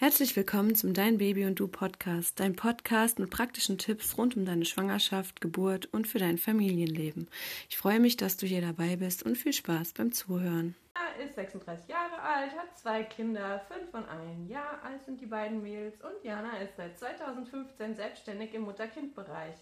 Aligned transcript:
Herzlich 0.00 0.36
willkommen 0.36 0.76
zum 0.76 0.94
Dein 0.94 1.18
Baby 1.18 1.44
und 1.44 1.58
Du 1.58 1.66
Podcast, 1.66 2.38
dein 2.38 2.54
Podcast 2.54 3.18
mit 3.18 3.30
praktischen 3.30 3.78
Tipps 3.78 4.16
rund 4.16 4.36
um 4.36 4.44
deine 4.44 4.64
Schwangerschaft, 4.64 5.40
Geburt 5.40 5.86
und 5.86 6.06
für 6.06 6.20
dein 6.20 6.38
Familienleben. 6.38 7.28
Ich 7.68 7.78
freue 7.78 7.98
mich, 7.98 8.16
dass 8.16 8.36
du 8.36 8.46
hier 8.46 8.60
dabei 8.60 8.94
bist 8.94 9.24
und 9.24 9.36
viel 9.36 9.52
Spaß 9.52 9.94
beim 9.94 10.12
Zuhören. 10.12 10.76
Er 10.94 11.24
ist 11.24 11.34
36 11.34 11.88
Jahre 11.88 12.22
alt, 12.22 12.52
hat 12.52 12.78
zwei 12.78 13.02
Kinder, 13.02 13.60
fünf 13.66 13.92
und 13.92 14.08
ein 14.08 14.46
Jahr 14.46 14.80
alt 14.84 15.02
sind 15.02 15.20
die 15.20 15.26
beiden 15.26 15.64
Mädels 15.64 16.00
und 16.00 16.22
Jana 16.22 16.58
ist 16.58 16.76
seit 16.76 16.96
2015 16.96 17.96
selbstständig 17.96 18.54
im 18.54 18.62
Mutter-Kind-Bereich. 18.62 19.56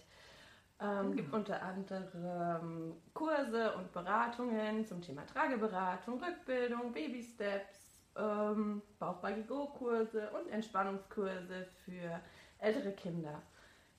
Ähm, 0.79 1.15
Gibt 1.15 1.33
unter 1.33 1.63
anderem 1.63 2.93
Kurse 3.15 3.73
und 3.73 3.91
Beratungen 3.91 4.85
zum 4.85 5.01
Thema 5.01 5.25
Trageberatung, 5.25 6.23
Rückbildung, 6.23 6.91
Baby-Steps, 6.93 7.86
ähm, 8.17 8.81
Bauchbaggy-Go-Kurse 8.99 10.29
und 10.31 10.51
Entspannungskurse 10.51 11.67
für 11.85 12.21
ältere 12.59 12.91
Kinder. 12.93 13.41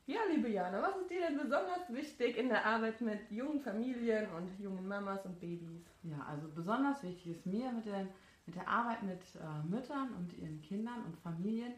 Ja, 0.07 0.21
liebe 0.35 0.49
Jana, 0.49 0.81
was 0.81 0.97
ist 0.97 1.11
dir 1.11 1.21
denn 1.21 1.37
besonders 1.37 1.93
wichtig 1.93 2.39
in 2.39 2.49
der 2.49 2.65
Arbeit 2.65 3.01
mit 3.03 3.31
jungen 3.31 3.61
Familien 3.61 4.27
und 4.37 4.59
jungen 4.59 4.89
Mamas 4.89 5.25
und 5.27 5.39
Babys? 5.39 5.85
Ja, 6.03 6.25
also 6.27 6.49
besonders 6.55 7.03
wichtig 7.03 7.37
ist 7.37 7.47
mir 7.47 7.71
mit 7.73 7.85
der, 7.85 8.07
mit 8.47 8.57
der 8.57 8.67
Arbeit 8.67 9.03
mit 9.03 9.21
äh, 9.37 9.69
Müttern 9.69 10.15
und 10.15 10.33
ihren 10.39 10.63
Kindern 10.63 11.05
und 11.05 11.17
Familien, 11.19 11.75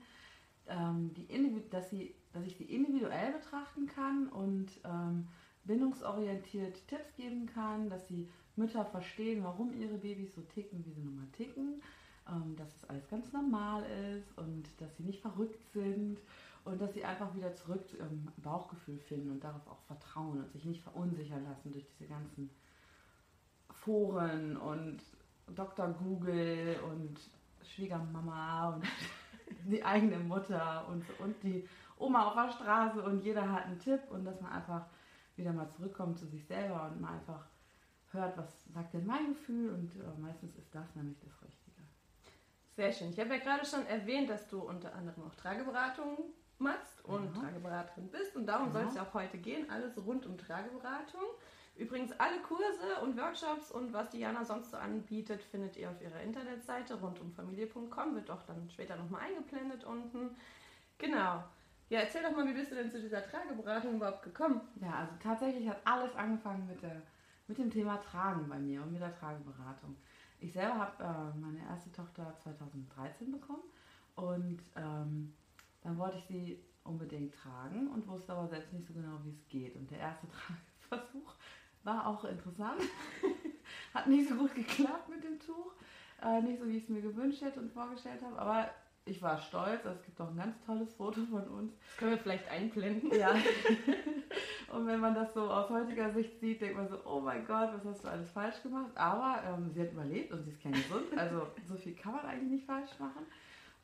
ähm, 0.69 1.13
die, 1.15 1.69
dass, 1.71 1.91
sie, 1.91 2.15
dass 2.33 2.47
ich 2.47 2.57
sie 2.57 2.65
individuell 2.65 3.33
betrachten 3.33 3.87
kann 3.89 4.29
und 4.29 4.69
ähm, 4.85 5.27
bindungsorientiert 5.65 6.87
Tipps 6.87 7.13
geben 7.17 7.47
kann, 7.47 7.91
dass 7.91 8.07
sie 8.07 8.29
Mütter 8.55 8.85
verstehen, 8.85 9.43
warum 9.43 9.73
ihre 9.73 9.99
Babys 9.99 10.35
so 10.37 10.43
ticken, 10.43 10.85
wie 10.87 10.93
sie 10.93 11.03
nun 11.03 11.17
mal 11.17 11.29
ticken 11.33 11.83
ähm, 12.29 12.57
dass 12.57 12.75
es 12.77 12.85
alles 12.89 13.09
ganz 13.09 13.33
normal 13.33 13.85
ist 14.17 14.37
und 14.39 14.65
dass 14.81 14.97
sie 14.97 15.03
nicht 15.03 15.21
verrückt 15.21 15.65
sind 15.73 16.19
und 16.65 16.81
dass 16.81 16.93
sie 16.95 17.05
einfach 17.05 17.35
wieder 17.35 17.55
zurück 17.55 17.85
im 17.99 18.29
Bauchgefühl 18.39 18.99
finden 18.99 19.31
und 19.31 19.45
darauf 19.45 19.67
auch 19.67 19.83
vertrauen 19.83 20.41
und 20.41 20.53
sich 20.53 20.65
nicht 20.65 20.83
verunsichern 20.83 21.45
lassen 21.45 21.73
durch 21.73 21.87
diese 21.87 22.07
ganzen 22.07 22.51
Foren 23.71 24.57
und 24.57 24.99
Dr. 25.55 25.89
Google 25.89 26.77
und 26.91 27.19
Schwiegermama 27.63 28.75
und 28.75 28.85
die 29.71 29.85
eigene 29.85 30.19
Mutter 30.19 30.87
und, 30.89 31.05
und 31.21 31.43
die 31.43 31.67
Oma 31.99 32.29
auf 32.29 32.35
der 32.35 32.53
Straße 32.53 33.03
und 33.03 33.23
jeder 33.23 33.51
hat 33.51 33.67
einen 33.67 33.79
Tipp 33.79 34.01
und 34.11 34.25
dass 34.25 34.41
man 34.41 34.53
einfach 34.53 34.87
wieder 35.37 35.53
mal 35.53 35.69
zurückkommt 35.71 36.19
zu 36.19 36.27
sich 36.27 36.45
selber 36.47 36.91
und 36.91 37.01
mal 37.01 37.15
einfach 37.15 37.47
hört, 38.13 38.37
was 38.37 38.65
sagt 38.73 38.95
denn 38.95 39.07
mein 39.07 39.29
Gefühl 39.29 39.71
und 39.71 39.95
äh, 39.97 40.21
meistens 40.21 40.57
ist 40.57 40.75
das 40.75 40.95
nämlich 40.95 41.19
das 41.21 41.43
Richtige. 41.43 41.60
Sehr 42.81 42.95
schön. 42.95 43.11
Ich 43.11 43.21
habe 43.21 43.35
ja 43.35 43.41
gerade 43.41 43.67
schon 43.67 43.85
erwähnt, 43.89 44.31
dass 44.31 44.49
du 44.49 44.61
unter 44.61 44.95
anderem 44.95 45.25
auch 45.27 45.35
Trageberatung 45.35 46.17
machst 46.57 47.05
und 47.05 47.37
mhm. 47.37 47.39
Trageberaterin 47.39 48.09
bist. 48.09 48.35
Und 48.35 48.47
darum 48.47 48.69
mhm. 48.69 48.73
soll 48.73 48.85
es 48.89 48.95
ja 48.95 49.03
auch 49.03 49.13
heute 49.13 49.37
gehen. 49.37 49.69
Alles 49.69 49.99
rund 49.99 50.25
um 50.25 50.39
Trageberatung. 50.39 51.21
Übrigens, 51.77 52.11
alle 52.19 52.39
Kurse 52.39 53.03
und 53.03 53.19
Workshops 53.19 53.71
und 53.71 53.93
was 53.93 54.09
Diana 54.09 54.47
sonst 54.47 54.71
so 54.71 54.79
anbietet, 54.79 55.43
findet 55.43 55.77
ihr 55.77 55.91
auf 55.91 56.01
ihrer 56.01 56.23
Internetseite 56.23 56.95
rundumfamilie.com. 56.95 58.15
Wird 58.15 58.31
auch 58.31 58.45
dann 58.45 58.71
später 58.71 58.97
nochmal 58.97 59.27
eingeblendet 59.27 59.85
unten. 59.85 60.35
Genau. 60.97 61.45
Ja, 61.91 62.01
erzähl 62.01 62.23
doch 62.23 62.35
mal, 62.35 62.47
wie 62.49 62.55
bist 62.55 62.71
du 62.71 62.77
denn 62.77 62.91
zu 62.91 62.99
dieser 62.99 63.23
Trageberatung 63.23 63.97
überhaupt 63.97 64.23
gekommen? 64.23 64.63
Ja, 64.81 65.01
also 65.01 65.13
tatsächlich 65.23 65.69
hat 65.69 65.83
alles 65.85 66.17
angefangen 66.17 66.67
mit, 66.67 66.81
der, 66.81 67.03
mit 67.47 67.59
dem 67.59 67.71
Thema 67.71 67.99
Tragen 67.99 68.49
bei 68.49 68.59
mir 68.59 68.81
und 68.81 68.91
mit 68.91 69.03
der 69.03 69.15
Trageberatung. 69.15 69.99
Ich 70.41 70.53
selber 70.53 70.79
habe 70.79 71.03
äh, 71.05 71.39
meine 71.39 71.61
erste 71.61 71.93
Tochter 71.93 72.35
2013 72.43 73.31
bekommen 73.31 73.63
und 74.17 74.61
ähm, 74.75 75.35
dann 75.83 75.99
wollte 75.99 76.17
ich 76.17 76.25
sie 76.25 76.59
unbedingt 76.85 77.35
tragen 77.35 77.89
und 77.89 78.07
wusste 78.09 78.33
aber 78.33 78.49
selbst 78.49 78.73
nicht 78.73 78.87
so 78.87 78.95
genau, 78.95 79.19
wie 79.25 79.31
es 79.31 79.49
geht. 79.49 79.77
Und 79.77 79.91
der 79.91 79.99
erste 79.99 80.27
Versuch 80.89 81.35
war 81.85 82.07
auch 82.07 82.25
interessant. 82.25 82.81
Hat 83.95 84.07
nicht 84.07 84.29
so 84.29 84.35
gut 84.35 84.55
geklappt 84.55 85.09
mit 85.09 85.23
dem 85.23 85.39
Tuch. 85.39 85.73
Äh, 86.23 86.43
nicht 86.43 86.61
so, 86.61 86.69
wie 86.69 86.77
ich 86.77 86.85
es 86.85 86.89
mir 86.89 87.03
gewünscht 87.03 87.43
hätte 87.43 87.61
und 87.61 87.73
vorgestellt 87.73 88.23
habe. 88.23 88.39
Aber 88.39 88.71
ich 89.05 89.23
war 89.23 89.39
stolz. 89.39 89.85
Es 89.85 90.03
gibt 90.03 90.21
auch 90.21 90.29
ein 90.29 90.37
ganz 90.37 90.61
tolles 90.65 90.95
Foto 90.95 91.21
von 91.27 91.43
uns. 91.49 91.73
Das 91.79 91.97
können 91.97 92.11
wir 92.13 92.19
vielleicht 92.19 92.49
einblenden. 92.51 93.13
Ja. 93.19 93.35
Und 94.73 94.87
wenn 94.87 95.01
man 95.01 95.15
das 95.15 95.35
so 95.35 95.51
aus 95.51 95.69
heutiger 95.69 96.13
Sicht 96.13 96.39
sieht, 96.39 96.61
denkt 96.61 96.77
man 96.77 96.89
so, 96.89 96.99
oh 97.05 97.21
mein 97.21 97.45
Gott, 97.45 97.71
was 97.75 97.85
hast 97.85 98.05
du 98.05 98.09
alles 98.09 98.31
falsch 98.31 98.63
gemacht? 98.63 98.91
Aber 98.95 99.43
ähm, 99.45 99.71
sie 99.73 99.81
hat 99.83 99.93
überlebt 99.93 100.33
und 100.33 100.45
sie 100.45 100.51
ist 100.51 100.61
kerngesund. 100.61 101.17
Also 101.17 101.49
so 101.67 101.75
viel 101.75 101.95
kann 101.95 102.13
man 102.13 102.25
eigentlich 102.25 102.51
nicht 102.51 102.67
falsch 102.67 102.91
machen. 103.01 103.27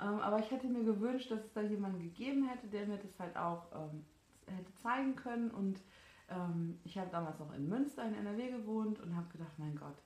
Ähm, 0.00 0.21
aber 0.21 0.38
ich 0.38 0.50
hätte 0.50 0.69
mir 0.69 0.84
gewünscht, 0.84 1.31
dass 1.31 1.41
es 1.41 1.53
da 1.53 1.62
jemanden 1.62 1.98
gegeben 1.98 2.48
hätte, 2.48 2.69
der 2.69 2.87
mir 2.87 2.98
das 2.98 3.19
halt 3.19 3.37
auch 3.37 3.65
ähm, 3.75 4.04
hätte 4.47 4.75
zeigen 4.77 5.16
können. 5.16 5.50
Und 5.50 5.81
ähm, 6.28 6.78
ich 6.84 6.97
habe 6.98 7.10
damals 7.10 7.41
noch 7.41 7.53
in 7.53 7.69
Münster 7.69 8.04
in 8.04 8.15
NRW 8.15 8.50
gewohnt 8.50 9.00
und 9.00 9.16
habe 9.16 9.27
gedacht, 9.33 9.59
mein 9.59 9.75
Gott, 9.75 9.97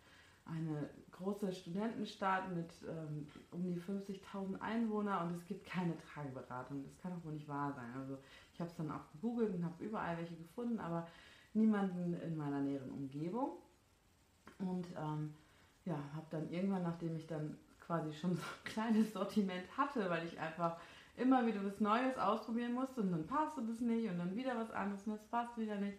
eine 0.47 0.89
große 1.23 1.53
Studentenstadt 1.53 2.55
mit 2.55 2.71
ähm, 2.89 3.27
um 3.51 3.63
die 3.63 3.81
50.000 3.81 4.61
Einwohnern 4.61 5.29
und 5.29 5.37
es 5.37 5.45
gibt 5.47 5.67
keine 5.67 5.97
Trageberatung. 5.99 6.83
Das 6.85 6.99
kann 6.99 7.13
doch 7.13 7.25
wohl 7.25 7.33
nicht 7.33 7.49
wahr 7.49 7.73
sein. 7.73 7.93
Also 7.97 8.19
ich 8.53 8.61
habe 8.61 8.71
es 8.71 8.77
dann 8.77 8.91
auch 8.91 9.11
gegoogelt 9.13 9.55
und 9.55 9.65
habe 9.65 9.85
überall 9.85 10.17
welche 10.17 10.37
gefunden, 10.37 10.79
aber 10.79 11.07
niemanden 11.55 12.15
in 12.15 12.37
meiner 12.37 12.61
näheren 12.61 12.91
Umgebung. 12.91 13.59
Und 14.59 14.87
ähm, 14.97 15.35
ja, 15.85 15.99
habe 16.15 16.27
dann 16.31 16.51
irgendwann, 16.51 16.83
nachdem 16.83 17.17
ich 17.17 17.27
dann 17.27 17.57
quasi 17.81 18.13
schon 18.13 18.35
so 18.37 18.43
ein 18.43 18.65
kleines 18.65 19.13
Sortiment 19.13 19.65
hatte, 19.77 20.09
weil 20.11 20.27
ich 20.27 20.39
einfach 20.39 20.79
immer 21.17 21.47
wieder 21.47 21.65
was 21.65 21.81
Neues 21.81 22.17
ausprobieren 22.17 22.73
musste 22.73 23.01
und 23.03 23.11
dann 23.11 23.27
passte 23.27 23.63
das 23.63 23.81
nicht 23.81 24.09
und 24.09 24.19
dann 24.19 24.35
wieder 24.35 24.57
was 24.57 24.71
anderes 24.71 25.07
und 25.07 25.13
das 25.13 25.25
passt 25.29 25.59
wieder 25.59 25.77
nicht. 25.77 25.99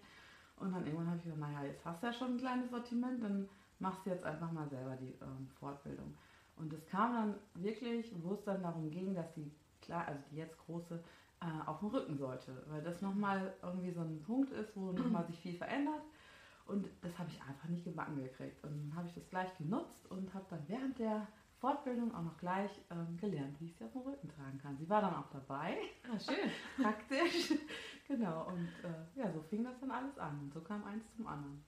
Und 0.58 0.74
dann 0.74 0.86
irgendwann 0.86 1.08
habe 1.08 1.18
ich 1.18 1.24
gesagt, 1.24 1.42
naja, 1.42 1.64
jetzt 1.64 1.84
hast 1.86 2.02
du 2.02 2.08
ja 2.08 2.14
schon 2.14 2.36
ein 2.36 2.38
kleines 2.38 2.70
Sortiment, 2.70 3.24
dann 3.24 3.50
machst 3.82 4.06
du 4.06 4.12
jetzt 4.12 4.24
einfach 4.24 4.52
mal 4.52 4.70
selber 4.70 4.96
die 4.96 5.14
ähm, 5.22 5.50
Fortbildung. 5.60 6.16
Und 6.56 6.72
es 6.72 6.86
kam 6.86 7.14
dann 7.14 7.64
wirklich, 7.64 8.12
wo 8.22 8.34
es 8.34 8.44
dann 8.44 8.62
darum 8.62 8.90
ging, 8.92 9.16
dass 9.16 9.34
die, 9.34 9.52
klar, 9.82 10.08
also 10.08 10.22
die 10.32 10.38
jetzt 10.38 10.58
große 10.60 11.00
äh, 11.42 11.68
auf 11.68 11.80
dem 11.80 11.90
Rücken 11.90 12.18
sollte, 12.18 12.64
weil 12.68 12.82
das 12.84 13.02
nochmal 13.02 13.54
irgendwie 13.64 13.92
so 13.92 14.02
ein 14.02 14.22
Punkt 14.22 14.52
ist, 14.52 14.76
wo 14.76 14.92
nochmal 14.92 15.26
sich 15.26 15.40
viel 15.40 15.58
verändert. 15.58 16.04
Und 16.68 16.88
das 17.02 17.18
habe 17.18 17.30
ich 17.30 17.42
einfach 17.42 17.68
nicht 17.68 17.84
gebacken 17.84 18.16
gekriegt. 18.16 18.64
Und 18.64 18.72
dann 18.72 18.96
habe 18.96 19.08
ich 19.08 19.16
das 19.16 19.28
gleich 19.30 19.58
genutzt 19.58 20.06
und 20.10 20.34
habe 20.34 20.46
dann 20.50 20.64
während 20.68 21.00
der 21.00 21.28
Fortbildung 21.60 22.14
auch 22.14 22.24
noch 22.24 22.38
gleich 22.38 22.72
ähm, 22.92 23.18
gelernt, 23.18 23.60
wie 23.60 23.66
ich 23.66 23.76
sie 23.76 23.84
auf 23.84 23.92
dem 23.92 24.02
Rücken 24.02 24.30
tragen 24.30 24.60
kann. 24.60 24.78
Sie 24.78 24.90
war 24.90 25.02
dann 25.02 25.16
auch 25.16 25.30
dabei. 25.32 25.78
Ah, 26.04 26.20
schön. 26.20 26.50
Praktisch. 26.82 27.54
genau. 28.08 28.48
Und 28.48 28.70
äh, 28.84 29.20
ja, 29.20 29.32
so 29.32 29.42
fing 29.42 29.64
das 29.64 29.80
dann 29.80 29.92
alles 29.92 30.18
an. 30.18 30.40
Und 30.40 30.54
so 30.54 30.62
kam 30.62 30.84
eins 30.84 31.04
zum 31.16 31.28
anderen. 31.28 31.64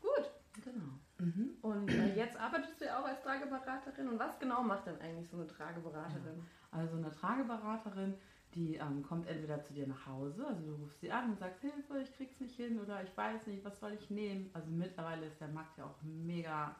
Gut. 0.00 0.30
Genau. 0.64 0.98
Mhm. 1.18 1.50
Und 1.62 1.90
äh, 1.90 2.14
jetzt 2.16 2.37
arbeitest 2.48 2.80
du 2.80 2.84
ja 2.84 3.00
auch 3.00 3.04
als 3.04 3.22
Trageberaterin. 3.22 4.08
Und 4.08 4.18
was 4.18 4.38
genau 4.38 4.62
macht 4.62 4.86
denn 4.86 5.00
eigentlich 5.00 5.28
so 5.28 5.36
eine 5.36 5.46
Trageberaterin? 5.46 6.36
Ja. 6.36 6.78
Also 6.78 6.96
eine 6.96 7.10
Trageberaterin 7.10 8.14
die 8.54 8.76
ähm, 8.76 9.02
kommt 9.02 9.28
entweder 9.28 9.60
zu 9.62 9.74
dir 9.74 9.86
nach 9.86 10.06
Hause, 10.06 10.46
also 10.46 10.64
du 10.64 10.74
rufst 10.74 11.00
sie 11.00 11.12
an 11.12 11.30
und 11.30 11.38
sagst, 11.38 11.60
Hilfe, 11.60 12.00
ich 12.00 12.12
krieg's 12.16 12.40
nicht 12.40 12.56
hin 12.56 12.80
oder 12.80 13.02
ich 13.02 13.16
weiß 13.16 13.46
nicht, 13.46 13.64
was 13.64 13.78
soll 13.78 13.92
ich 13.92 14.10
nehmen. 14.10 14.50
Also 14.54 14.70
mittlerweile 14.70 15.26
ist 15.26 15.40
der 15.40 15.48
Markt 15.48 15.76
ja 15.78 15.84
auch 15.84 16.02
mega, 16.02 16.74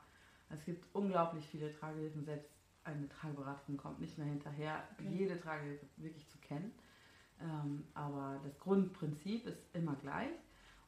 es 0.48 0.64
gibt 0.64 0.84
unglaublich 0.94 1.46
viele 1.46 1.72
Tragehilfen, 1.72 2.24
selbst 2.24 2.50
eine 2.84 3.08
Trageberaterin 3.08 3.76
kommt 3.76 4.00
nicht 4.00 4.16
mehr 4.16 4.26
hinterher, 4.26 4.82
okay. 4.94 5.08
jede 5.10 5.38
Tragehilfe 5.38 5.86
wirklich 5.98 6.26
zu 6.28 6.38
kennen. 6.38 6.72
Ähm, 7.40 7.84
aber 7.94 8.40
das 8.42 8.58
Grundprinzip 8.58 9.46
ist 9.46 9.62
immer 9.74 9.94
gleich. 9.96 10.32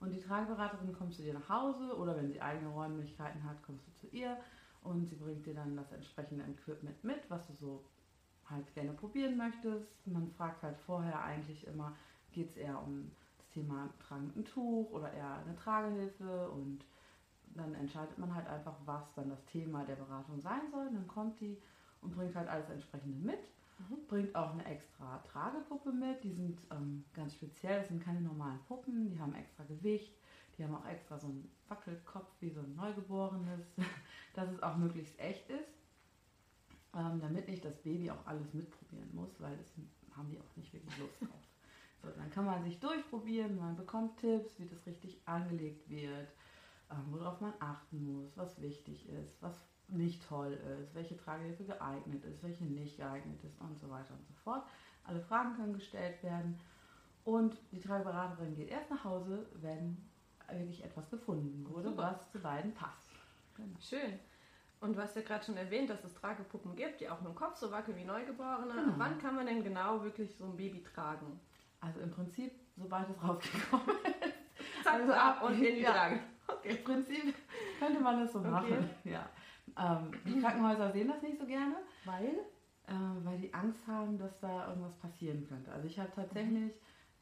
Und 0.00 0.12
die 0.12 0.20
Trageberaterin 0.20 0.94
kommt 0.94 1.14
zu 1.14 1.22
dir 1.22 1.34
nach 1.34 1.48
Hause 1.50 1.94
oder 1.94 2.16
wenn 2.16 2.30
sie 2.30 2.40
eigene 2.40 2.70
Räumlichkeiten 2.70 3.44
hat, 3.44 3.62
kommst 3.62 3.86
du 3.86 3.92
zu 3.92 4.16
ihr 4.16 4.38
und 4.82 5.06
sie 5.06 5.16
bringt 5.16 5.46
dir 5.46 5.54
dann 5.54 5.76
das 5.76 5.92
entsprechende 5.92 6.44
Equipment 6.44 7.02
mit, 7.04 7.28
was 7.28 7.46
du 7.46 7.52
so 7.54 7.84
halt 8.48 8.72
gerne 8.74 8.92
probieren 8.92 9.36
möchtest. 9.36 10.06
Man 10.06 10.28
fragt 10.28 10.62
halt 10.62 10.76
vorher 10.78 11.22
eigentlich 11.22 11.66
immer, 11.66 11.96
geht 12.32 12.50
es 12.50 12.56
eher 12.56 12.82
um 12.82 13.10
das 13.38 13.48
Thema 13.50 13.88
Tragen 14.00 14.26
mit 14.26 14.36
einem 14.36 14.44
Tuch 14.44 14.90
oder 14.90 15.12
eher 15.12 15.38
eine 15.44 15.54
Tragehilfe 15.56 16.50
und 16.50 16.84
dann 17.54 17.74
entscheidet 17.74 18.18
man 18.18 18.34
halt 18.34 18.46
einfach, 18.46 18.76
was 18.84 19.12
dann 19.14 19.28
das 19.28 19.44
Thema 19.46 19.84
der 19.84 19.96
Beratung 19.96 20.40
sein 20.40 20.62
soll. 20.70 20.86
dann 20.92 21.06
kommt 21.08 21.40
die 21.40 21.58
und 22.00 22.14
bringt 22.14 22.34
halt 22.34 22.48
alles 22.48 22.68
entsprechende 22.70 23.18
mit. 23.18 23.40
Mhm. 23.78 24.06
Bringt 24.08 24.34
auch 24.34 24.52
eine 24.52 24.64
extra 24.64 25.18
Tragepuppe 25.18 25.92
mit. 25.92 26.22
Die 26.22 26.32
sind 26.32 26.58
ähm, 26.70 27.04
ganz 27.14 27.34
speziell, 27.34 27.80
das 27.80 27.88
sind 27.88 28.02
keine 28.02 28.20
normalen 28.20 28.60
Puppen, 28.66 29.10
die 29.10 29.18
haben 29.18 29.34
extra 29.34 29.64
Gewicht. 29.64 30.14
Die 30.56 30.64
haben 30.64 30.74
auch 30.74 30.86
extra 30.86 31.18
so 31.18 31.28
einen 31.28 31.50
Wackelkopf 31.68 32.30
wie 32.40 32.50
so 32.50 32.60
ein 32.60 32.74
Neugeborenes, 32.74 33.66
dass 34.34 34.50
es 34.50 34.62
auch 34.62 34.76
möglichst 34.76 35.18
echt 35.18 35.48
ist 35.50 35.80
ähm, 36.94 37.20
damit 37.20 37.48
nicht 37.48 37.64
das 37.64 37.76
Baby 37.76 38.10
auch 38.10 38.26
alles 38.26 38.52
mitprobieren 38.52 39.14
muss, 39.14 39.40
weil 39.40 39.56
das 39.56 39.72
haben 40.16 40.30
die 40.30 40.40
auch 40.40 40.56
nicht 40.56 40.72
wirklich 40.72 40.98
Lust 40.98 41.20
drauf. 41.20 41.40
So, 42.02 42.08
dann 42.10 42.30
kann 42.30 42.46
man 42.46 42.64
sich 42.64 42.80
durchprobieren, 42.80 43.58
man 43.58 43.76
bekommt 43.76 44.18
Tipps, 44.18 44.58
wie 44.58 44.66
das 44.66 44.86
richtig 44.86 45.20
angelegt 45.26 45.88
wird, 45.88 46.28
ähm, 46.90 47.04
worauf 47.10 47.40
man 47.40 47.52
achten 47.60 48.04
muss, 48.04 48.36
was 48.36 48.60
wichtig 48.60 49.08
ist, 49.08 49.40
was 49.42 49.54
nicht 49.88 50.26
toll 50.26 50.58
ist, 50.80 50.94
welche 50.94 51.16
Tragehilfe 51.16 51.64
geeignet 51.64 52.24
ist, 52.24 52.42
welche 52.42 52.64
nicht 52.64 52.96
geeignet 52.96 53.42
ist 53.44 53.60
und 53.60 53.78
so 53.78 53.90
weiter 53.90 54.14
und 54.14 54.26
so 54.26 54.34
fort. 54.42 54.64
Alle 55.04 55.20
Fragen 55.20 55.56
können 55.56 55.74
gestellt 55.74 56.22
werden. 56.22 56.58
Und 57.24 57.60
die 57.70 57.80
Trageberaterin 57.80 58.54
geht 58.54 58.70
erst 58.70 58.90
nach 58.90 59.04
Hause, 59.04 59.46
wenn 59.56 59.96
wirklich 60.50 60.82
etwas 60.82 61.10
gefunden 61.10 61.68
wurde, 61.68 61.96
was 61.96 62.30
zu 62.30 62.40
beiden 62.40 62.72
passt. 62.72 63.09
Genau. 63.60 63.78
Schön. 63.80 64.18
Und 64.80 64.96
du 64.96 65.02
hast 65.02 65.14
ja 65.14 65.22
gerade 65.22 65.44
schon 65.44 65.56
erwähnt, 65.58 65.90
dass 65.90 66.02
es 66.04 66.14
Tragepuppen 66.14 66.74
gibt, 66.74 67.00
die 67.00 67.08
auch 67.10 67.20
mit 67.20 67.28
dem 67.28 67.34
Kopf 67.34 67.56
so 67.56 67.70
wackeln 67.70 67.96
wie 67.98 68.04
Neugeborene. 68.04 68.72
Genau. 68.74 68.94
Wann 68.96 69.18
kann 69.18 69.34
man 69.36 69.46
denn 69.46 69.62
genau 69.62 70.02
wirklich 70.02 70.34
so 70.36 70.44
ein 70.46 70.56
Baby 70.56 70.82
tragen? 70.82 71.38
Also 71.80 72.00
im 72.00 72.10
Prinzip, 72.10 72.52
sobald 72.76 73.08
es 73.10 73.22
rausgekommen 73.22 73.86
ist. 74.20 74.84
Zack, 74.84 74.94
Also 74.94 75.12
ab 75.12 75.42
und 75.42 75.54
in 75.62 75.74
die 75.76 75.80
ja. 75.82 75.92
Trage. 75.92 76.20
Im 76.64 76.82
Prinzip 76.84 77.34
könnte 77.78 78.00
man 78.00 78.20
das 78.20 78.32
so 78.32 78.38
Okay. 78.40 78.50
machen. 78.50 78.90
Ja. 79.04 79.28
Ähm, 79.78 80.10
die 80.26 80.40
Krankenhäuser 80.40 80.90
sehen 80.92 81.08
das 81.08 81.22
nicht 81.22 81.38
so 81.38 81.46
gerne, 81.46 81.76
weil, 82.04 82.26
äh, 82.86 82.92
weil 83.24 83.38
die 83.38 83.54
Angst 83.54 83.86
haben, 83.86 84.18
dass 84.18 84.40
da 84.40 84.68
irgendwas 84.68 84.96
passieren 84.96 85.46
könnte. 85.48 85.70
Also 85.72 85.86
ich 85.86 85.98
habe 85.98 86.10
tatsächlich, 86.14 86.72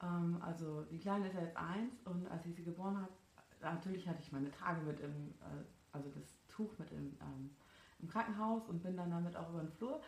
ähm, 0.03 0.41
also 0.45 0.83
die 0.85 0.99
Kleine 0.99 1.27
ist 1.29 1.35
ja 1.35 1.43
jetzt 1.43 1.57
eins 1.57 2.01
und 2.05 2.27
als 2.31 2.47
ich 2.47 2.55
sie 2.57 2.65
geboren 2.65 2.97
habe, 3.01 3.13
natürlich 3.61 4.09
hatte 4.09 4.21
ich 4.23 4.33
meine 4.33 4.51
Trage 4.51 4.81
mit 4.81 4.99
im, 5.01 5.35
äh, 5.41 5.65
also 5.93 6.09
das 6.11 6.25
Tuch 6.49 6.79
mit 6.79 6.91
im, 6.93 7.17
ähm, 7.21 7.51
im 8.01 8.09
Krankenhaus 8.09 8.69
und 8.69 8.83
bin 8.83 8.97
dann 8.97 9.11
damit 9.11 9.37
auch 9.37 9.51
über 9.51 9.61
den 9.61 9.73
Flur. 9.73 10.01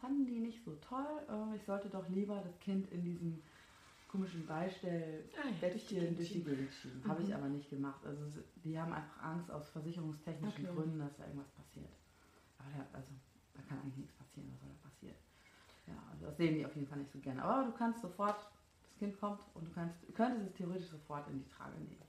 Fanden 0.00 0.26
die 0.26 0.40
nicht 0.40 0.64
so 0.64 0.74
toll. 0.76 1.06
Äh, 1.28 1.56
ich 1.56 1.64
sollte 1.64 1.88
doch 1.88 2.08
lieber 2.08 2.40
das 2.44 2.58
Kind 2.60 2.90
in 2.90 3.04
diesem 3.04 3.42
komischen 4.08 4.46
Beistell 4.46 5.24
Ah 5.36 5.48
ja, 5.62 5.68
durch 5.70 5.88
die 5.88 5.94
Gegend 5.94 6.26
schieben. 6.26 6.68
Habe 7.08 7.22
ich 7.22 7.28
Mhm. 7.28 7.34
aber 7.34 7.48
nicht 7.48 7.70
gemacht. 7.70 8.04
Also 8.04 8.22
die 8.64 8.78
haben 8.78 8.92
einfach 8.92 9.22
Angst 9.22 9.50
aus 9.50 9.68
versicherungstechnischen 9.70 10.64
Okay. 10.64 10.74
Gründen, 10.74 10.98
dass 10.98 11.16
da 11.16 11.24
irgendwas 11.24 11.50
passiert. 11.50 11.90
Aber 12.58 12.68
da, 12.76 12.96
also, 12.96 13.10
da 13.54 13.62
kann 13.62 13.78
eigentlich 13.80 13.96
nichts 13.96 14.14
passieren, 14.14 14.48
was 14.52 14.60
soll 14.60 14.70
da 14.70 14.88
passieren. 14.88 15.16
Ja, 15.86 15.94
also 16.12 16.26
das 16.26 16.36
sehen 16.36 16.56
die 16.56 16.66
auf 16.66 16.74
jeden 16.74 16.86
Fall 16.86 16.98
nicht 16.98 17.10
so 17.12 17.18
gerne. 17.20 17.42
Aber 17.42 17.64
du 17.64 17.72
kannst 17.72 18.00
sofort, 18.02 18.36
das 18.82 18.94
Kind 18.98 19.18
kommt 19.18 19.40
und 19.54 19.66
du 19.66 19.72
kannst, 19.72 19.96
du 20.06 20.12
könntest 20.12 20.46
es 20.46 20.54
theoretisch 20.54 20.88
sofort 20.90 21.26
in 21.28 21.38
die 21.38 21.48
Trage 21.48 21.78
nehmen. 21.78 22.02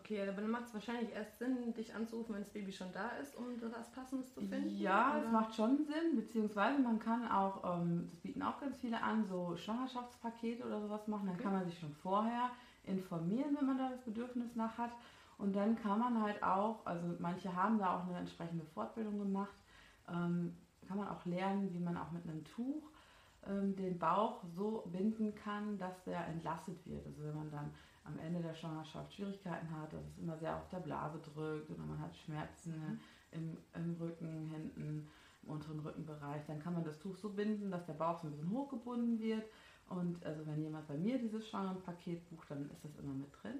Okay, 0.00 0.22
aber 0.22 0.40
dann 0.40 0.50
macht 0.50 0.66
es 0.66 0.74
wahrscheinlich 0.74 1.12
erst 1.12 1.38
Sinn, 1.38 1.74
dich 1.74 1.94
anzurufen, 1.94 2.34
wenn 2.34 2.42
das 2.42 2.52
Baby 2.52 2.72
schon 2.72 2.92
da 2.92 3.08
ist, 3.20 3.36
um 3.36 3.44
was 3.60 3.90
Passendes 3.90 4.32
zu 4.34 4.40
finden. 4.40 4.78
Ja, 4.78 5.18
es 5.18 5.30
macht 5.30 5.54
schon 5.54 5.78
Sinn, 5.78 6.16
beziehungsweise 6.16 6.78
man 6.80 6.98
kann 6.98 7.28
auch, 7.30 7.78
ähm, 7.78 8.06
das 8.10 8.16
bieten 8.20 8.42
auch 8.42 8.60
ganz 8.60 8.76
viele 8.76 9.02
an, 9.02 9.24
so 9.24 9.56
Schwangerschaftspakete 9.56 10.64
oder 10.64 10.80
sowas 10.80 11.06
machen. 11.08 11.26
Dann 11.26 11.34
Okay. 11.34 11.44
kann 11.44 11.52
man 11.52 11.64
sich 11.66 11.78
schon 11.78 11.92
vorher 11.92 12.50
informieren, 12.84 13.56
wenn 13.58 13.66
man 13.66 13.78
da 13.78 13.90
das 13.90 14.02
Bedürfnis 14.02 14.54
nach 14.54 14.76
hat. 14.78 14.92
Und 15.38 15.54
dann 15.54 15.76
kann 15.76 15.98
man 15.98 16.22
halt 16.22 16.42
auch, 16.42 16.84
also 16.86 17.14
manche 17.18 17.54
haben 17.54 17.78
da 17.78 17.98
auch 17.98 18.08
eine 18.08 18.18
entsprechende 18.18 18.64
Fortbildung 18.64 19.18
gemacht, 19.18 19.56
ähm, 20.08 20.56
kann 20.86 20.96
man 20.96 21.08
auch 21.08 21.24
lernen, 21.26 21.72
wie 21.72 21.80
man 21.80 21.96
auch 21.96 22.10
mit 22.12 22.24
einem 22.24 22.44
Tuch 22.44 22.82
ähm, 23.46 23.76
den 23.76 23.98
Bauch 23.98 24.42
so 24.54 24.84
binden 24.92 25.34
kann, 25.34 25.78
dass 25.78 26.04
der 26.04 26.26
entlastet 26.28 26.78
wird. 26.86 27.04
Also 27.06 27.24
wenn 27.24 27.34
man 27.36 27.50
dann 27.50 27.70
am 28.06 28.18
Ende 28.18 28.40
der 28.40 28.54
Schwangerschaft 28.54 29.12
Schwierigkeiten 29.12 29.70
hat, 29.70 29.92
dass 29.92 30.04
es 30.04 30.18
immer 30.18 30.36
sehr 30.38 30.56
auf 30.56 30.68
der 30.68 30.78
Blase 30.78 31.18
drückt 31.18 31.70
oder 31.70 31.82
man 31.82 31.98
hat 31.98 32.16
Schmerzen 32.16 33.00
im, 33.32 33.56
im 33.74 33.96
Rücken, 34.00 34.48
hinten, 34.50 34.80
im 34.80 35.06
unteren 35.48 35.80
Rückenbereich, 35.80 36.44
dann 36.46 36.60
kann 36.60 36.74
man 36.74 36.84
das 36.84 36.98
Tuch 36.98 37.16
so 37.16 37.30
binden, 37.30 37.70
dass 37.70 37.86
der 37.86 37.94
Bauch 37.94 38.20
so 38.20 38.26
ein 38.26 38.30
bisschen 38.32 38.50
hochgebunden 38.50 39.20
wird. 39.20 39.44
Und 39.88 40.24
also 40.24 40.44
wenn 40.46 40.62
jemand 40.62 40.88
bei 40.88 40.96
mir 40.96 41.18
dieses 41.18 41.48
Schwangerenpaket 41.48 42.28
bucht, 42.28 42.50
dann 42.50 42.68
ist 42.70 42.84
das 42.84 42.96
immer 42.96 43.14
mit 43.14 43.30
drin. 43.42 43.58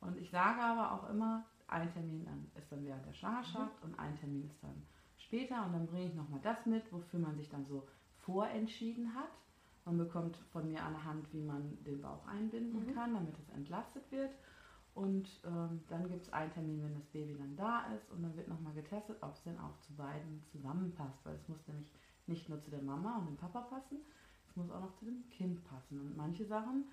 Und 0.00 0.16
ich 0.18 0.30
sage 0.30 0.60
aber 0.60 0.92
auch 0.92 1.10
immer, 1.10 1.44
ein 1.66 1.92
Termin 1.92 2.24
dann 2.24 2.50
ist 2.56 2.70
dann 2.70 2.84
während 2.84 3.04
der 3.06 3.14
Schwangerschaft 3.14 3.82
und 3.82 3.98
ein 3.98 4.14
Termin 4.16 4.44
ist 4.46 4.62
dann 4.62 4.86
später. 5.16 5.64
Und 5.66 5.72
dann 5.72 5.86
bringe 5.86 6.06
ich 6.06 6.14
nochmal 6.14 6.40
das 6.42 6.66
mit, 6.66 6.92
wofür 6.92 7.18
man 7.18 7.36
sich 7.36 7.48
dann 7.48 7.64
so 7.66 7.86
vorentschieden 8.18 9.14
hat. 9.14 9.30
Man 9.84 9.98
bekommt 9.98 10.36
von 10.52 10.66
mir 10.70 10.82
eine 10.84 11.04
Hand, 11.04 11.30
wie 11.32 11.42
man 11.42 11.82
den 11.84 12.00
Bauch 12.00 12.26
einbinden 12.26 12.86
Mhm. 12.86 12.94
kann, 12.94 13.14
damit 13.14 13.38
es 13.38 13.48
entlastet 13.50 14.10
wird. 14.10 14.34
Und 14.94 15.28
ähm, 15.44 15.82
dann 15.88 16.08
gibt 16.08 16.22
es 16.22 16.32
einen 16.32 16.52
Termin, 16.52 16.82
wenn 16.82 16.94
das 16.94 17.04
Baby 17.06 17.34
dann 17.36 17.56
da 17.56 17.86
ist. 17.94 18.10
Und 18.10 18.22
dann 18.22 18.34
wird 18.36 18.48
nochmal 18.48 18.72
getestet, 18.74 19.16
ob 19.20 19.34
es 19.34 19.42
denn 19.42 19.58
auch 19.58 19.76
zu 19.80 19.94
beiden 19.94 20.42
zusammenpasst. 20.52 21.18
Weil 21.24 21.34
es 21.34 21.48
muss 21.48 21.66
nämlich 21.66 21.88
nicht 22.26 22.48
nur 22.48 22.60
zu 22.60 22.70
der 22.70 22.80
Mama 22.82 23.18
und 23.18 23.26
dem 23.26 23.36
Papa 23.36 23.60
passen, 23.62 23.98
es 24.48 24.56
muss 24.56 24.70
auch 24.70 24.80
noch 24.80 24.94
zu 24.94 25.04
dem 25.04 25.28
Kind 25.30 25.62
passen. 25.64 26.00
Und 26.00 26.16
manche 26.16 26.44
Sachen 26.46 26.84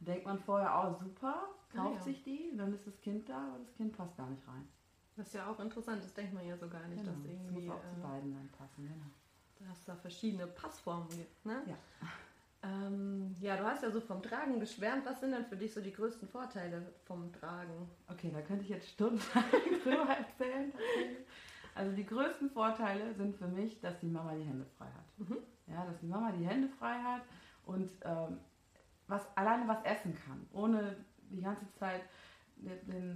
denkt 0.00 0.24
man 0.24 0.38
vorher, 0.40 0.72
oh 0.74 0.94
super, 0.98 1.44
kauft 1.72 1.94
Ah, 1.94 1.98
ja. 1.98 2.00
sich 2.02 2.22
die, 2.24 2.52
dann 2.56 2.72
ist 2.72 2.86
das 2.86 3.00
Kind 3.00 3.28
da, 3.28 3.48
aber 3.48 3.58
das 3.58 3.72
Kind 3.74 3.96
passt 3.96 4.16
gar 4.16 4.28
nicht 4.30 4.46
rein. 4.48 4.66
Das 5.16 5.28
ist 5.28 5.34
ja 5.34 5.48
auch 5.48 5.60
interessant, 5.60 6.02
das 6.02 6.12
denkt 6.14 6.34
man 6.34 6.44
ja 6.46 6.56
so 6.56 6.68
gar 6.68 6.84
nicht, 6.88 7.00
Genau, 7.04 7.12
dass 7.12 7.24
es 7.24 7.30
irgendwie, 7.30 7.66
muss 7.68 7.76
auch 7.76 7.84
zu 7.88 7.96
äh, 7.96 8.02
beiden 8.02 8.32
dann 8.34 8.48
passen. 8.48 8.88
Genau. 8.88 9.68
dass 9.68 9.78
es 9.78 9.84
da 9.84 9.94
verschiedene 9.94 10.46
Passformen 10.48 11.08
gibt. 11.10 11.44
Ne? 11.46 11.62
Ja. 11.66 11.76
Ähm, 12.64 13.34
ja, 13.40 13.56
du 13.56 13.64
hast 13.64 13.82
ja 13.82 13.90
so 13.90 14.00
vom 14.00 14.22
Tragen 14.22 14.58
geschwärmt. 14.58 15.04
Was 15.04 15.20
sind 15.20 15.32
denn 15.32 15.44
für 15.44 15.56
dich 15.56 15.72
so 15.72 15.80
die 15.80 15.92
größten 15.92 16.28
Vorteile 16.28 16.82
vom 17.04 17.32
Tragen? 17.32 17.90
Okay, 18.08 18.30
da 18.32 18.40
könnte 18.40 18.64
ich 18.64 18.70
jetzt 18.70 18.88
stundenlang 18.88 19.44
drüber 19.82 20.08
erzählen. 20.08 20.72
Also 21.74 21.92
die 21.92 22.06
größten 22.06 22.50
Vorteile 22.50 23.12
sind 23.14 23.36
für 23.36 23.48
mich, 23.48 23.80
dass 23.80 23.98
die 23.98 24.06
Mama 24.06 24.34
die 24.34 24.44
Hände 24.44 24.64
frei 24.78 24.86
hat. 24.86 25.18
Mhm. 25.18 25.38
Ja, 25.66 25.84
dass 25.84 25.98
die 26.00 26.06
Mama 26.06 26.32
die 26.32 26.46
Hände 26.46 26.68
frei 26.68 26.94
hat 27.02 27.22
und 27.66 27.90
ähm, 28.02 28.38
was, 29.08 29.22
alleine 29.36 29.68
was 29.68 29.82
essen 29.84 30.14
kann, 30.14 30.46
ohne 30.52 30.96
die 31.30 31.42
ganze 31.42 31.70
Zeit 31.74 32.02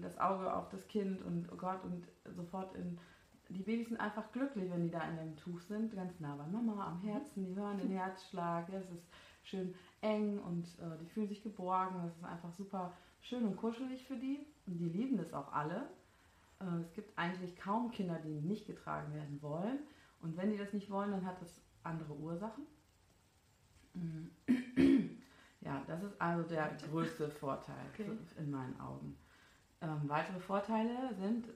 das 0.03 0.19
Auge 0.19 0.53
auf 0.53 0.69
das 0.69 0.87
Kind 0.89 1.23
und 1.23 1.51
oh 1.53 1.57
Gott 1.57 1.83
und 1.85 2.07
sofort 2.35 2.75
in. 2.75 2.99
Die 3.51 3.63
Babys 3.63 3.89
sind 3.89 3.99
einfach 3.99 4.31
glücklich, 4.33 4.71
wenn 4.71 4.83
die 4.83 4.91
da 4.91 5.01
in 5.09 5.17
dem 5.17 5.37
Tuch 5.37 5.61
sind, 5.61 5.95
ganz 5.95 6.21
nah 6.21 6.37
bei 6.37 6.47
Mama 6.47 6.87
am 6.87 7.01
Herzen, 7.01 7.47
die 7.47 7.55
hören 7.55 7.79
den 7.79 7.91
Herzschlag, 7.97 8.69
es 8.69 8.91
ist 8.91 9.07
schön 9.49 9.75
eng 10.01 10.39
und 10.41 10.65
äh, 10.79 10.99
die 11.01 11.07
fühlen 11.07 11.29
sich 11.29 11.43
geborgen, 11.43 12.01
das 12.05 12.17
ist 12.17 12.25
einfach 12.25 12.53
super 12.53 12.93
schön 13.21 13.45
und 13.45 13.57
kuschelig 13.57 14.05
für 14.05 14.17
die 14.17 14.47
und 14.67 14.79
die 14.79 14.89
lieben 14.89 15.17
das 15.17 15.33
auch 15.33 15.53
alle. 15.53 15.89
Äh, 16.61 16.81
es 16.83 16.93
gibt 16.93 17.17
eigentlich 17.19 17.57
kaum 17.57 17.91
Kinder, 17.91 18.19
die 18.25 18.41
nicht 18.41 18.67
getragen 18.67 19.13
werden 19.15 19.41
wollen 19.43 19.81
und 20.21 20.37
wenn 20.37 20.51
die 20.51 20.59
das 20.59 20.73
nicht 20.73 20.91
wollen, 20.91 21.11
dann 21.11 21.27
hat 21.27 21.41
das 21.41 21.61
andere 21.83 22.15
Ursachen. 22.15 22.67
Mm. 23.95 24.27
Ja, 25.61 25.83
das 25.89 26.05
ist 26.05 26.21
also 26.21 26.49
der 26.49 26.71
größte 26.89 27.29
Vorteil 27.31 27.75
Okay. 27.93 28.13
in 28.39 28.51
meinen 28.51 28.79
Augen. 28.81 29.17
Ähm, 29.81 30.03
weitere 30.07 30.39
Vorteile 30.39 31.13
sind 31.19 31.49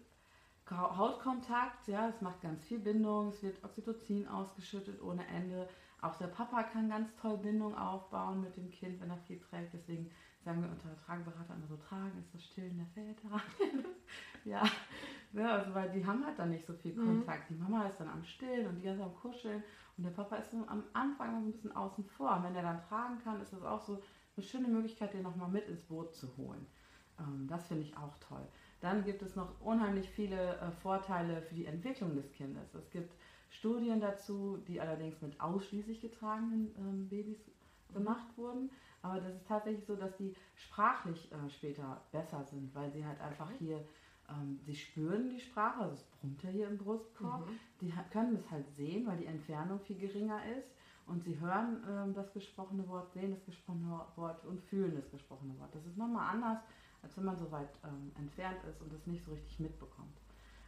Hautkontakt, 0.71 1.87
ja, 1.89 2.09
es 2.09 2.21
macht 2.21 2.41
ganz 2.41 2.65
viel 2.65 2.79
Bindung, 2.79 3.29
es 3.29 3.43
wird 3.43 3.63
Oxytocin 3.63 4.27
ausgeschüttet 4.27 5.03
ohne 5.03 5.27
Ende. 5.27 5.69
Auch 6.03 6.17
der 6.17 6.27
Papa 6.27 6.65
kann 6.65 6.89
ganz 6.91 7.15
toll 7.17 7.39
Bindung 7.39 7.79
aufbauen 7.79 8.43
mit 8.43 8.57
dem 8.57 8.71
Kind, 8.71 9.01
wenn 9.01 9.11
er 9.11 9.19
viel 9.19 9.39
trägt. 9.41 9.73
Deswegen 9.73 10.11
sagen 10.45 10.63
wir 10.63 10.71
unter 10.71 10.97
Trageberater 11.07 11.55
immer 11.55 11.69
so, 11.69 11.77
tragen 11.77 12.19
ist 12.19 12.35
das 12.35 12.45
Stillen 12.45 12.77
der 12.77 12.87
Väter. 12.89 13.41
ja, 14.45 14.63
ja 15.33 15.53
also 15.59 15.75
weil 15.75 15.91
die 15.91 16.05
haben 16.05 16.27
halt 16.27 16.39
dann 16.39 16.51
nicht 16.51 16.67
so 16.67 16.75
viel 16.75 16.95
Mhm. 16.95 17.05
Kontakt. 17.05 17.51
Die 17.51 17.55
Mama 17.55 17.87
ist 17.87 17.99
dann 18.01 18.09
am 18.09 18.25
Stillen 18.25 18.67
und 18.67 18.81
die 18.81 18.89
ist 18.89 19.01
am 19.01 19.15
Kuscheln 19.15 19.63
und 19.97 20.05
der 20.05 20.11
Papa 20.11 20.37
ist 20.37 20.51
so 20.51 20.59
am 20.67 20.85
Anfang 20.93 21.33
noch 21.33 21.39
ein 21.39 21.53
bisschen 21.53 21.75
außen 21.77 22.05
vor. 22.05 22.37
Und 22.37 22.45
wenn 22.45 22.57
er 22.57 22.63
dann 22.63 22.83
tragen 22.89 23.21
kann, 23.23 23.41
ist 23.41 23.53
das 23.53 23.63
auch 23.63 23.81
so 23.81 24.03
eine 24.37 24.45
schöne 24.45 24.69
Möglichkeit, 24.69 25.15
den 25.15 25.23
nochmal 25.23 25.51
mit 25.51 25.69
ins 25.69 25.83
Boot 25.83 26.15
zu 26.15 26.37
holen. 26.37 26.67
Ähm, 27.21 27.47
das 27.49 27.67
finde 27.67 27.85
ich 27.85 27.97
auch 27.97 28.17
toll. 28.19 28.47
Dann 28.81 29.05
gibt 29.05 29.23
es 29.23 29.37
noch 29.37 29.61
unheimlich 29.61 30.09
viele 30.11 30.59
äh, 30.59 30.71
Vorteile 30.73 31.43
für 31.43 31.55
die 31.55 31.67
Entwicklung 31.67 32.15
des 32.17 32.33
Kindes. 32.33 32.75
Es 32.75 32.91
gibt 32.91 33.15
Studien 33.53 34.01
dazu, 34.01 34.59
die 34.67 34.81
allerdings 34.81 35.21
mit 35.21 35.41
ausschließlich 35.41 36.01
getragenen 36.01 36.75
ähm, 36.79 37.09
Babys 37.09 37.39
gemacht 37.93 38.27
wurden. 38.37 38.71
Aber 39.03 39.21
das 39.21 39.35
ist 39.35 39.47
tatsächlich 39.47 39.85
so, 39.85 39.97
dass 39.97 40.17
die 40.17 40.35
sprachlich 40.55 41.31
äh, 41.33 41.51
später 41.51 42.01
besser 42.13 42.45
sind, 42.45 42.75
weil 42.75 42.91
sie 42.91 43.05
halt 43.05 43.21
einfach 43.21 43.51
hier, 43.59 43.85
ähm, 44.29 44.59
sie 44.65 44.75
spüren 44.75 45.29
die 45.29 45.41
Sprache, 45.41 45.81
also 45.83 45.95
es 45.95 46.05
brummt 46.05 46.43
ja 46.43 46.51
hier 46.51 46.69
im 46.69 46.79
Brustkorb. 46.79 47.47
Mhm. 47.47 47.59
Die 47.81 47.93
können 48.11 48.37
es 48.37 48.51
halt 48.51 48.69
sehen, 48.77 49.07
weil 49.07 49.19
die 49.19 49.27
Entfernung 49.27 49.81
viel 49.81 49.99
geringer 49.99 50.41
ist. 50.57 50.69
Und 51.07 51.23
sie 51.25 51.39
hören 51.41 51.83
ähm, 51.89 52.15
das 52.15 52.33
gesprochene 52.33 52.89
Wort, 52.89 53.13
sehen 53.13 53.33
das 53.33 53.45
gesprochene 53.45 54.01
Wort 54.15 54.45
und 54.45 54.61
fühlen 54.61 54.95
das 54.95 55.11
gesprochene 55.11 55.59
Wort. 55.59 55.75
Das 55.75 55.85
ist 55.85 55.97
nochmal 55.97 56.33
anders, 56.33 56.59
als 57.03 57.17
wenn 57.17 57.25
man 57.25 57.37
so 57.37 57.51
weit 57.51 57.71
ähm, 57.85 58.13
entfernt 58.17 58.63
ist 58.71 58.81
und 58.81 58.93
das 58.93 59.05
nicht 59.07 59.25
so 59.25 59.33
richtig 59.33 59.59
mitbekommt. 59.59 60.22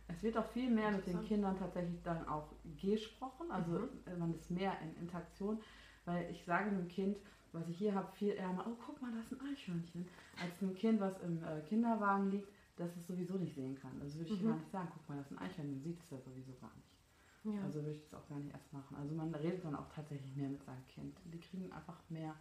Es 0.08 0.22
wird 0.22 0.36
auch 0.36 0.46
viel 0.46 0.70
mehr 0.70 0.90
mit 0.90 1.06
den. 1.06 1.22
Kindern 1.24 1.56
tatsächlich 1.58 2.02
dann 2.02 2.26
auch 2.28 2.48
gesprochen, 2.80 3.50
also 3.50 3.70
Mhm. 3.72 3.88
äh, 4.06 4.16
man 4.16 4.34
ist 4.34 4.50
mehr 4.50 4.74
in 4.82 4.94
Interaktion, 5.02 5.58
weil 6.04 6.30
ich 6.30 6.44
sage 6.44 6.70
einem 6.70 6.88
Kind, 6.88 7.16
was 7.52 7.68
ich 7.68 7.78
hier 7.78 7.94
habe, 7.94 8.10
viel 8.12 8.30
eher 8.34 8.52
mal, 8.52 8.66
oh 8.68 8.76
guck 8.84 9.00
mal, 9.00 9.10
da 9.12 9.20
ist 9.20 9.32
ein 9.32 9.40
Eichhörnchen, 9.50 10.06
als 10.42 10.60
einem 10.62 10.74
Kind, 10.74 11.00
was 11.00 11.18
im 11.20 11.42
äh, 11.42 11.60
Kinderwagen 11.68 12.30
liegt, 12.30 12.48
das 12.76 12.94
es 12.96 13.06
sowieso 13.06 13.34
nicht 13.38 13.54
sehen 13.54 13.76
kann. 13.80 13.92
Also 14.02 14.18
würde 14.18 14.32
ich 14.34 14.40
Mhm. 14.42 14.46
gar 14.48 14.56
nicht 14.56 14.70
sagen, 14.70 14.88
guck 14.92 15.08
mal, 15.08 15.16
das 15.16 15.30
ist 15.30 15.38
ein 15.38 15.38
Eichhörnchen, 15.38 15.80
sieht 15.82 16.00
es 16.00 16.10
ja 16.10 16.18
sowieso 16.18 16.52
gar 16.60 16.72
nicht. 16.76 17.54
Ja. 17.56 17.62
Also 17.62 17.76
würde 17.80 17.92
ich 17.92 18.00
das 18.02 18.14
auch 18.14 18.28
gar 18.28 18.38
nicht 18.38 18.52
erst 18.52 18.72
machen. 18.72 18.96
Also 18.96 19.14
man 19.14 19.34
redet 19.34 19.64
dann 19.64 19.76
auch 19.76 19.88
tatsächlich 19.94 20.34
mehr 20.36 20.48
mit 20.48 20.64
seinem 20.64 20.84
Kind. 20.88 21.16
Die 21.32 21.38
kriegen 21.38 21.70
einfach 21.72 21.98
mehr 22.08 22.34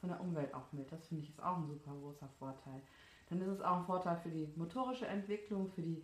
von 0.00 0.08
der 0.10 0.20
Umwelt 0.20 0.52
auch 0.54 0.72
mit. 0.72 0.90
Das 0.92 1.06
finde 1.08 1.22
ich 1.22 1.30
ist 1.30 1.42
auch 1.42 1.56
ein 1.58 1.66
super 1.68 1.92
großer 1.92 2.28
Vorteil. 2.38 2.82
Dann 3.28 3.40
ist 3.40 3.48
es 3.48 3.60
auch 3.62 3.78
ein 3.78 3.84
Vorteil 3.86 4.16
für 4.16 4.28
die 4.30 4.48
motorische 4.56 5.06
Entwicklung, 5.06 5.68
für 5.68 5.82
die 5.82 6.02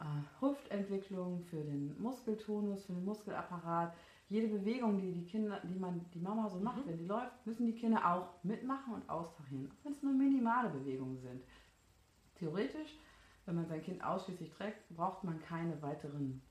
äh, 0.00 0.44
Hüftentwicklung, 0.44 1.42
für 1.42 1.62
den 1.62 2.00
Muskeltonus, 2.00 2.84
für 2.86 2.92
den 2.92 3.04
Muskelapparat. 3.04 3.94
Jede 4.28 4.48
Bewegung, 4.48 5.00
die 5.00 5.12
die 5.12 5.24
Kinder, 5.24 5.60
die 5.62 5.78
man, 5.78 6.04
die 6.12 6.18
Mama 6.18 6.48
so 6.48 6.58
macht, 6.58 6.84
mhm. 6.84 6.90
wenn 6.90 6.98
die 6.98 7.06
läuft, 7.06 7.46
müssen 7.46 7.66
die 7.66 7.74
Kinder 7.74 8.04
auch 8.12 8.42
mitmachen 8.42 8.94
und 8.94 9.08
austarieren, 9.08 9.70
auch 9.70 9.84
wenn 9.84 9.92
es 9.92 10.02
nur 10.02 10.12
minimale 10.12 10.70
Bewegungen 10.70 11.18
sind. 11.18 11.42
Theoretisch, 12.38 12.98
wenn 13.44 13.54
man 13.54 13.66
sein 13.66 13.82
Kind 13.82 14.04
ausschließlich 14.04 14.50
trägt, 14.50 14.88
braucht 14.90 15.22
man 15.24 15.40
keine 15.40 15.80
weiteren 15.80 16.42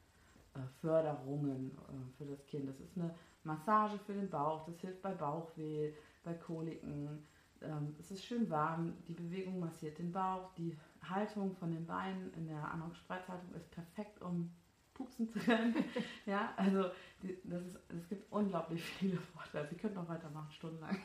äh, 0.56 0.60
Förderungen 0.80 1.72
äh, 1.72 2.18
für 2.18 2.26
das 2.26 2.46
Kind. 2.48 2.70
Das 2.70 2.80
ist 2.80 2.98
eine 2.98 3.14
Massage 3.44 4.00
für 4.00 4.14
den 4.14 4.30
Bauch, 4.30 4.66
das 4.66 4.80
hilft 4.80 5.02
bei 5.02 5.14
Bauchweh, 5.14 5.94
bei 6.24 6.34
Koliken. 6.34 7.26
Ähm, 7.62 7.96
es 8.00 8.12
ist 8.12 8.24
schön 8.24 8.50
warm, 8.50 8.94
die 9.08 9.14
Bewegung 9.14 9.60
massiert 9.60 10.00
den 10.00 10.12
Bauch, 10.12 10.52
die 10.58 10.76
Haltung 11.10 11.56
von 11.56 11.72
den 11.72 11.86
Beinen 11.86 12.34
in 12.34 12.48
der 12.48 12.72
Anhock-Spreizhaltung 12.72 13.54
ist 13.54 13.70
perfekt, 13.72 14.22
um 14.22 14.52
pupsen 14.94 15.30
zu 15.30 15.40
können. 15.40 15.76
ja, 16.26 16.54
also 16.58 16.86
die, 17.22 17.38
das 17.44 17.64
ist, 17.66 17.80
es 17.90 18.10
gibt 18.10 18.32
unglaublich 18.32 18.84
viele 18.84 19.18
Vorteile. 19.18 19.68
Sie 19.68 19.76
können 19.76 19.94
noch 19.94 20.10
weitermachen, 20.10 20.52
stundenlang. 20.52 20.98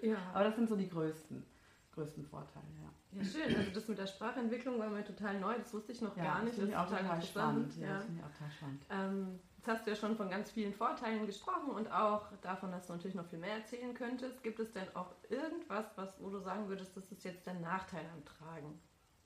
Ja. 0.00 0.16
Aber 0.32 0.44
das 0.44 0.56
sind 0.56 0.68
so 0.68 0.76
die 0.76 0.88
größten, 0.88 1.44
größten 1.92 2.24
Vorteile, 2.24 2.66
ja. 2.82 3.18
Ja, 3.18 3.24
schön. 3.24 3.56
Also 3.56 3.70
das 3.70 3.88
mit 3.88 3.98
der 3.98 4.06
Sprachentwicklung 4.06 4.78
war 4.78 4.88
mir 4.90 5.04
total 5.04 5.38
neu. 5.38 5.56
Das 5.56 5.72
wusste 5.72 5.92
ich 5.92 6.00
noch 6.00 6.16
ja, 6.16 6.24
gar 6.24 6.42
nicht. 6.42 6.58
Das, 6.58 6.64
das 6.64 6.68
ist 6.70 6.76
auch 6.76 6.88
total 6.88 7.22
spannend. 7.22 7.76
Ja, 7.76 7.86
ja. 7.86 7.94
Das 7.94 8.04
finde 8.04 8.20
ich 8.20 8.26
auch 8.26 8.32
total 8.32 8.50
spannend. 8.50 8.86
Ähm, 8.90 9.40
jetzt 9.56 9.68
hast 9.68 9.86
du 9.86 9.90
ja 9.90 9.96
schon 9.96 10.16
von 10.16 10.28
ganz 10.28 10.50
vielen 10.50 10.74
Vorteilen 10.74 11.26
gesprochen 11.26 11.70
und 11.70 11.90
auch 11.92 12.32
davon, 12.40 12.72
dass 12.72 12.86
du 12.86 12.94
natürlich 12.94 13.14
noch 13.14 13.26
viel 13.26 13.38
mehr 13.38 13.56
erzählen 13.56 13.94
könntest. 13.94 14.42
Gibt 14.42 14.58
es 14.58 14.72
denn 14.72 14.88
auch 14.94 15.14
irgendwas, 15.28 15.86
was, 15.96 16.20
wo 16.20 16.30
du 16.30 16.40
sagen 16.40 16.68
würdest, 16.68 16.96
das 16.96 17.10
ist 17.12 17.24
jetzt 17.24 17.46
der 17.46 17.54
Nachteil 17.54 18.04
am 18.12 18.24
Tragen? 18.24 18.80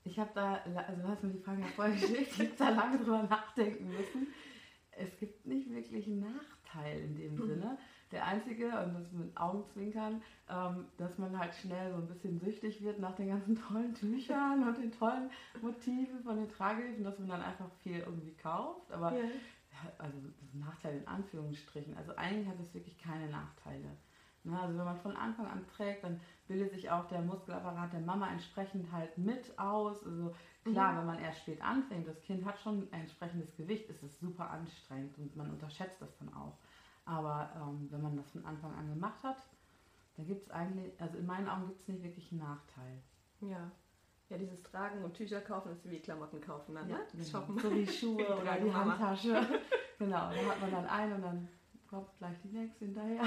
Ich 0.04 0.18
habe 0.18 0.30
da, 0.34 0.54
also 0.86 1.02
du 1.02 1.08
hast 1.08 1.22
mir 1.22 1.30
die 1.30 1.38
Frage 1.38 1.60
ja 1.62 1.66
vorher 1.68 1.94
geschickt, 2.00 2.32
ich 2.32 2.38
habe 2.38 2.50
da 2.56 2.68
lange 2.70 2.98
drüber 2.98 3.22
nachdenken 3.24 3.88
müssen. 3.88 4.28
Es 4.90 5.16
gibt 5.18 5.46
nicht 5.46 5.70
wirklich 5.70 6.06
einen 6.06 6.20
Nachteil 6.20 7.00
in 7.00 7.16
dem 7.16 7.34
mhm. 7.34 7.46
Sinne. 7.46 7.78
Der 8.10 8.26
einzige, 8.26 8.66
und 8.66 8.94
das 8.94 9.12
mit 9.12 9.36
Augenzwinkern, 9.36 10.22
ähm, 10.48 10.86
dass 10.96 11.18
man 11.18 11.38
halt 11.38 11.54
schnell 11.54 11.92
so 11.92 11.98
ein 11.98 12.08
bisschen 12.08 12.40
süchtig 12.40 12.82
wird 12.82 12.98
nach 12.98 13.14
den 13.14 13.28
ganzen 13.28 13.54
tollen 13.54 13.94
Tüchern 13.94 14.66
und 14.66 14.78
den 14.78 14.90
tollen 14.90 15.30
Motiven 15.60 16.22
von 16.22 16.36
den 16.36 16.48
Tragehilfen, 16.48 17.04
dass 17.04 17.18
man 17.18 17.28
dann 17.28 17.42
einfach 17.42 17.70
viel 17.82 17.98
irgendwie 17.98 18.34
kauft. 18.34 18.90
Aber 18.90 19.12
ja. 19.12 19.24
also 19.98 20.16
das 20.40 20.54
Nachteil 20.54 20.98
in 20.98 21.06
Anführungsstrichen. 21.06 21.96
Also 21.98 22.16
eigentlich 22.16 22.48
hat 22.48 22.58
es 22.58 22.72
wirklich 22.72 22.96
keine 22.98 23.28
Nachteile. 23.28 23.98
Ne, 24.48 24.58
also 24.58 24.78
wenn 24.78 24.84
man 24.84 24.96
von 24.96 25.14
Anfang 25.14 25.46
an 25.46 25.66
trägt, 25.76 26.04
dann 26.04 26.18
bildet 26.46 26.72
sich 26.72 26.90
auch 26.90 27.06
der 27.08 27.20
Muskelapparat 27.20 27.92
der 27.92 28.00
Mama 28.00 28.30
entsprechend 28.30 28.90
halt 28.90 29.16
mit 29.18 29.58
aus. 29.58 30.02
Also 30.04 30.34
klar, 30.64 30.92
mhm. 30.92 30.98
wenn 30.98 31.06
man 31.06 31.18
erst 31.18 31.40
spät 31.40 31.60
anfängt, 31.60 32.08
das 32.08 32.20
Kind 32.22 32.46
hat 32.46 32.58
schon 32.58 32.88
ein 32.90 33.00
entsprechendes 33.00 33.54
Gewicht, 33.56 33.90
ist 33.90 34.02
es 34.02 34.18
super 34.18 34.50
anstrengend 34.50 35.18
und 35.18 35.36
man 35.36 35.50
unterschätzt 35.50 36.00
das 36.00 36.16
dann 36.16 36.32
auch. 36.32 36.56
Aber 37.04 37.50
ähm, 37.56 37.88
wenn 37.90 38.02
man 38.02 38.16
das 38.16 38.30
von 38.30 38.44
Anfang 38.46 38.74
an 38.74 38.88
gemacht 38.88 39.22
hat, 39.22 39.36
dann 40.16 40.26
gibt 40.26 40.46
es 40.46 40.50
eigentlich, 40.50 40.98
also 40.98 41.18
in 41.18 41.26
meinen 41.26 41.48
Augen 41.48 41.66
gibt 41.66 41.80
es 41.80 41.88
nicht 41.88 42.02
wirklich 42.02 42.32
einen 42.32 42.40
Nachteil. 42.40 43.02
Ja. 43.40 43.70
Ja, 44.30 44.36
dieses 44.36 44.62
Tragen 44.62 45.04
und 45.04 45.14
Tücher 45.14 45.40
kaufen 45.40 45.72
ist 45.72 45.88
wie 45.90 46.00
Klamotten 46.00 46.40
kaufen 46.40 46.74
dann, 46.74 46.88
ja, 46.88 46.98
ne? 46.98 47.06
Genau. 47.12 47.24
Shoppen. 47.24 47.58
So 47.58 47.74
wie 47.74 47.86
Schuhe 47.86 48.26
oder 48.40 48.58
die 48.58 48.72
Handtasche. 48.72 49.46
genau, 49.98 50.30
da 50.30 50.36
hat 50.36 50.60
man 50.60 50.70
dann 50.70 50.86
einen 50.86 51.12
und 51.14 51.22
dann 51.22 51.48
kommt 51.88 52.14
gleich 52.18 52.36
die 52.44 52.48
nächste 52.48 52.84
hinterher. 52.84 53.24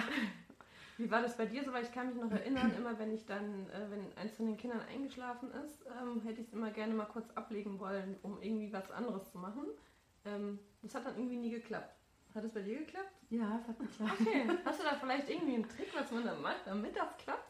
Wie 1.01 1.09
war 1.09 1.23
das 1.23 1.35
bei 1.35 1.47
dir 1.47 1.63
so? 1.63 1.73
Weil 1.73 1.83
ich 1.83 1.91
kann 1.91 2.07
mich 2.07 2.15
noch 2.15 2.29
erinnern, 2.29 2.71
immer 2.77 2.97
wenn 2.99 3.11
ich 3.11 3.25
dann, 3.25 3.67
äh, 3.69 3.89
wenn 3.89 4.15
eins 4.15 4.35
von 4.35 4.45
den 4.45 4.55
Kindern 4.57 4.81
eingeschlafen 4.81 5.49
ist, 5.65 5.83
ähm, 5.99 6.21
hätte 6.21 6.41
ich 6.41 6.47
es 6.47 6.53
immer 6.53 6.69
gerne 6.69 6.93
mal 6.93 7.05
kurz 7.05 7.29
ablegen 7.31 7.79
wollen, 7.79 8.17
um 8.21 8.39
irgendwie 8.39 8.71
was 8.71 8.91
anderes 8.91 9.31
zu 9.31 9.39
machen. 9.39 9.63
Ähm, 10.25 10.59
das 10.83 10.93
hat 10.93 11.07
dann 11.07 11.17
irgendwie 11.17 11.37
nie 11.37 11.49
geklappt. 11.49 11.95
Hat 12.35 12.43
es 12.43 12.51
bei 12.51 12.61
dir 12.61 12.79
geklappt? 12.79 13.11
Ja, 13.31 13.59
es 13.59 13.67
hat 13.67 13.79
geklappt. 13.79 14.21
Okay. 14.21 14.47
Hast 14.63 14.79
du 14.79 14.83
da 14.83 14.95
vielleicht 14.95 15.27
irgendwie 15.27 15.55
einen 15.55 15.67
Trick, 15.67 15.89
was 15.95 16.11
man 16.11 16.23
da 16.23 16.35
macht, 16.35 16.67
damit 16.67 16.95
das 16.95 17.17
klappt? 17.17 17.49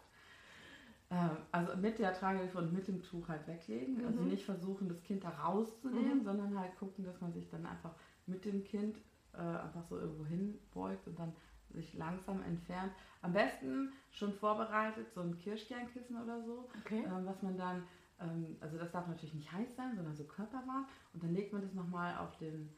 Ähm, 1.10 1.38
also 1.52 1.76
mit 1.76 2.00
der 2.00 2.14
Tragehilfe 2.14 2.58
und 2.58 2.74
mit 2.74 2.88
dem 2.88 3.04
Tuch 3.04 3.28
halt 3.28 3.46
weglegen. 3.48 3.98
Also 3.98 4.12
mhm. 4.12 4.18
Also 4.18 4.24
nicht 4.24 4.46
versuchen, 4.46 4.88
das 4.88 5.04
Kind 5.04 5.26
da 5.26 5.30
rauszunehmen, 5.30 6.20
mhm. 6.20 6.24
sondern 6.24 6.58
halt 6.58 6.78
gucken, 6.78 7.04
dass 7.04 7.20
man 7.20 7.34
sich 7.34 7.50
dann 7.50 7.66
einfach 7.66 7.94
mit 8.28 8.46
dem 8.46 8.64
Kind 8.64 8.98
äh, 9.34 9.38
einfach 9.38 9.84
so 9.84 10.00
irgendwo 10.00 10.26
hinbeugt 10.26 11.06
und 11.08 11.20
dann 11.20 11.34
sich 11.74 11.94
langsam 11.94 12.42
entfernt. 12.44 12.92
Am 13.22 13.34
besten 13.34 13.94
schon 14.12 14.34
vorbereitet, 14.34 15.12
so 15.14 15.22
ein 15.22 15.38
Kirschkernkissen 15.38 16.22
oder 16.22 16.42
so, 16.44 16.70
okay. 16.80 17.04
ähm, 17.06 17.26
was 17.26 17.42
man 17.42 17.58
dann, 17.58 17.84
ähm, 18.20 18.58
also 18.60 18.78
das 18.78 18.92
darf 18.92 19.08
natürlich 19.08 19.34
nicht 19.34 19.52
heiß 19.52 19.76
sein, 19.76 19.96
sondern 19.96 20.16
so 20.16 20.24
körperwarm. 20.24 20.88
Und 21.14 21.24
dann 21.24 21.34
legt 21.34 21.54
man 21.54 21.62
das 21.62 21.74
nochmal 21.74 22.18
auf 22.18 22.38
den, 22.38 22.70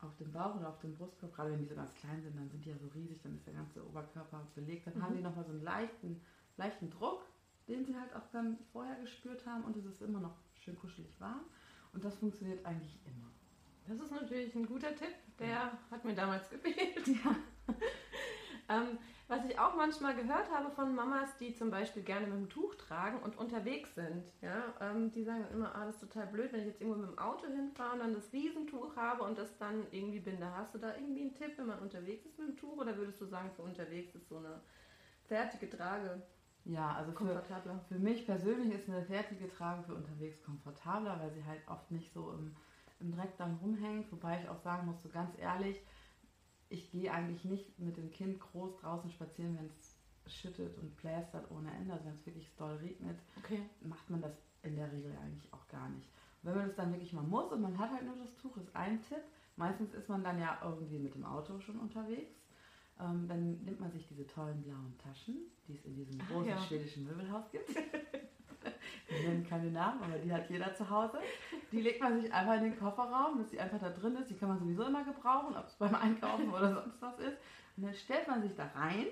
auf 0.00 0.14
den 0.16 0.32
Bauch 0.32 0.56
oder 0.56 0.68
auf 0.68 0.78
den 0.80 0.94
Brustkorb. 0.94 1.34
Gerade 1.34 1.52
wenn 1.52 1.60
die 1.60 1.66
so 1.66 1.74
ganz 1.74 1.94
klein 1.94 2.22
sind, 2.22 2.36
dann 2.36 2.48
sind 2.48 2.64
die 2.64 2.70
ja 2.70 2.76
so 2.76 2.88
riesig, 2.88 3.22
dann 3.22 3.34
ist 3.34 3.46
der 3.46 3.54
ganze 3.54 3.86
Oberkörper 3.86 4.46
belegt. 4.54 4.86
Dann 4.86 4.94
mhm. 4.94 5.02
haben 5.02 5.16
die 5.16 5.22
nochmal 5.22 5.44
so 5.44 5.52
einen 5.52 5.62
leichten, 5.62 6.20
leichten 6.56 6.90
Druck, 6.90 7.24
den 7.68 7.84
sie 7.84 7.96
halt 7.98 8.14
auch 8.14 8.28
dann 8.32 8.58
vorher 8.72 8.96
gespürt 9.00 9.46
haben. 9.46 9.64
Und 9.64 9.76
es 9.76 9.84
ist 9.84 10.02
immer 10.02 10.20
noch 10.20 10.36
schön 10.54 10.78
kuschelig 10.78 11.10
warm. 11.18 11.44
Und 11.92 12.04
das 12.04 12.16
funktioniert 12.16 12.64
eigentlich 12.66 12.98
immer. 13.06 13.30
Das 13.88 14.00
ist 14.00 14.10
natürlich 14.10 14.54
ein 14.54 14.66
guter 14.66 14.94
Tipp. 14.94 15.14
Der 15.38 15.48
ja. 15.48 15.78
hat 15.90 16.04
mir 16.04 16.14
damals 16.14 16.50
gefehlt. 16.50 17.06
Ja. 17.06 17.36
Ähm, 18.68 18.98
was 19.28 19.44
ich 19.44 19.58
auch 19.58 19.74
manchmal 19.74 20.14
gehört 20.14 20.50
habe 20.50 20.70
von 20.70 20.94
Mamas, 20.94 21.36
die 21.38 21.54
zum 21.54 21.70
Beispiel 21.70 22.02
gerne 22.02 22.26
mit 22.26 22.36
dem 22.36 22.48
Tuch 22.48 22.74
tragen 22.76 23.18
und 23.18 23.36
unterwegs 23.38 23.94
sind, 23.94 24.24
ja, 24.40 24.62
ähm, 24.80 25.10
die 25.12 25.24
sagen 25.24 25.44
immer, 25.52 25.74
ah, 25.74 25.84
das 25.86 25.96
ist 25.96 26.12
total 26.12 26.28
blöd, 26.28 26.52
wenn 26.52 26.60
ich 26.60 26.66
jetzt 26.66 26.80
irgendwo 26.80 27.00
mit 27.00 27.10
dem 27.10 27.18
Auto 27.18 27.46
hinfahre 27.46 27.94
und 27.94 27.98
dann 28.00 28.14
das 28.14 28.32
Riesentuch 28.32 28.94
habe 28.96 29.24
und 29.24 29.36
das 29.36 29.56
dann 29.58 29.86
irgendwie 29.90 30.20
binde. 30.20 30.50
Hast 30.54 30.74
du 30.74 30.78
da 30.78 30.94
irgendwie 30.94 31.22
einen 31.22 31.34
Tipp, 31.34 31.52
wenn 31.56 31.66
man 31.66 31.80
unterwegs 31.80 32.24
ist 32.24 32.38
mit 32.38 32.48
dem 32.48 32.56
Tuch 32.56 32.76
oder 32.76 32.96
würdest 32.96 33.20
du 33.20 33.26
sagen, 33.26 33.50
für 33.56 33.62
unterwegs 33.62 34.14
ist 34.14 34.28
so 34.28 34.38
eine 34.38 34.60
fertige 35.24 35.68
Trage 35.68 36.22
ja, 36.68 36.94
also 36.94 37.12
für, 37.12 37.80
für, 37.88 37.98
mich 37.98 38.26
persönlich 38.26 38.74
ist 38.74 38.88
eine 38.88 39.04
fertige 39.04 39.48
Trage 39.48 39.84
für 39.84 39.94
unterwegs 39.94 40.42
komfortabler, 40.42 41.16
weil 41.20 41.30
sie 41.30 41.44
halt 41.44 41.60
oft 41.68 41.88
nicht 41.92 42.12
so 42.12 42.32
im, 42.32 42.56
im 42.98 43.12
Dreck 43.12 43.36
dann 43.38 43.56
rumhängt. 43.62 44.10
Wobei 44.10 44.40
ich 44.40 44.48
auch 44.48 44.58
sagen 44.58 44.86
muss, 44.86 45.00
so 45.00 45.08
ganz 45.08 45.30
ehrlich, 45.38 45.80
ich 46.68 46.90
gehe 46.90 47.12
eigentlich 47.12 47.44
nicht 47.44 47.78
mit 47.78 47.96
dem 47.96 48.10
Kind 48.10 48.40
groß 48.40 48.76
draußen 48.78 49.10
spazieren, 49.10 49.56
wenn 49.58 49.66
es 49.66 49.96
schüttet 50.32 50.76
und 50.78 50.96
plästert 50.96 51.50
ohne 51.50 51.70
Ende. 51.72 51.92
Also 51.92 52.06
wenn 52.06 52.14
es 52.14 52.26
wirklich 52.26 52.54
doll 52.56 52.76
regnet, 52.76 53.18
okay. 53.38 53.60
macht 53.82 54.08
man 54.10 54.20
das 54.20 54.32
in 54.62 54.76
der 54.76 54.90
Regel 54.92 55.16
eigentlich 55.22 55.52
auch 55.52 55.66
gar 55.68 55.88
nicht. 55.90 56.08
Und 56.42 56.50
wenn 56.50 56.58
man 56.58 56.68
es 56.68 56.76
dann 56.76 56.92
wirklich 56.92 57.12
mal 57.12 57.22
muss 57.22 57.52
und 57.52 57.62
man 57.62 57.78
hat 57.78 57.90
halt 57.90 58.04
nur 58.04 58.16
das 58.16 58.34
Tuch, 58.36 58.56
ist 58.56 58.74
ein 58.74 59.00
Tipp. 59.02 59.22
Meistens 59.56 59.94
ist 59.94 60.08
man 60.08 60.22
dann 60.22 60.38
ja 60.38 60.58
irgendwie 60.62 60.98
mit 60.98 61.14
dem 61.14 61.24
Auto 61.24 61.58
schon 61.60 61.78
unterwegs. 61.78 62.34
Ähm, 62.98 63.26
dann 63.28 63.62
nimmt 63.64 63.80
man 63.80 63.90
sich 63.92 64.06
diese 64.06 64.26
tollen 64.26 64.62
blauen 64.62 64.96
Taschen, 64.98 65.36
die 65.68 65.74
es 65.74 65.84
in 65.84 65.94
diesem 65.94 66.18
großen 66.18 66.48
ja. 66.48 66.58
schwedischen 66.58 67.04
Möbelhaus 67.04 67.50
gibt. 67.50 67.70
Wir 69.08 69.28
nennen 69.28 69.46
keine 69.48 69.70
Namen, 69.70 70.02
aber 70.02 70.18
die 70.18 70.32
hat 70.32 70.50
jeder 70.50 70.74
zu 70.74 70.88
Hause. 70.90 71.18
Die 71.70 71.80
legt 71.80 72.00
man 72.00 72.20
sich 72.20 72.32
einfach 72.32 72.56
in 72.56 72.64
den 72.64 72.78
Kofferraum, 72.78 73.38
dass 73.38 73.50
sie 73.50 73.60
einfach 73.60 73.78
da 73.78 73.90
drin 73.90 74.16
ist. 74.16 74.30
Die 74.30 74.34
kann 74.34 74.48
man 74.48 74.58
sowieso 74.58 74.84
immer 74.84 75.04
gebrauchen, 75.04 75.56
ob 75.56 75.66
es 75.66 75.74
beim 75.74 75.94
Einkaufen 75.94 76.50
oder 76.50 76.74
sonst 76.74 77.00
was 77.00 77.18
ist. 77.20 77.38
Und 77.76 77.84
dann 77.84 77.94
stellt 77.94 78.26
man 78.26 78.42
sich 78.42 78.54
da 78.54 78.66
rein 78.74 79.06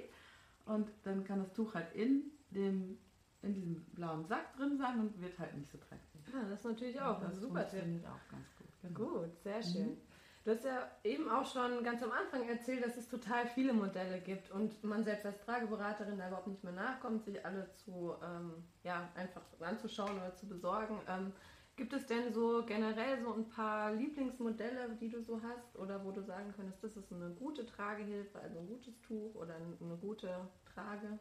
und 0.67 0.89
dann 1.05 1.25
kann 1.25 1.39
das 1.39 1.53
Tuch 1.53 1.75
halt 1.75 1.95
in, 1.95 2.33
dem, 2.51 2.99
in 3.43 3.55
diesem 3.55 3.85
blauen 3.93 4.25
Sack 4.25 4.57
drin 4.57 4.77
sein 4.79 4.99
und 5.01 5.21
wird 5.21 5.39
halt 5.39 5.55
nicht 5.57 5.71
so 5.71 5.79
dreckig. 5.79 6.33
Ja, 6.33 6.43
das 6.49 6.61
ist 6.61 6.65
natürlich 6.65 7.01
auch 7.01 7.21
ein 7.23 7.35
super 7.35 7.69
Tipp. 7.69 8.03
Das 8.03 8.11
auch 8.11 8.29
ganz 8.31 8.57
gut. 8.57 8.69
Genau. 8.83 8.99
Gut, 8.99 9.39
sehr 9.43 9.63
schön. 9.63 9.91
Mhm. 9.91 10.14
Du 10.45 10.51
hast 10.51 10.65
ja 10.65 10.91
eben 11.05 11.31
auch 11.31 11.47
schon 11.47 11.83
ganz 11.83 12.03
am 12.03 12.13
Anfang 12.13 12.47
erzählt, 12.47 12.85
dass 12.85 12.99
es 12.99 13.09
total 13.09 13.47
viele 13.47 13.73
Modelle 13.73 14.21
gibt 14.21 14.51
und 14.51 14.85
man 14.85 15.03
selbst 15.03 15.25
als 15.25 15.41
Trageberaterin 15.41 16.19
da 16.19 16.29
überhaupt 16.29 16.49
nicht 16.49 16.63
mehr 16.63 16.75
nachkommt, 16.75 17.25
sich 17.25 17.43
alle 17.47 17.71
zu, 17.73 18.15
ähm, 18.23 18.53
ja, 18.83 19.09
einfach 19.15 19.41
anzuschauen 19.61 20.19
oder 20.19 20.35
zu 20.35 20.47
besorgen. 20.47 21.01
Ähm, 21.09 21.33
gibt 21.77 21.95
es 21.95 22.05
denn 22.05 22.31
so 22.31 22.63
generell 22.67 23.19
so 23.23 23.33
ein 23.33 23.49
paar 23.49 23.95
Lieblingsmodelle, 23.95 24.91
die 25.01 25.09
du 25.09 25.23
so 25.23 25.41
hast 25.43 25.79
oder 25.79 26.05
wo 26.05 26.11
du 26.11 26.23
sagen 26.23 26.53
könntest, 26.55 26.85
das 26.85 26.95
ist 26.95 27.11
eine 27.11 27.31
gute 27.31 27.65
Tragehilfe, 27.65 28.39
also 28.39 28.59
ein 28.59 28.69
gutes 28.69 29.01
Tuch 29.01 29.35
oder 29.37 29.55
eine 29.55 29.97
gute 29.97 30.29
Trage? 30.75 31.19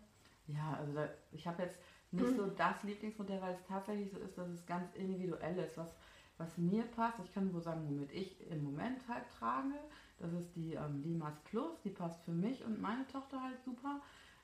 Ja, 0.47 0.77
also 0.77 0.91
da, 0.91 1.07
ich 1.31 1.47
habe 1.47 1.63
jetzt 1.63 1.79
nicht 2.11 2.35
so 2.35 2.47
das 2.47 2.83
Lieblingsmodell, 2.83 3.41
weil 3.41 3.53
es 3.53 3.63
tatsächlich 3.65 4.11
so 4.11 4.19
ist, 4.19 4.37
dass 4.37 4.49
es 4.49 4.65
ganz 4.65 4.93
individuell 4.95 5.57
ist, 5.59 5.77
was 5.77 5.95
was 6.37 6.57
mir 6.57 6.83
passt. 6.83 7.19
Ich 7.23 7.33
kann 7.33 7.51
nur 7.51 7.61
sagen, 7.61 7.85
womit 7.87 8.11
ich 8.11 8.49
im 8.49 8.63
Moment 8.63 9.07
halt 9.07 9.29
trage. 9.37 9.75
Das 10.19 10.31
ist 10.33 10.55
die 10.55 10.73
ähm, 10.73 11.01
Limas 11.03 11.39
Plus, 11.45 11.81
die 11.83 11.89
passt 11.89 12.23
für 12.23 12.31
mich 12.31 12.63
und 12.63 12.81
meine 12.81 13.05
Tochter 13.07 13.41
halt 13.41 13.61
super. 13.63 14.01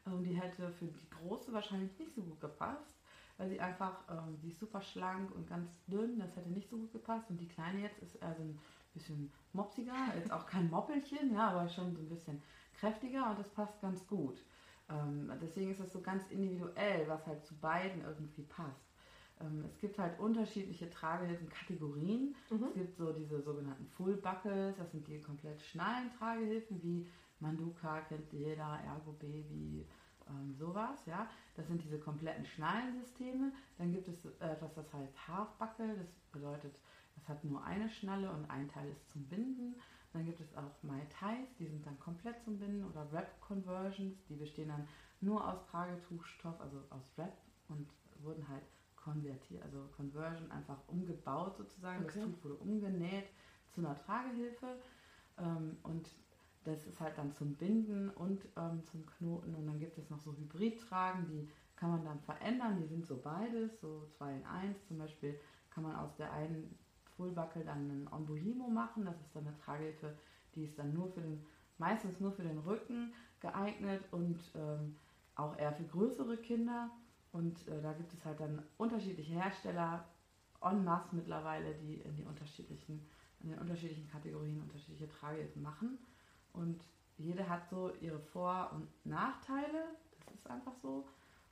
Ähm, 0.08 0.24
die 0.24 0.34
hätte 0.34 0.72
für 0.72 0.86
die 0.86 1.10
große 1.10 1.54
wahrscheinlich 1.54 1.98
nicht 2.00 2.14
so 2.14 2.22
gut 2.22 2.40
gepasst, 2.40 2.96
weil 3.38 3.50
sie 3.50 3.60
einfach, 3.60 4.04
ähm, 4.10 4.38
sie 4.42 4.50
ist 4.50 4.60
super 4.60 4.82
schlank 4.82 5.34
und 5.36 5.48
ganz 5.48 5.70
dünn, 5.88 6.20
das 6.20 6.36
hätte 6.36 6.50
nicht 6.50 6.70
so 6.70 6.78
gut 6.78 6.92
gepasst. 6.92 7.30
Und 7.30 7.40
die 7.40 7.48
kleine 7.48 7.82
jetzt 7.82 8.00
ist 8.00 8.16
eher 8.16 8.36
so 8.36 8.44
ein 8.44 8.60
bisschen 8.94 9.32
mopsiger, 9.54 9.94
jetzt 10.16 10.32
auch 10.32 10.46
kein 10.46 10.70
Moppelchen, 10.70 11.34
ja, 11.34 11.50
aber 11.50 11.70
schon 11.70 11.96
so 11.96 12.02
ein 12.02 12.10
bisschen 12.10 12.42
kräftiger 12.74 13.30
und 13.30 13.40
das 13.40 13.50
passt 13.50 13.82
ganz 13.82 14.06
gut. 14.08 14.42
Ähm, 14.90 15.32
deswegen 15.42 15.72
ist 15.72 15.80
es 15.80 15.94
so 15.94 16.02
ganz 16.02 16.24
individuell, 16.30 17.08
was 17.08 17.28
halt 17.28 17.46
zu 17.46 17.56
beiden 17.56 18.04
irgendwie 18.04 18.44
passt. 18.44 18.89
Ähm, 19.42 19.64
es 19.66 19.78
gibt 19.80 19.98
halt 19.98 20.20
unterschiedliche 20.20 20.90
Tragehilfen-Kategorien. 20.90 22.36
Mhm. 22.50 22.64
Es 22.64 22.74
gibt 22.74 22.98
so 22.98 23.14
diese 23.14 23.42
sogenannten 23.42 23.86
Full 23.88 24.18
Buckles, 24.18 24.76
das 24.78 24.92
sind 24.92 25.08
die 25.08 25.22
komplett 25.22 25.62
schnallen 25.62 26.12
Tragehilfen, 26.18 26.82
wie 26.84 27.08
Manduka 27.40 28.02
kennt 28.02 28.32
jeder, 28.34 28.80
Ergo 28.86 29.14
Baby, 29.14 29.86
ähm, 30.30 30.54
sowas, 30.54 31.06
ja. 31.06 31.30
Das 31.56 31.68
sind 31.68 31.84
diese 31.84 32.00
kompletten 32.00 32.46
Schnallensysteme. 32.46 33.52
Dann 33.78 33.92
gibt 33.92 34.08
es 34.08 34.26
etwas, 34.40 34.74
das 34.76 34.94
heißt 34.94 35.28
Half 35.28 35.50
Buckle, 35.58 35.96
das 35.96 36.08
bedeutet, 36.32 36.76
es 37.18 37.28
hat 37.28 37.44
nur 37.44 37.64
eine 37.64 37.90
Schnalle 37.90 38.32
und 38.32 38.50
ein 38.50 38.68
Teil 38.68 38.90
ist 38.90 39.10
zum 39.10 39.26
Binden. 39.26 39.76
Dann 40.12 40.26
gibt 40.26 40.40
es 40.40 40.56
auch 40.56 40.84
Mai 40.84 41.06
Tais, 41.10 41.48
die 41.60 41.68
sind 41.68 41.86
dann 41.86 42.00
komplett 42.00 42.42
zum 42.44 42.58
Binden 42.58 42.84
oder 42.84 43.12
Wrap 43.12 43.40
Conversions, 43.42 44.18
die 44.28 44.36
bestehen 44.36 44.70
dann 44.70 44.88
nur 45.22 45.48
aus 45.48 45.64
Tragetuchstoff, 45.68 46.60
also 46.60 46.78
aus 46.90 47.04
Wrap 47.16 47.38
und 47.68 47.88
wurden 48.22 48.48
halt 48.48 48.64
konvertiert, 49.12 49.64
also 49.64 49.90
Conversion 49.96 50.52
einfach 50.52 50.78
umgebaut 50.88 51.56
sozusagen. 51.58 52.04
Okay. 52.04 52.20
Das 52.20 52.26
Tuch 52.26 52.44
wurde 52.44 52.56
umgenäht 52.56 53.30
zu 53.70 53.82
einer 53.82 53.96
Tragehilfe 53.96 54.80
ähm, 55.38 55.78
und 55.84 56.10
das 56.64 56.86
ist 56.86 57.00
halt 57.00 57.18
dann 57.18 57.32
zum 57.34 57.56
Binden 57.56 58.10
und 58.12 58.46
ähm, 58.58 58.84
zum 58.86 59.06
Knoten 59.06 59.56
und 59.56 59.66
dann 59.66 59.80
gibt 59.80 59.98
es 59.98 60.10
noch 60.10 60.20
so 60.20 60.34
Hybridtragen, 60.34 61.26
die 61.28 61.50
kann 61.76 61.92
man 61.92 62.04
dann 62.04 62.20
verändern, 62.20 62.78
die 62.78 62.88
sind 62.88 63.06
so 63.06 63.18
beides, 63.18 63.80
so 63.80 64.06
zwei 64.18 64.34
in 64.36 64.46
eins. 64.46 64.86
Zum 64.88 64.98
Beispiel 64.98 65.40
kann 65.70 65.84
man 65.84 65.96
aus 65.96 66.14
der 66.18 66.32
einen 66.34 66.78
Fullbuckle 67.16 67.64
dann 67.64 67.90
einen 67.90 68.08
Ombuhimo 68.12 68.68
machen, 68.68 69.06
das 69.06 69.20
ist 69.22 69.34
dann 69.36 69.48
eine 69.48 69.58
Tragehilfe, 69.58 70.16
die 70.56 70.64
ist 70.66 70.78
dann 70.78 70.94
nur 70.94 71.08
für 71.10 71.22
den, 71.22 71.46
meistens 71.78 72.20
nur 72.20 72.34
für 72.34 72.44
den 72.44 72.58
Rücken 72.60 73.14
geeignet 73.40 74.04
und 74.12 74.40
ähm, 74.56 74.98
auch 75.36 75.58
eher 75.58 75.72
für 75.72 75.86
größere 75.86 76.38
Kinder. 76.38 76.92
Und 77.32 77.68
äh, 77.68 77.82
da 77.82 77.94
gibt 77.94 78.14
es 78.14 78.26
halt 78.26 78.40
dann 78.40 78.64
unterschiedliche 78.78 79.34
Hersteller 79.34 80.06
en 80.62 80.84
masse 80.84 81.16
mittlerweile, 81.16 81.74
die 81.76 81.96
in, 81.96 82.16
die 82.16 82.24
unterschiedlichen, 82.24 83.08
in 83.42 83.50
den 83.50 83.60
unterschiedlichen 83.60 84.10
Kategorien 84.10 84.62
unterschiedliche 84.62 85.08
Tragehilfen 85.10 85.62
machen. 85.62 85.98
Und 86.54 86.82
jede 87.18 87.48
hat 87.48 87.70
so 87.70 87.92
ihre 88.02 88.20
Vor- 88.20 88.72
und 88.74 88.88
Nachteile, 89.06 89.96
das 90.26 90.36
ist 90.36 90.50
einfach 90.50 90.74
so. 90.82 91.08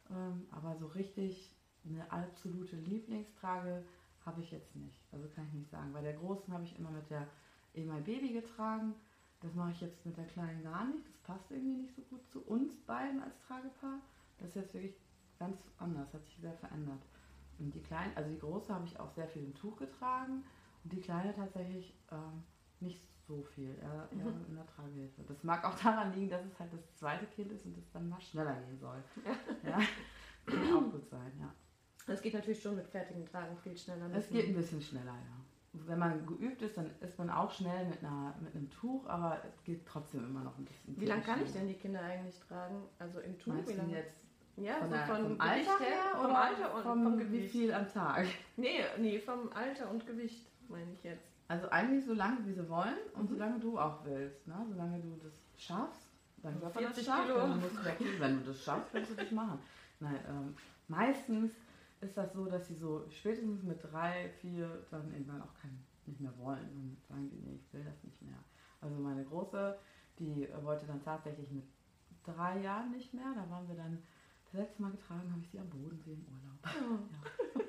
Ähm, 0.10 0.48
aber 0.52 0.76
so 0.78 0.88
richtig 0.88 1.54
eine 1.86 2.10
absolute 2.12 2.76
Lieblingstrage 2.76 3.84
habe 4.26 4.42
ich 4.42 4.52
jetzt 4.52 4.76
nicht. 4.76 5.00
Also 5.12 5.28
kann 5.30 5.46
ich 5.48 5.54
nicht 5.54 5.72
sagen. 5.72 5.94
Bei 5.94 6.02
der 6.02 6.14
großen 6.14 6.54
habe 6.54 6.64
ich 6.64 6.78
immer 6.78 6.92
mit 6.92 7.10
der 7.10 7.28
E-My 7.76 8.02
Baby 8.02 8.34
getragen. 8.34 8.94
Das 9.42 9.54
mache 9.54 9.72
ich 9.72 9.82
jetzt 9.82 10.06
mit 10.06 10.18
der 10.18 10.26
kleinen 10.26 10.64
gar 10.64 10.86
nicht. 10.86 11.08
Das 11.08 11.18
passt 11.20 11.52
irgendwie 11.52 11.78
nicht 11.78 11.96
so 11.96 12.02
gut 12.04 12.28
zu 12.28 12.42
uns 12.42 12.76
beiden 12.82 13.22
als 13.22 13.40
Tragepaar. 13.48 14.00
Das 14.40 14.50
ist 14.50 14.56
jetzt 14.56 14.74
wirklich 14.74 14.96
ganz 15.40 15.58
anders, 15.78 16.14
hat 16.14 16.26
sich 16.26 16.38
sehr 16.40 16.54
verändert. 16.54 17.02
Und 17.60 17.74
die 17.74 17.82
kleine, 17.82 18.16
also 18.16 18.30
die 18.30 18.40
große 18.40 18.74
habe 18.74 18.86
ich 18.86 19.00
auch 19.00 19.12
sehr 19.12 19.28
viel 19.28 19.44
im 19.44 19.56
Tuch 19.56 19.78
getragen 19.78 20.44
und 20.84 20.94
die 20.94 21.00
kleine 21.00 21.34
tatsächlich 21.34 21.96
ähm, 22.12 22.44
nicht 22.80 23.02
so 23.28 23.42
viel, 23.42 23.76
eher, 23.82 24.08
eher 24.12 24.26
mhm. 24.26 24.46
in 24.48 24.56
der 24.56 24.66
Tragehilfe. 24.68 25.24
Das 25.28 25.44
mag 25.44 25.66
auch 25.66 25.76
daran 25.80 26.14
liegen, 26.14 26.30
dass 26.30 26.46
es 26.46 26.60
halt 26.60 26.72
das 26.72 26.96
zweite 26.96 27.26
Kind 27.26 27.52
ist 27.52 27.66
und 27.66 27.78
es 27.78 27.92
dann 27.92 28.08
mal 28.08 28.22
schneller 28.22 28.56
gehen 28.62 28.80
soll. 28.80 29.04
ja, 29.64 29.80
kann 30.46 30.74
auch 30.74 30.92
gut 30.92 31.08
sein, 31.10 31.32
ja. 31.40 31.54
Es 32.10 32.22
geht 32.22 32.36
natürlich 32.36 32.62
schon 32.62 32.76
mit 32.76 32.88
fertigen 32.88 33.26
Tragen 33.26 33.58
viel 33.58 33.76
schneller. 33.76 34.10
Es 34.14 34.30
geht 34.30 34.48
ein 34.48 34.56
bisschen 34.56 34.82
schneller, 34.82 35.14
ja 35.14 35.38
wenn 35.86 36.00
man 36.00 36.26
geübt 36.26 36.62
ist, 36.62 36.78
dann 36.78 36.90
ist 37.02 37.18
man 37.18 37.30
auch 37.30 37.52
schnell 37.52 37.86
mit, 37.86 38.04
einer, 38.04 38.36
mit 38.42 38.56
einem 38.56 38.70
Tuch, 38.70 39.06
aber 39.08 39.42
es 39.46 39.64
geht 39.64 39.86
trotzdem 39.86 40.26
immer 40.26 40.42
noch 40.42 40.58
ein 40.58 40.66
bisschen. 40.66 41.00
Wie 41.00 41.06
lange 41.06 41.22
kann 41.22 41.44
ich 41.44 41.52
denn 41.52 41.68
die 41.68 41.76
Kinder 41.76 42.02
eigentlich 42.02 42.40
tragen? 42.40 42.84
Also 42.98 43.20
im 43.20 43.38
Tuch? 43.38 43.54
Meinst 43.54 43.70
wie 43.70 43.78
lange 43.78 43.94
jetzt? 43.94 44.22
Ja, 44.58 44.76
von 44.76 44.90
so 44.90 44.96
der, 44.96 45.06
von 45.06 45.24
vom 45.24 45.42
Alter 45.42 45.80
her 45.80 46.04
vom 46.14 46.36
Alter 46.36 46.76
und 46.76 46.84
vom, 46.84 47.04
vom 47.04 47.18
Gewicht. 47.20 47.54
Wie 47.54 47.60
viel 47.60 47.74
am 47.74 47.88
Tag? 47.92 48.26
Nee, 48.56 48.84
nee, 48.98 49.20
vom 49.20 49.52
Alter 49.54 49.90
und 49.90 50.06
Gewicht 50.06 50.48
meine 50.68 50.92
ich 50.92 51.04
jetzt. 51.04 51.24
Also 51.48 51.70
eigentlich 51.70 52.06
so 52.06 52.14
lange, 52.14 52.46
wie 52.46 52.54
sie 52.54 52.68
wollen 52.68 52.98
und 53.14 53.30
mhm. 53.30 53.36
solange 53.36 53.60
du 53.60 53.80
auch 53.80 54.04
willst. 54.04 54.48
Ne? 54.48 54.56
Solange 54.70 55.00
du 55.00 55.20
das 55.24 55.34
schaffst, 55.58 56.08
dann 56.44 56.62
wird 56.62 56.76
man 56.76 56.84
das 56.84 57.06
schaffen. 57.06 57.34
Dann 57.36 57.62
musst 57.62 57.76
du 57.76 58.20
wenn 58.20 58.40
du 58.40 58.46
das 58.46 58.64
schaffst, 58.64 58.92
kannst 58.92 59.12
du 59.12 59.16
das 59.16 59.32
machen. 59.32 59.60
Nein, 60.00 60.20
ähm, 60.28 60.56
meistens 60.88 61.52
ist 62.02 62.18
das 62.18 62.34
so, 62.34 62.46
dass 62.46 62.68
sie 62.68 62.76
so 62.76 63.06
spätestens 63.10 63.64
mit 63.64 63.80
drei, 63.84 64.30
vier 64.42 64.86
dann 64.92 65.12
irgendwann 65.12 65.42
auch 65.42 65.54
kein, 65.62 65.78
nicht 66.06 66.20
mehr 66.20 66.38
wollen 66.38 66.70
und 66.76 66.98
sagen 67.08 67.30
die, 67.30 67.38
nee, 67.38 67.56
ich 67.56 67.74
will 67.74 67.84
das 67.84 68.04
nicht 68.04 68.22
mehr. 68.22 68.38
Also 68.82 68.96
meine 68.98 69.24
Große, 69.24 69.78
die 70.20 70.48
wollte 70.62 70.86
dann 70.86 71.04
tatsächlich 71.04 71.52
mit 71.52 71.64
drei 72.24 72.60
Jahren 72.60 72.92
nicht 72.92 73.14
mehr. 73.14 73.34
Da 73.36 73.50
waren 73.50 73.68
wir 73.68 73.76
dann, 73.76 74.04
das 74.52 74.62
letzte 74.62 74.82
Mal 74.82 74.92
getragen 74.92 75.32
habe 75.32 75.42
ich 75.42 75.50
sie 75.50 75.60
am 75.60 75.70
Bodensee 75.70 76.14
im 76.14 76.26
Urlaub. 76.26 76.58
Oh. 76.64 77.60
Ja. 77.60 77.64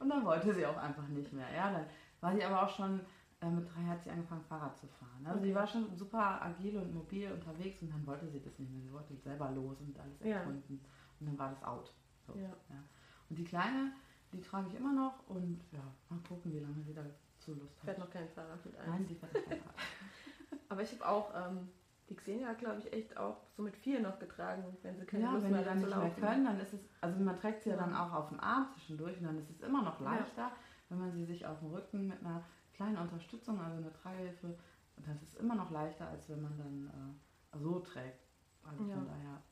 Und 0.00 0.08
dann 0.08 0.24
wollte 0.24 0.54
sie 0.54 0.64
auch 0.64 0.76
einfach 0.76 1.06
nicht 1.08 1.32
mehr. 1.32 1.50
Ja, 1.52 1.72
dann 1.72 1.86
war 2.20 2.34
sie 2.34 2.44
aber 2.44 2.62
auch 2.62 2.68
schon, 2.68 3.00
äh, 3.40 3.50
mit 3.50 3.68
drei 3.68 3.82
hat 3.82 4.02
sie 4.02 4.10
angefangen 4.10 4.44
Fahrrad 4.44 4.76
zu 4.76 4.86
fahren. 4.86 5.24
Also 5.24 5.38
okay. 5.38 5.48
sie 5.48 5.54
war 5.54 5.66
schon 5.66 5.96
super 5.96 6.42
agil 6.42 6.76
und 6.76 6.94
mobil 6.94 7.30
unterwegs 7.32 7.82
und 7.82 7.90
dann 7.90 8.06
wollte 8.06 8.28
sie 8.28 8.40
das 8.40 8.58
nicht 8.58 8.70
mehr. 8.70 8.82
Sie 8.82 8.92
wollte 8.92 9.16
selber 9.16 9.50
los 9.50 9.80
und 9.80 9.98
alles 9.98 10.20
erkunden. 10.20 10.80
Ja. 10.82 10.90
Und 11.20 11.26
dann 11.26 11.38
war 11.38 11.50
das 11.50 11.62
out. 11.64 11.92
So, 12.26 12.34
ja. 12.34 12.48
ja. 12.48 12.82
Und 13.28 13.38
die 13.38 13.44
Kleine, 13.44 13.92
die 14.32 14.40
trage 14.40 14.68
ich 14.68 14.74
immer 14.74 14.92
noch 14.92 15.28
und 15.28 15.60
ja, 15.72 15.82
mal 16.08 16.20
gucken, 16.28 16.52
wie 16.52 16.60
lange 16.60 16.82
sie 16.82 16.94
dazu 16.94 17.54
Lust 17.54 17.76
hat. 17.78 17.84
Fährt 17.84 17.98
noch 17.98 18.10
kein 18.10 18.28
Fahrrad 18.28 18.64
mit 18.64 18.76
ein. 18.76 18.90
Nein, 18.90 19.06
sie 19.06 19.14
fährt 19.14 19.32
kein 19.32 19.44
Fahrrad. 19.44 19.74
Aber 20.68 20.82
ich 20.82 20.92
habe 20.92 21.08
auch, 21.08 21.34
ähm, 21.34 21.68
die 22.08 22.16
Xenia 22.16 22.48
hat, 22.48 22.58
glaube 22.58 22.78
ich, 22.78 22.92
echt 22.92 23.16
auch 23.16 23.36
so 23.56 23.62
mit 23.62 23.76
vier 23.76 24.00
noch 24.00 24.18
getragen, 24.18 24.64
wenn 24.82 24.98
sie 24.98 25.06
keine 25.06 25.24
ja, 25.24 25.32
Lust 25.32 25.44
wenn 25.44 25.52
mehr 25.52 25.62
dann 25.62 25.78
nicht 25.78 25.96
mehr 25.96 26.10
können, 26.10 26.44
dann 26.44 26.60
ist 26.60 26.72
es, 26.72 26.88
also 27.00 27.18
man 27.20 27.36
trägt 27.36 27.62
sie 27.62 27.70
ja, 27.70 27.76
ja 27.76 27.82
dann 27.82 27.94
auch 27.94 28.12
auf 28.12 28.28
dem 28.28 28.40
Arm 28.40 28.68
zwischendurch 28.74 29.18
und 29.18 29.24
dann 29.24 29.38
ist 29.38 29.50
es 29.50 29.60
immer 29.60 29.82
noch 29.82 30.00
leichter, 30.00 30.42
ja. 30.42 30.52
wenn 30.88 30.98
man 30.98 31.12
sie 31.12 31.24
sich 31.24 31.46
auf 31.46 31.58
dem 31.60 31.70
Rücken 31.70 32.08
mit 32.08 32.20
einer 32.20 32.44
kleinen 32.74 32.96
Unterstützung, 32.96 33.60
also 33.60 33.76
einer 33.76 33.92
Tragehilfe, 33.92 34.58
das 34.96 35.22
ist 35.22 35.38
immer 35.38 35.54
noch 35.54 35.70
leichter, 35.70 36.08
als 36.08 36.28
wenn 36.28 36.42
man 36.42 36.56
dann 36.58 37.18
äh, 37.54 37.58
so 37.58 37.78
trägt. 37.80 38.26
Also 38.64 38.84
von 38.84 39.06
daher 39.06 39.42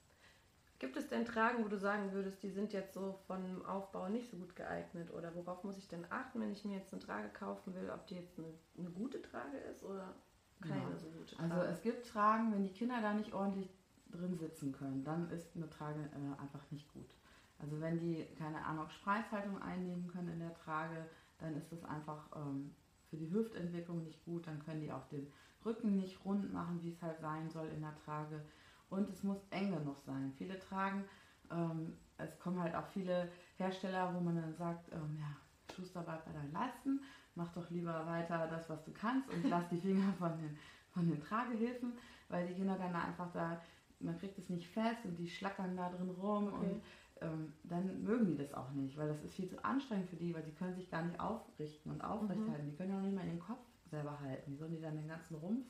Gibt 0.78 0.96
es 0.96 1.08
denn 1.08 1.24
Tragen, 1.24 1.64
wo 1.64 1.68
du 1.68 1.78
sagen 1.78 2.12
würdest, 2.12 2.42
die 2.42 2.50
sind 2.50 2.72
jetzt 2.74 2.92
so 2.92 3.18
vom 3.26 3.64
Aufbau 3.64 4.08
nicht 4.08 4.30
so 4.30 4.36
gut 4.36 4.54
geeignet? 4.54 5.10
Oder 5.10 5.34
worauf 5.34 5.64
muss 5.64 5.78
ich 5.78 5.88
denn 5.88 6.04
achten, 6.10 6.40
wenn 6.40 6.52
ich 6.52 6.66
mir 6.66 6.76
jetzt 6.76 6.92
eine 6.92 7.00
Trage 7.00 7.30
kaufen 7.30 7.74
will, 7.74 7.88
ob 7.88 8.06
die 8.06 8.16
jetzt 8.16 8.38
eine, 8.38 8.52
eine 8.76 8.90
gute 8.90 9.22
Trage 9.22 9.56
ist 9.56 9.82
oder 9.82 10.14
keine 10.60 10.90
ja. 10.90 10.98
so 10.98 11.08
gute 11.08 11.34
Trage? 11.34 11.54
Also 11.54 11.66
es 11.72 11.82
gibt 11.82 12.06
Tragen, 12.06 12.52
wenn 12.52 12.62
die 12.62 12.72
Kinder 12.72 13.00
da 13.00 13.12
nicht 13.12 13.32
ordentlich 13.32 13.70
drin 14.10 14.36
sitzen 14.36 14.72
können, 14.72 15.04
dann 15.04 15.30
ist 15.30 15.56
eine 15.56 15.68
Trage 15.68 16.00
äh, 16.00 16.40
einfach 16.40 16.70
nicht 16.70 16.92
gut. 16.92 17.14
Also 17.58 17.80
wenn 17.80 17.98
die 17.98 18.26
keine 18.38 18.64
Amok-Spreizhaltung 18.64 19.60
einnehmen 19.62 20.08
können 20.08 20.28
in 20.28 20.40
der 20.40 20.54
Trage, 20.54 21.08
dann 21.38 21.56
ist 21.56 21.72
das 21.72 21.84
einfach 21.84 22.28
ähm, 22.34 22.74
für 23.08 23.16
die 23.16 23.30
Hüftentwicklung 23.30 24.02
nicht 24.02 24.24
gut. 24.24 24.46
Dann 24.46 24.62
können 24.64 24.80
die 24.80 24.92
auch 24.92 25.06
den 25.08 25.32
Rücken 25.64 25.96
nicht 25.96 26.24
rund 26.24 26.52
machen, 26.52 26.82
wie 26.82 26.90
es 26.90 27.02
halt 27.02 27.18
sein 27.20 27.50
soll 27.50 27.68
in 27.68 27.80
der 27.80 27.94
Trage 28.04 28.42
und 28.88 29.08
es 29.08 29.22
muss 29.22 29.38
eng 29.50 29.72
genug 29.72 29.98
sein. 29.98 30.32
Viele 30.36 30.58
tragen, 30.58 31.04
ähm, 31.50 31.96
es 32.18 32.38
kommen 32.38 32.60
halt 32.60 32.74
auch 32.74 32.86
viele 32.86 33.30
Hersteller, 33.56 34.14
wo 34.14 34.20
man 34.20 34.36
dann 34.36 34.54
sagt, 34.54 34.92
ähm, 34.92 35.16
ja, 35.18 35.74
Schuster 35.74 36.02
bleibt 36.02 36.24
bei 36.24 36.32
deinen 36.32 36.52
Leisten, 36.52 37.00
mach 37.36 37.52
doch 37.52 37.70
lieber 37.70 38.06
weiter 38.06 38.48
das, 38.48 38.68
was 38.68 38.84
du 38.84 38.92
kannst 38.92 39.28
und 39.30 39.48
lass 39.48 39.68
die 39.68 39.80
Finger 39.80 40.12
von 40.18 40.36
den, 40.38 40.56
von 40.90 41.08
den 41.08 41.20
Tragehilfen, 41.20 41.92
weil 42.28 42.46
die 42.48 42.54
Kinder 42.54 42.76
dann 42.76 42.94
einfach 42.94 43.30
da, 43.32 43.60
man 44.00 44.18
kriegt 44.18 44.38
es 44.38 44.48
nicht 44.48 44.66
fest 44.68 45.04
und 45.04 45.16
die 45.16 45.28
schlackern 45.28 45.76
da 45.76 45.90
drin 45.90 46.10
rum 46.10 46.48
okay. 46.48 46.56
und 46.56 46.82
ähm, 47.20 47.52
dann 47.64 48.02
mögen 48.02 48.26
die 48.26 48.36
das 48.36 48.52
auch 48.52 48.70
nicht, 48.72 48.96
weil 48.96 49.08
das 49.08 49.22
ist 49.22 49.34
viel 49.34 49.48
zu 49.48 49.64
anstrengend 49.64 50.08
für 50.08 50.16
die, 50.16 50.34
weil 50.34 50.42
die 50.42 50.52
können 50.52 50.74
sich 50.74 50.90
gar 50.90 51.02
nicht 51.02 51.18
aufrichten 51.18 51.92
und 51.92 52.02
aufrecht 52.02 52.40
mhm. 52.40 52.52
halten. 52.52 52.70
Die 52.70 52.76
können 52.76 52.90
ja 52.90 52.96
noch 52.96 53.04
nicht 53.04 53.16
mal 53.16 53.26
ihren 53.26 53.38
Kopf 53.38 53.64
selber 53.90 54.18
halten. 54.20 54.52
Wie 54.52 54.56
sollen 54.56 54.72
die 54.72 54.80
dann 54.80 54.96
den 54.96 55.08
ganzen 55.08 55.36
Rumpf 55.36 55.66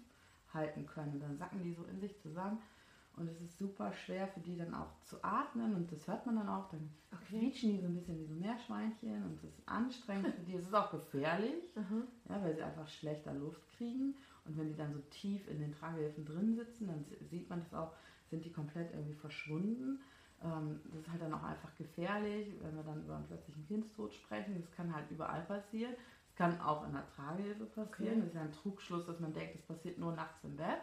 halten 0.52 0.87
können? 0.87 1.12
Und 1.12 1.20
dann 1.20 1.37
sacken 1.37 1.62
die 1.62 1.72
so 1.72 1.85
in 1.85 2.00
sich 2.00 2.18
zusammen 2.20 2.59
und 3.16 3.29
es 3.29 3.40
ist 3.40 3.59
super 3.59 3.92
schwer 3.92 4.29
für 4.29 4.40
die 4.40 4.57
dann 4.57 4.74
auch 4.74 5.00
zu 5.02 5.22
atmen 5.24 5.74
und 5.74 5.90
das 5.90 6.07
hört 6.07 6.26
man 6.26 6.37
dann 6.37 6.48
auch. 6.48 6.68
Dann 6.68 6.90
okay. 7.12 7.38
quietschen 7.38 7.72
die 7.72 7.81
so 7.81 7.87
ein 7.87 7.94
bisschen 7.94 8.18
wie 8.18 8.26
so 8.26 8.35
Meerschweinchen 8.35 9.24
und 9.24 9.37
das 9.37 9.44
ist 9.44 9.66
anstrengend 9.66 10.35
für 10.35 10.42
die. 10.42 10.55
Es 10.55 10.66
ist 10.66 10.74
auch 10.74 10.90
gefährlich, 10.90 11.64
mhm. 11.74 12.05
ja, 12.29 12.42
weil 12.42 12.55
sie 12.55 12.62
einfach 12.62 12.87
schlechter 12.88 13.33
Luft 13.33 13.62
kriegen. 13.76 14.14
Und 14.44 14.59
wenn 14.59 14.68
die 14.68 14.76
dann 14.76 14.92
so 14.92 15.00
tief 15.11 15.48
in 15.48 15.61
den 15.61 15.72
Tragehilfen 15.72 16.26
drin 16.26 16.55
sitzen, 16.55 16.88
dann 16.88 17.05
sieht 17.31 17.48
man 17.48 17.61
das 17.61 17.74
auch, 17.74 17.92
sind 18.31 18.44
die 18.44 18.52
komplett 18.52 18.92
irgendwie 18.92 19.14
verschwunden. 19.14 20.00
Ähm, 20.44 20.81
das 20.85 21.00
ist 21.00 21.11
halt 21.11 21.22
dann 21.22 21.33
auch 21.33 21.42
einfach 21.42 21.74
gefährlich, 21.76 22.48
wenn 22.61 22.76
wir 22.76 22.83
dann 22.83 23.02
über 23.02 23.16
einen 23.16 23.26
plötzlichen 23.26 23.66
Kindstod 23.66 24.12
sprechen. 24.12 24.61
Das 24.61 24.70
kann 24.72 24.94
halt 24.94 25.11
überall 25.11 25.42
passieren. 25.42 25.94
Es 26.29 26.37
kann 26.37 26.61
auch 26.61 26.87
in 26.87 26.92
der 26.92 27.07
Tragehilfe 27.16 27.64
passieren. 27.64 28.18
Okay. 28.18 28.20
Das 28.20 28.29
ist 28.29 28.35
ja 28.35 28.42
ein 28.42 28.52
Trugschluss, 28.52 29.07
dass 29.07 29.20
man 29.20 29.33
denkt, 29.33 29.55
es 29.55 29.62
passiert 29.62 29.98
nur 29.98 30.12
nachts 30.12 30.44
im 30.44 30.55
Bett. 30.55 30.83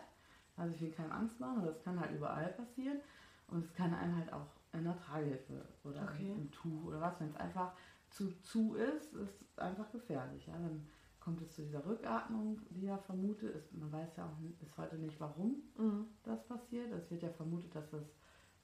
Also 0.56 0.74
ich 0.76 0.82
will 0.82 0.92
keine 0.92 1.12
Angst 1.12 1.40
machen, 1.40 1.58
aber 1.58 1.68
das 1.68 1.84
kann 1.84 2.00
halt 2.00 2.12
überall 2.12 2.48
passieren. 2.54 3.00
Und 3.48 3.66
es 3.66 3.74
kann 3.74 3.94
einem 3.94 4.16
halt 4.18 4.32
auch 4.32 4.48
in 4.72 4.84
der 4.84 4.98
Tragehilfe 4.98 5.66
oder 5.84 6.04
okay. 6.04 6.32
im 6.32 6.52
Tuch 6.52 6.86
oder 6.86 7.02
was, 7.02 7.20
wenn 7.20 7.30
es 7.30 7.36
einfach 7.36 7.74
zu 8.10 8.32
zu 8.42 8.76
ist, 8.76 9.14
ist 9.14 9.42
es 9.42 9.60
einfach 9.60 9.92
gefährlich. 9.92 10.48
Ja? 10.48 10.54
Dann 10.54 10.88
kommt 11.20 11.42
es 11.42 11.56
zu 11.56 11.62
dieser 11.64 11.86
Rückatmung, 11.86 12.60
die 12.70 12.86
ja 12.86 12.98
vermutet 12.98 13.56
ist. 13.56 13.74
Man 13.74 13.92
weiß 13.92 14.18
ja 14.18 14.26
auch 14.26 14.38
bis 14.60 14.78
heute 14.78 14.98
nicht, 14.98 15.20
warum 15.20 15.64
mhm. 15.78 16.08
das 16.24 16.46
passiert. 16.46 16.92
Es 16.92 17.10
wird 17.10 17.24
ja 17.24 17.30
vermutet, 17.30 17.74
dass 17.76 17.90
das 17.90 18.04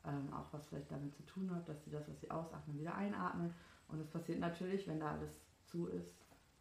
ähm, 0.05 0.31
auch 0.33 0.51
was 0.51 0.65
vielleicht 0.67 0.91
damit 0.91 1.15
zu 1.15 1.25
tun 1.25 1.53
hat, 1.53 1.67
dass 1.67 1.83
sie 1.83 1.91
das, 1.91 2.07
was 2.07 2.19
sie 2.19 2.29
ausatmen, 2.29 2.77
wieder 2.77 2.95
einatmen. 2.95 3.53
Und 3.87 3.99
es 3.99 4.07
passiert 4.07 4.39
natürlich, 4.39 4.87
wenn 4.87 4.99
da 4.99 5.11
alles 5.13 5.31
zu 5.65 5.87
ist, 5.87 6.13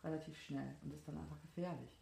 relativ 0.04 0.36
schnell 0.36 0.76
und 0.82 0.92
ist 0.94 1.06
dann 1.06 1.18
einfach 1.18 1.40
gefährlich. 1.42 1.97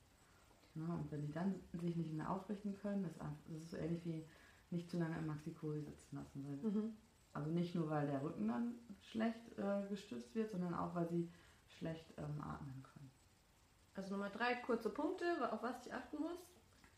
Ja, 0.77 0.95
und 0.95 1.11
wenn 1.11 1.23
die 1.23 1.33
dann 1.33 1.55
sich 1.73 1.97
nicht 1.97 2.13
mehr 2.13 2.31
aufrichten 2.31 2.75
können, 2.75 3.05
ist 3.05 3.21
einfach, 3.21 3.43
das 3.49 3.63
ist 3.63 3.71
so 3.71 3.77
ähnlich 3.77 4.05
wie 4.05 4.25
nicht 4.71 4.91
zu 4.91 4.99
lange 4.99 5.17
im 5.19 5.27
Maxi-Cosi 5.27 5.81
sitzen 5.81 6.17
lassen. 6.17 6.61
Mhm. 6.63 6.97
Also 7.33 7.51
nicht 7.51 7.75
nur, 7.75 7.89
weil 7.91 8.07
der 8.07 8.23
Rücken 8.23 8.49
dann 8.49 8.75
schlecht 9.01 9.59
äh, 9.59 9.87
gestützt 9.89 10.35
wird, 10.35 10.51
sondern 10.51 10.75
auch, 10.75 10.95
weil 10.95 11.09
sie 11.09 11.31
schlecht 11.79 12.15
ähm, 12.19 12.41
atmen 12.41 12.83
können. 12.83 13.11
Also 13.95 14.15
Nummer 14.15 14.31
drei 14.31 14.55
kurze 14.55 14.91
Punkte, 14.91 15.25
auf 15.53 15.63
was 15.63 15.87
ich 15.87 15.93
achten 15.93 16.19
muss. 16.19 16.39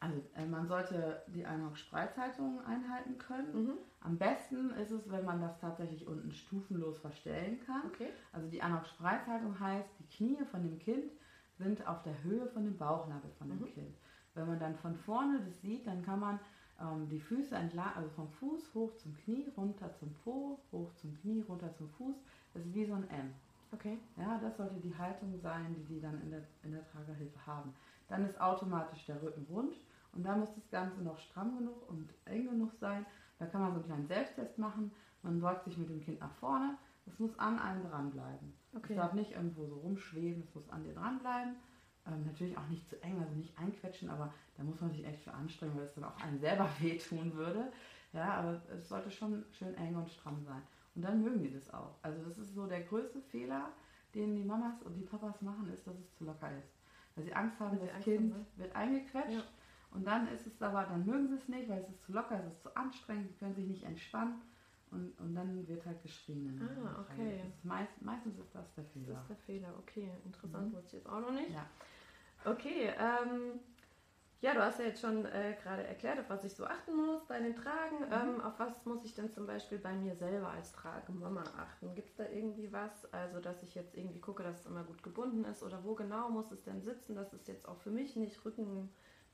Also 0.00 0.22
äh, 0.34 0.46
man 0.46 0.66
sollte 0.66 1.22
die 1.28 1.44
Einhock-Spreizhaltung 1.44 2.64
einhalten 2.64 3.18
können. 3.18 3.64
Mhm. 3.64 3.78
Am 4.00 4.16
besten 4.16 4.70
ist 4.70 4.90
es, 4.90 5.10
wenn 5.10 5.24
man 5.24 5.40
das 5.40 5.58
tatsächlich 5.58 6.06
unten 6.06 6.32
stufenlos 6.32 6.98
verstellen 6.98 7.60
kann. 7.66 7.82
Okay. 7.86 8.10
Also 8.32 8.48
die 8.48 8.62
Einhock-Spreizhaltung 8.62 9.58
heißt, 9.58 9.88
die 9.98 10.16
Knie 10.16 10.44
von 10.50 10.62
dem 10.62 10.78
Kind 10.78 11.12
sind 11.58 11.86
auf 11.86 12.02
der 12.02 12.22
Höhe 12.22 12.46
von 12.46 12.64
dem 12.64 12.76
Bauchnabel 12.76 13.30
von 13.38 13.48
dem 13.48 13.60
mhm. 13.60 13.66
Kind. 13.66 13.96
Wenn 14.34 14.46
man 14.46 14.58
dann 14.58 14.76
von 14.76 14.94
vorne 14.94 15.40
das 15.44 15.60
sieht, 15.60 15.86
dann 15.86 16.02
kann 16.02 16.20
man 16.20 16.38
ähm, 16.80 17.08
die 17.08 17.20
Füße 17.20 17.54
entlang, 17.54 17.92
also 17.96 18.08
vom 18.10 18.28
Fuß 18.28 18.74
hoch 18.74 18.94
zum 18.96 19.14
Knie, 19.16 19.50
runter 19.56 19.92
zum 19.94 20.14
Po, 20.24 20.60
hoch 20.72 20.94
zum 20.94 21.14
Knie, 21.20 21.44
runter 21.48 21.72
zum 21.74 21.88
Fuß. 21.90 22.16
Das 22.54 22.64
ist 22.64 22.74
wie 22.74 22.86
so 22.86 22.94
ein 22.94 23.08
M. 23.10 23.34
Okay. 23.72 23.98
Ja, 24.16 24.38
das 24.38 24.56
sollte 24.56 24.76
die 24.76 24.96
Haltung 24.96 25.38
sein, 25.42 25.74
die 25.74 25.84
die 25.84 26.00
dann 26.00 26.20
in 26.22 26.30
der, 26.30 26.42
in 26.62 26.72
der 26.72 26.86
Tragerhilfe 26.90 27.46
haben. 27.46 27.74
Dann 28.08 28.24
ist 28.24 28.40
automatisch 28.40 29.04
der 29.06 29.22
Rücken 29.22 29.46
rund 29.50 29.74
und 30.12 30.24
da 30.24 30.36
muss 30.36 30.54
das 30.54 30.70
Ganze 30.70 31.02
noch 31.02 31.18
stramm 31.18 31.58
genug 31.58 31.88
und 31.90 32.08
eng 32.24 32.48
genug 32.48 32.72
sein. 32.80 33.04
Da 33.38 33.46
kann 33.46 33.60
man 33.60 33.72
so 33.72 33.76
einen 33.78 33.86
kleinen 33.86 34.06
Selbsttest 34.06 34.58
machen. 34.58 34.90
Man 35.22 35.40
beugt 35.40 35.64
sich 35.64 35.76
mit 35.76 35.90
dem 35.90 36.00
Kind 36.00 36.20
nach 36.20 36.32
vorne. 36.34 36.78
Das 37.08 37.18
muss 37.18 37.38
an 37.38 37.58
einem 37.58 37.88
dranbleiben. 37.88 38.52
Okay. 38.74 38.92
Es 38.92 38.96
darf 38.96 39.14
nicht 39.14 39.32
irgendwo 39.32 39.66
so 39.66 39.76
rumschweben, 39.76 40.42
es 40.42 40.54
muss 40.54 40.68
an 40.68 40.84
dir 40.84 40.92
dranbleiben. 40.92 41.56
Ähm, 42.06 42.24
natürlich 42.26 42.56
auch 42.56 42.68
nicht 42.68 42.86
zu 42.88 43.02
eng, 43.02 43.18
also 43.20 43.34
nicht 43.34 43.58
einquetschen, 43.58 44.10
aber 44.10 44.32
da 44.56 44.62
muss 44.62 44.80
man 44.80 44.90
sich 44.90 45.04
echt 45.04 45.22
für 45.22 45.32
anstrengen, 45.32 45.76
weil 45.76 45.84
es 45.84 45.94
dann 45.94 46.04
auch 46.04 46.20
einem 46.20 46.38
selber 46.38 46.68
wehtun 46.80 47.34
würde. 47.34 47.72
Ja, 48.12 48.34
aber 48.34 48.60
es 48.74 48.88
sollte 48.88 49.10
schon 49.10 49.44
schön 49.52 49.74
eng 49.76 49.96
und 49.96 50.10
stramm 50.10 50.42
sein. 50.44 50.62
Und 50.94 51.02
dann 51.02 51.22
mögen 51.22 51.42
die 51.42 51.52
das 51.52 51.72
auch. 51.72 51.94
Also 52.02 52.22
das 52.22 52.38
ist 52.38 52.54
so 52.54 52.66
der 52.66 52.82
größte 52.82 53.20
Fehler, 53.20 53.70
den 54.14 54.36
die 54.36 54.44
Mamas 54.44 54.82
und 54.82 54.94
die 54.94 55.04
Papas 55.04 55.40
machen, 55.42 55.70
ist, 55.72 55.86
dass 55.86 55.98
es 55.98 56.14
zu 56.14 56.24
locker 56.24 56.50
ist. 56.58 56.72
Weil 57.14 57.24
sie 57.24 57.34
Angst 57.34 57.58
haben, 57.58 57.78
das 57.78 58.04
Kind 58.04 58.32
haben, 58.32 58.40
ne? 58.40 58.46
wird 58.56 58.74
eingequetscht. 58.74 59.32
Ja. 59.32 59.42
Und 59.90 60.06
dann 60.06 60.28
ist 60.28 60.46
es 60.46 60.60
aber, 60.60 60.84
dann 60.84 61.06
mögen 61.06 61.28
sie 61.28 61.36
es 61.36 61.48
nicht, 61.48 61.68
weil 61.68 61.80
es 61.80 61.88
ist 61.88 62.04
zu 62.04 62.12
locker, 62.12 62.38
es 62.38 62.52
ist 62.52 62.62
zu 62.62 62.76
anstrengend, 62.76 63.28
sie 63.28 63.34
können 63.36 63.54
sich 63.54 63.66
nicht 63.66 63.84
entspannen. 63.84 64.42
Und, 64.90 65.18
und 65.20 65.34
dann 65.34 65.66
wird 65.68 65.84
halt 65.84 66.02
geschrien. 66.02 66.60
Ah, 66.62 67.00
okay. 67.02 67.42
Ist 67.46 67.64
meist, 67.64 68.00
meistens 68.00 68.38
ist 68.38 68.54
das 68.54 68.72
der 68.74 68.84
Fehler. 68.84 69.14
Das 69.14 69.22
ist 69.22 69.28
der 69.28 69.36
Fehler, 69.36 69.74
okay. 69.78 70.10
Interessant, 70.24 70.68
mhm. 70.68 70.76
wusste 70.76 70.96
ich 70.96 71.02
jetzt 71.02 71.08
auch 71.08 71.20
noch 71.20 71.32
nicht. 71.32 71.50
Ja. 71.50 71.66
Okay, 72.44 72.92
ähm, 72.98 73.60
ja, 74.40 74.54
du 74.54 74.60
hast 74.60 74.78
ja 74.78 74.86
jetzt 74.86 75.00
schon 75.00 75.24
äh, 75.26 75.56
gerade 75.60 75.84
erklärt, 75.84 76.20
auf 76.20 76.30
was 76.30 76.44
ich 76.44 76.54
so 76.54 76.64
achten 76.64 76.94
muss 76.94 77.26
bei 77.26 77.40
den 77.40 77.56
Tragen. 77.56 77.98
Mhm. 78.06 78.12
Ähm, 78.12 78.40
auf 78.40 78.58
was 78.58 78.84
muss 78.86 79.04
ich 79.04 79.14
denn 79.14 79.32
zum 79.32 79.46
Beispiel 79.46 79.78
bei 79.78 79.92
mir 79.92 80.14
selber 80.14 80.50
als 80.50 80.72
Tragemama 80.72 81.42
achten? 81.56 81.94
Gibt 81.96 82.10
es 82.10 82.16
da 82.16 82.24
irgendwie 82.28 82.72
was? 82.72 83.12
Also, 83.12 83.40
dass 83.40 83.64
ich 83.64 83.74
jetzt 83.74 83.96
irgendwie 83.96 84.20
gucke, 84.20 84.44
dass 84.44 84.60
es 84.60 84.66
immer 84.66 84.84
gut 84.84 85.02
gebunden 85.02 85.44
ist 85.44 85.64
oder 85.64 85.82
wo 85.82 85.94
genau 85.94 86.30
muss 86.30 86.52
es 86.52 86.62
denn 86.62 86.82
sitzen, 86.82 87.16
dass 87.16 87.32
es 87.32 87.48
jetzt 87.48 87.66
auch 87.66 87.78
für 87.78 87.90
mich 87.90 88.14
nicht 88.14 88.36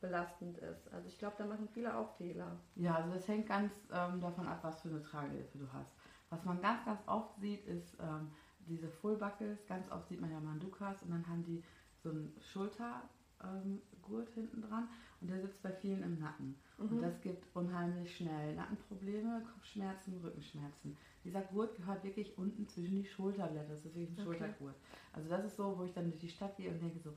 rückenbelastend 0.04 0.58
ist? 0.58 0.92
Also, 0.92 1.08
ich 1.08 1.18
glaube, 1.18 1.36
da 1.38 1.46
machen 1.46 1.68
viele 1.72 1.96
auch 1.96 2.10
Fehler. 2.16 2.56
Ja, 2.76 2.96
also 2.96 3.12
das 3.12 3.26
hängt 3.28 3.48
ganz 3.48 3.72
ähm, 3.92 4.20
davon 4.20 4.46
ab, 4.46 4.60
was 4.62 4.80
für 4.82 4.88
eine 4.88 5.02
Tragehilfe 5.02 5.58
du 5.58 5.72
hast. 5.72 5.90
Was 6.30 6.44
man 6.44 6.60
ganz, 6.60 6.84
ganz 6.84 7.00
oft 7.06 7.38
sieht, 7.40 7.64
ist 7.66 7.96
ähm, 8.00 8.30
diese 8.66 8.88
Fullbuckles. 8.88 9.66
Ganz 9.66 9.90
oft 9.90 10.08
sieht 10.08 10.20
man 10.20 10.30
ja 10.30 10.40
Mandukas 10.40 11.02
und 11.02 11.10
dann 11.10 11.26
haben 11.26 11.44
die 11.44 11.62
so 12.02 12.10
einen 12.10 12.34
Schultergurt 12.40 13.08
ähm, 13.42 14.34
hinten 14.34 14.62
dran 14.62 14.88
und 15.20 15.30
der 15.30 15.40
sitzt 15.40 15.62
bei 15.62 15.72
vielen 15.72 16.02
im 16.02 16.18
Nacken. 16.18 16.56
Mhm. 16.78 16.88
Und 16.88 17.02
das 17.02 17.20
gibt 17.20 17.44
unheimlich 17.54 18.16
schnell 18.16 18.54
Nackenprobleme, 18.56 19.42
Kopfschmerzen, 19.52 20.18
Rückenschmerzen. 20.22 20.96
Dieser 21.24 21.42
Gurt 21.42 21.76
gehört 21.76 22.02
wirklich 22.04 22.36
unten 22.36 22.66
zwischen 22.66 22.96
die 22.96 23.06
Schulterblätter. 23.06 23.68
Das 23.68 23.78
ist 23.78 23.84
wirklich 23.84 24.08
ein 24.08 24.12
okay. 24.14 24.24
Schultergurt. 24.24 24.74
Also 25.12 25.28
das 25.28 25.44
ist 25.44 25.56
so, 25.56 25.78
wo 25.78 25.84
ich 25.84 25.92
dann 25.92 26.04
durch 26.04 26.20
die 26.20 26.28
Stadt 26.28 26.56
gehe 26.56 26.70
und 26.70 26.82
denke 26.82 26.98
so, 26.98 27.14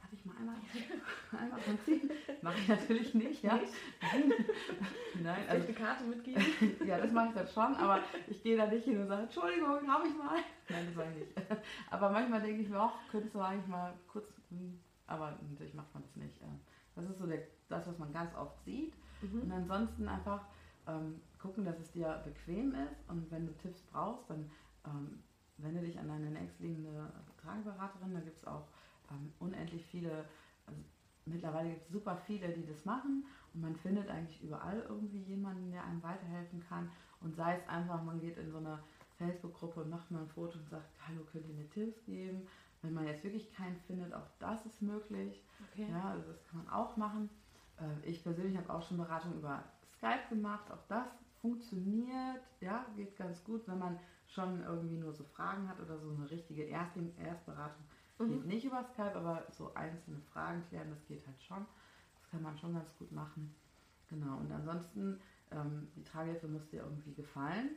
darf 0.00 0.12
ich 0.12 0.24
mal 0.24 0.36
einmal, 0.38 0.56
einmal 1.40 1.60
dran 1.60 1.78
ziehen? 1.84 2.10
Mache 2.42 2.58
ich 2.58 2.68
natürlich 2.68 3.14
nicht, 3.14 3.42
ja. 3.42 3.58
Nein, 5.22 5.48
also 5.48 5.66
eine 5.66 5.74
Karte 5.74 6.04
mitgeben. 6.04 6.44
ja, 6.86 6.98
das 6.98 7.12
mache 7.12 7.28
ich 7.28 7.34
dann 7.34 7.48
schon, 7.48 7.74
aber 7.76 8.00
ich 8.28 8.42
gehe 8.42 8.56
da 8.56 8.66
nicht 8.66 8.84
hin 8.84 9.00
und 9.00 9.08
sage, 9.08 9.22
Entschuldigung, 9.22 9.86
habe 9.88 10.06
ich 10.06 10.16
mal. 10.16 10.38
Nein, 10.68 10.86
das 10.86 10.94
mache 10.94 11.08
ich 11.12 11.36
nicht. 11.36 11.62
Aber 11.90 12.10
manchmal 12.10 12.40
denke 12.40 12.62
ich 12.62 12.68
mir 12.68 12.80
auch, 12.80 12.94
könntest 13.10 13.34
du 13.34 13.40
eigentlich 13.40 13.66
mal 13.66 13.92
kurz, 14.06 14.26
aber 15.06 15.38
natürlich 15.48 15.74
macht 15.74 15.92
man 15.94 16.02
das 16.02 16.16
nicht. 16.16 16.40
Das 16.94 17.08
ist 17.08 17.18
so 17.18 17.26
der, 17.26 17.42
das, 17.68 17.86
was 17.86 17.98
man 17.98 18.12
ganz 18.12 18.34
oft 18.34 18.62
sieht. 18.64 18.94
Mhm. 19.22 19.42
Und 19.42 19.52
ansonsten 19.52 20.08
einfach 20.08 20.44
ähm, 20.86 21.20
gucken, 21.38 21.64
dass 21.64 21.78
es 21.78 21.92
dir 21.92 22.22
bequem 22.24 22.74
ist. 22.74 23.08
Und 23.08 23.30
wenn 23.30 23.46
du 23.46 23.52
Tipps 23.58 23.82
brauchst, 23.82 24.28
dann 24.30 24.50
ähm, 24.84 25.22
wende 25.58 25.80
dich 25.80 25.98
an 25.98 26.08
deine 26.08 26.30
nächstliegende 26.30 27.12
Trageberaterin. 27.40 28.14
Da 28.14 28.20
gibt 28.20 28.38
es 28.38 28.46
auch 28.46 28.66
ähm, 29.10 29.32
unendlich 29.38 29.84
viele, 29.86 30.24
also 30.66 30.80
mittlerweile 31.26 31.70
gibt 31.70 31.82
es 31.82 31.92
super 31.92 32.16
viele, 32.16 32.48
die 32.50 32.66
das 32.66 32.84
machen 32.84 33.24
und 33.54 33.60
man 33.60 33.76
findet 33.76 34.08
eigentlich 34.08 34.42
überall 34.42 34.84
irgendwie 34.88 35.22
jemanden, 35.22 35.70
der 35.70 35.84
einem 35.84 36.02
weiterhelfen 36.02 36.64
kann 36.68 36.90
und 37.20 37.34
sei 37.34 37.56
es 37.56 37.68
einfach, 37.68 38.02
man 38.02 38.20
geht 38.20 38.36
in 38.38 38.50
so 38.50 38.58
eine 38.58 38.78
Facebook-Gruppe 39.16 39.80
und 39.80 39.90
macht 39.90 40.10
mal 40.10 40.22
ein 40.22 40.28
Foto 40.28 40.58
und 40.58 40.68
sagt, 40.70 40.88
hallo, 41.06 41.22
könnt 41.30 41.48
ihr 41.48 41.54
mir 41.54 41.68
Tipps 41.70 42.04
geben? 42.04 42.46
Wenn 42.82 42.94
man 42.94 43.06
jetzt 43.06 43.24
wirklich 43.24 43.52
keinen 43.52 43.76
findet, 43.86 44.14
auch 44.14 44.26
das 44.38 44.64
ist 44.64 44.80
möglich. 44.80 45.42
Okay. 45.72 45.88
Ja, 45.90 46.10
also 46.10 46.30
das 46.30 46.44
kann 46.44 46.58
man 46.64 46.68
auch 46.68 46.96
machen. 46.96 47.28
Äh, 47.80 48.08
ich 48.08 48.22
persönlich 48.22 48.56
habe 48.56 48.72
auch 48.72 48.82
schon 48.82 48.98
Beratung 48.98 49.34
über 49.34 49.64
Skype 49.96 50.28
gemacht, 50.28 50.70
auch 50.70 50.86
das 50.88 51.08
funktioniert, 51.40 52.42
ja, 52.60 52.86
geht 52.96 53.16
ganz 53.16 53.42
gut, 53.44 53.66
wenn 53.66 53.78
man 53.78 53.98
schon 54.26 54.62
irgendwie 54.62 54.96
nur 54.96 55.12
so 55.12 55.24
Fragen 55.24 55.68
hat 55.68 55.80
oder 55.80 55.98
so 55.98 56.10
eine 56.10 56.30
richtige 56.30 56.64
Erstberatung 56.64 57.87
Mhm. 58.18 58.28
Geht 58.28 58.46
nicht 58.46 58.64
über 58.64 58.84
Skype, 58.84 59.16
aber 59.16 59.46
so 59.50 59.72
einzelne 59.74 60.20
Fragen 60.32 60.64
klären, 60.68 60.90
das 60.90 61.04
geht 61.06 61.26
halt 61.26 61.40
schon. 61.40 61.66
Das 62.14 62.30
kann 62.30 62.42
man 62.42 62.58
schon 62.58 62.74
ganz 62.74 62.96
gut 62.98 63.12
machen. 63.12 63.54
Genau, 64.08 64.38
und 64.38 64.50
ansonsten, 64.50 65.20
ähm, 65.50 65.88
die 65.94 66.02
Tragehilfe 66.02 66.48
muss 66.48 66.68
dir 66.68 66.82
irgendwie 66.82 67.14
gefallen 67.14 67.70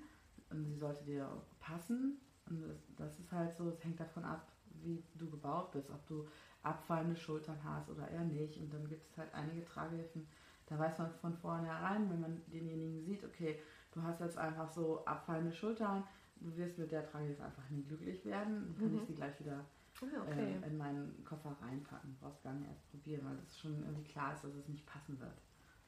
und 0.49 0.65
sie 0.65 0.75
sollte 0.75 1.03
dir 1.03 1.29
passen. 1.59 2.17
Und 2.49 2.61
das, 2.61 2.77
das 2.97 3.19
ist 3.19 3.31
halt 3.31 3.55
so, 3.55 3.69
es 3.69 3.83
hängt 3.83 3.99
davon 3.99 4.23
ab, 4.23 4.47
wie 4.81 5.03
du 5.15 5.29
gebaut 5.29 5.71
bist, 5.71 5.89
ob 5.89 6.05
du 6.07 6.27
abfallende 6.63 7.15
Schultern 7.15 7.57
hast 7.63 7.89
oder 7.89 8.09
eher 8.09 8.23
nicht. 8.23 8.57
Und 8.57 8.73
dann 8.73 8.87
gibt 8.87 9.09
es 9.11 9.17
halt 9.17 9.33
einige 9.33 9.65
Tragehilfen, 9.65 10.27
da 10.67 10.79
weiß 10.79 10.99
man 10.99 11.11
von 11.15 11.35
vornherein, 11.35 12.09
wenn 12.09 12.21
man 12.21 12.41
denjenigen 12.47 13.03
sieht, 13.03 13.25
okay, 13.25 13.59
du 13.93 14.01
hast 14.01 14.21
jetzt 14.21 14.37
einfach 14.37 14.71
so 14.71 15.03
abfallende 15.03 15.51
Schultern, 15.51 16.05
du 16.37 16.55
wirst 16.55 16.77
mit 16.77 16.91
der 16.91 17.05
Tragehilfe 17.05 17.43
einfach 17.43 17.69
nie 17.69 17.83
glücklich 17.83 18.23
werden, 18.23 18.67
dann 18.67 18.77
kann 18.77 18.93
mhm. 18.93 18.99
ich 18.99 19.07
sie 19.07 19.15
gleich 19.15 19.37
wieder 19.39 19.65
ah, 20.03 20.21
okay. 20.27 20.57
äh, 20.61 20.67
in 20.67 20.77
meinen 20.77 21.23
Koffer 21.25 21.55
reinpacken. 21.61 22.17
Brauchst 22.19 22.43
gar 22.43 22.53
nicht 22.53 22.67
erst 22.67 22.89
probieren, 22.91 23.25
weil 23.25 23.37
das 23.37 23.59
schon 23.59 23.83
irgendwie 23.83 24.11
klar 24.11 24.33
ist, 24.33 24.43
dass 24.43 24.53
es 24.53 24.67
nicht 24.67 24.85
passen 24.85 25.19
wird. 25.19 25.41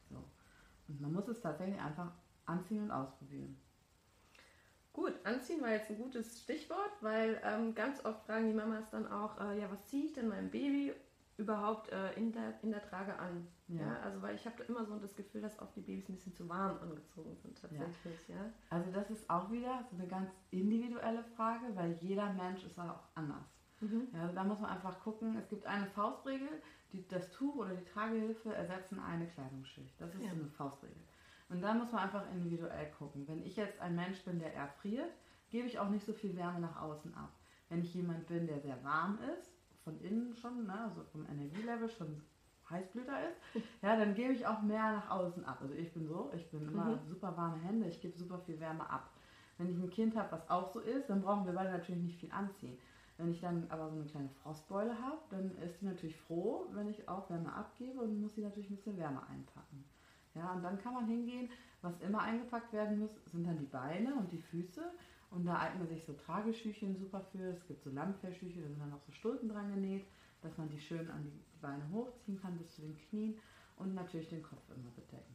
So. 0.10 0.23
Und 0.88 1.02
man 1.02 1.13
muss 1.13 1.28
es 1.28 1.39
tatsächlich 1.41 1.80
einfach 1.80 2.12
anziehen 2.45 2.84
und 2.84 2.91
ausprobieren. 2.91 3.58
Gut, 4.93 5.13
anziehen 5.23 5.62
war 5.62 5.71
jetzt 5.71 5.89
ein 5.89 5.97
gutes 5.97 6.41
Stichwort, 6.41 6.91
weil 7.02 7.41
ähm, 7.43 7.73
ganz 7.73 8.06
oft 8.06 8.26
fragen 8.26 8.47
die 8.47 8.54
Mamas 8.54 8.91
dann 8.91 9.12
auch, 9.12 9.39
äh, 9.39 9.60
ja, 9.60 9.71
was 9.71 9.88
ziehe 9.88 10.06
ich 10.06 10.13
denn 10.13 10.28
meinem 10.28 10.52
Baby 10.52 10.93
überhaupt 11.38 11.91
äh, 11.91 12.13
in, 12.13 12.32
der, 12.32 12.62
in 12.62 12.69
der 12.69 12.84
Trage 12.84 13.17
an? 13.17 13.47
Ja. 13.69 13.82
ja 13.82 13.99
also 14.02 14.21
weil 14.21 14.36
ich 14.36 14.45
habe 14.45 14.62
immer 14.63 14.86
so 14.86 14.99
das 14.99 15.15
Gefühl, 15.15 15.41
dass 15.41 15.60
oft 15.60 15.76
die 15.76 15.82
Babys 15.82 16.08
ein 16.10 16.15
bisschen 16.15 16.36
zu 16.36 16.47
warm 16.47 16.78
angezogen 16.80 17.36
sind 17.41 17.60
tatsächlich. 17.60 18.28
Ja. 18.28 18.36
ja. 18.36 18.52
Also 18.69 18.91
das 18.91 19.10
ist 19.10 19.28
auch 19.32 19.52
wieder 19.52 19.84
so 19.89 19.97
eine 19.97 20.08
ganz 20.08 20.30
individuelle 20.52 21.23
Frage, 21.36 21.65
weil 21.73 21.93
jeder 21.93 22.32
Mensch 22.34 22.63
ist 22.63 22.78
auch 22.78 22.99
anders. 23.15 23.53
Mhm. 23.84 24.08
Ja, 24.13 24.22
also 24.22 24.36
da 24.36 24.43
muss 24.43 24.60
man 24.60 24.72
einfach 24.72 25.00
gucken, 25.02 25.38
es 25.38 25.50
gibt 25.50 25.65
eine 25.65 25.88
Faustregel, 25.88 26.50
die, 26.91 27.08
das 27.08 27.30
Tuch 27.32 27.56
oder 27.56 27.76
die 27.76 27.86
Tragehilfe 27.86 28.54
ersetzen 28.54 29.00
eine 29.00 29.28
Kleidungsschicht. 29.28 30.00
Das 30.00 30.13
ist 30.13 30.22
ja. 30.22 30.30
so 30.30 30.36
eine 30.36 30.50
Faustregel. 30.50 31.02
Und 31.50 31.62
da 31.62 31.74
muss 31.74 31.91
man 31.91 32.04
einfach 32.04 32.24
individuell 32.32 32.89
gucken. 32.98 33.28
Wenn 33.28 33.43
ich 33.43 33.56
jetzt 33.56 33.80
ein 33.80 33.96
Mensch 33.96 34.24
bin, 34.24 34.39
der 34.39 34.54
erfriert, 34.56 35.12
gebe 35.50 35.67
ich 35.67 35.78
auch 35.78 35.89
nicht 35.89 36.06
so 36.06 36.13
viel 36.13 36.36
Wärme 36.36 36.60
nach 36.60 36.82
außen 36.82 37.13
ab. 37.15 37.32
Wenn 37.69 37.82
ich 37.82 37.93
jemand 37.93 38.28
bin, 38.28 38.48
der 38.48 38.60
sehr 38.60 38.84
warm 38.84 39.19
ist, 39.38 39.52
von 39.84 40.00
innen 40.02 40.34
schon, 40.36 40.65
ne, 40.65 40.80
also 40.89 41.04
vom 41.12 41.26
Energielevel 41.28 41.89
schon 41.89 42.24
Heißblüter 42.69 43.30
ist, 43.30 43.38
ja, 43.82 43.98
dann 43.98 44.15
gebe 44.15 44.34
ich 44.34 44.48
auch 44.48 44.62
mehr 44.62 44.93
nach 44.93 45.10
außen 45.10 45.43
ab. 45.46 45.60
Also 45.62 45.74
ich 45.74 45.93
bin 45.93 46.08
so, 46.08 46.32
ich 46.34 46.50
bin 46.50 46.67
immer 46.67 46.86
mhm. 46.86 47.08
super 47.08 47.36
warme 47.36 47.62
Hände, 47.62 47.88
ich 47.88 48.02
gebe 48.02 48.17
super 48.17 48.39
viel 48.39 48.60
Wärme 48.60 48.89
ab. 48.89 49.10
Wenn 49.58 49.69
ich 49.69 49.78
ein 49.78 49.89
Kind 49.89 50.15
habe, 50.15 50.32
was 50.32 50.50
auch 50.50 50.72
so 50.74 50.80
ist, 50.80 51.10
dann 51.10 51.22
brauchen 51.22 51.46
wir 51.46 51.54
beide 51.54 51.72
natürlich 51.72 52.02
nicht 52.02 52.19
viel 52.19 52.32
anziehen. 52.32 52.78
Wenn 53.17 53.32
ich 53.32 53.41
dann 53.41 53.65
aber 53.69 53.89
so 53.89 53.95
eine 53.95 54.06
kleine 54.06 54.30
Frostbeule 54.41 54.99
habe, 54.99 55.19
dann 55.30 55.56
ist 55.58 55.80
sie 55.80 55.86
natürlich 55.86 56.19
froh, 56.19 56.67
wenn 56.71 56.88
ich 56.88 57.08
auch 57.08 57.30
Wärme 57.30 57.54
abgebe 57.54 58.02
und 58.02 58.19
muss 58.19 58.36
sie 58.36 58.41
natürlich 58.41 58.69
ein 58.69 58.76
bisschen 58.76 58.97
Wärme 58.97 59.21
einpacken. 59.28 59.84
Ja, 60.34 60.54
und 60.54 60.63
dann 60.63 60.80
kann 60.80 60.93
man 60.93 61.06
hingehen, 61.06 61.49
Was 61.82 61.99
immer 61.99 62.21
eingepackt 62.21 62.71
werden 62.71 62.97
muss, 62.99 63.12
sind 63.26 63.45
dann 63.45 63.60
die 63.60 63.65
Beine 63.65 64.15
und 64.15 64.32
die 64.32 64.41
Füße. 64.41 64.82
Und 65.32 65.45
da 65.45 65.60
eignen 65.60 65.86
sich 65.88 66.06
so 66.06 66.13
Trageschüchen 66.13 66.95
super 66.95 67.19
für. 67.19 67.49
Es 67.49 67.67
gibt 67.67 67.84
so 67.84 67.89
Lammfellschüche, 67.89 68.62
da 68.62 68.67
sind 68.67 68.80
dann 68.80 68.93
auch 68.93 69.02
so 69.02 69.12
Stulpen 69.12 69.49
dran 69.49 69.69
genäht, 69.69 70.06
dass 70.41 70.58
man 70.58 70.69
die 70.69 70.80
schön 70.80 71.10
an 71.12 71.23
die 71.23 71.60
Beine 71.60 71.84
hochziehen 71.91 72.39
kann 72.39 72.58
bis 72.58 72.73
zu 72.76 72.84
den 72.84 72.95
Knien 72.97 73.38
und 73.76 73.95
natürlich 73.95 74.30
den 74.30 74.43
Kopf 74.43 74.63
immer 74.69 74.91
bedecken. 74.91 75.34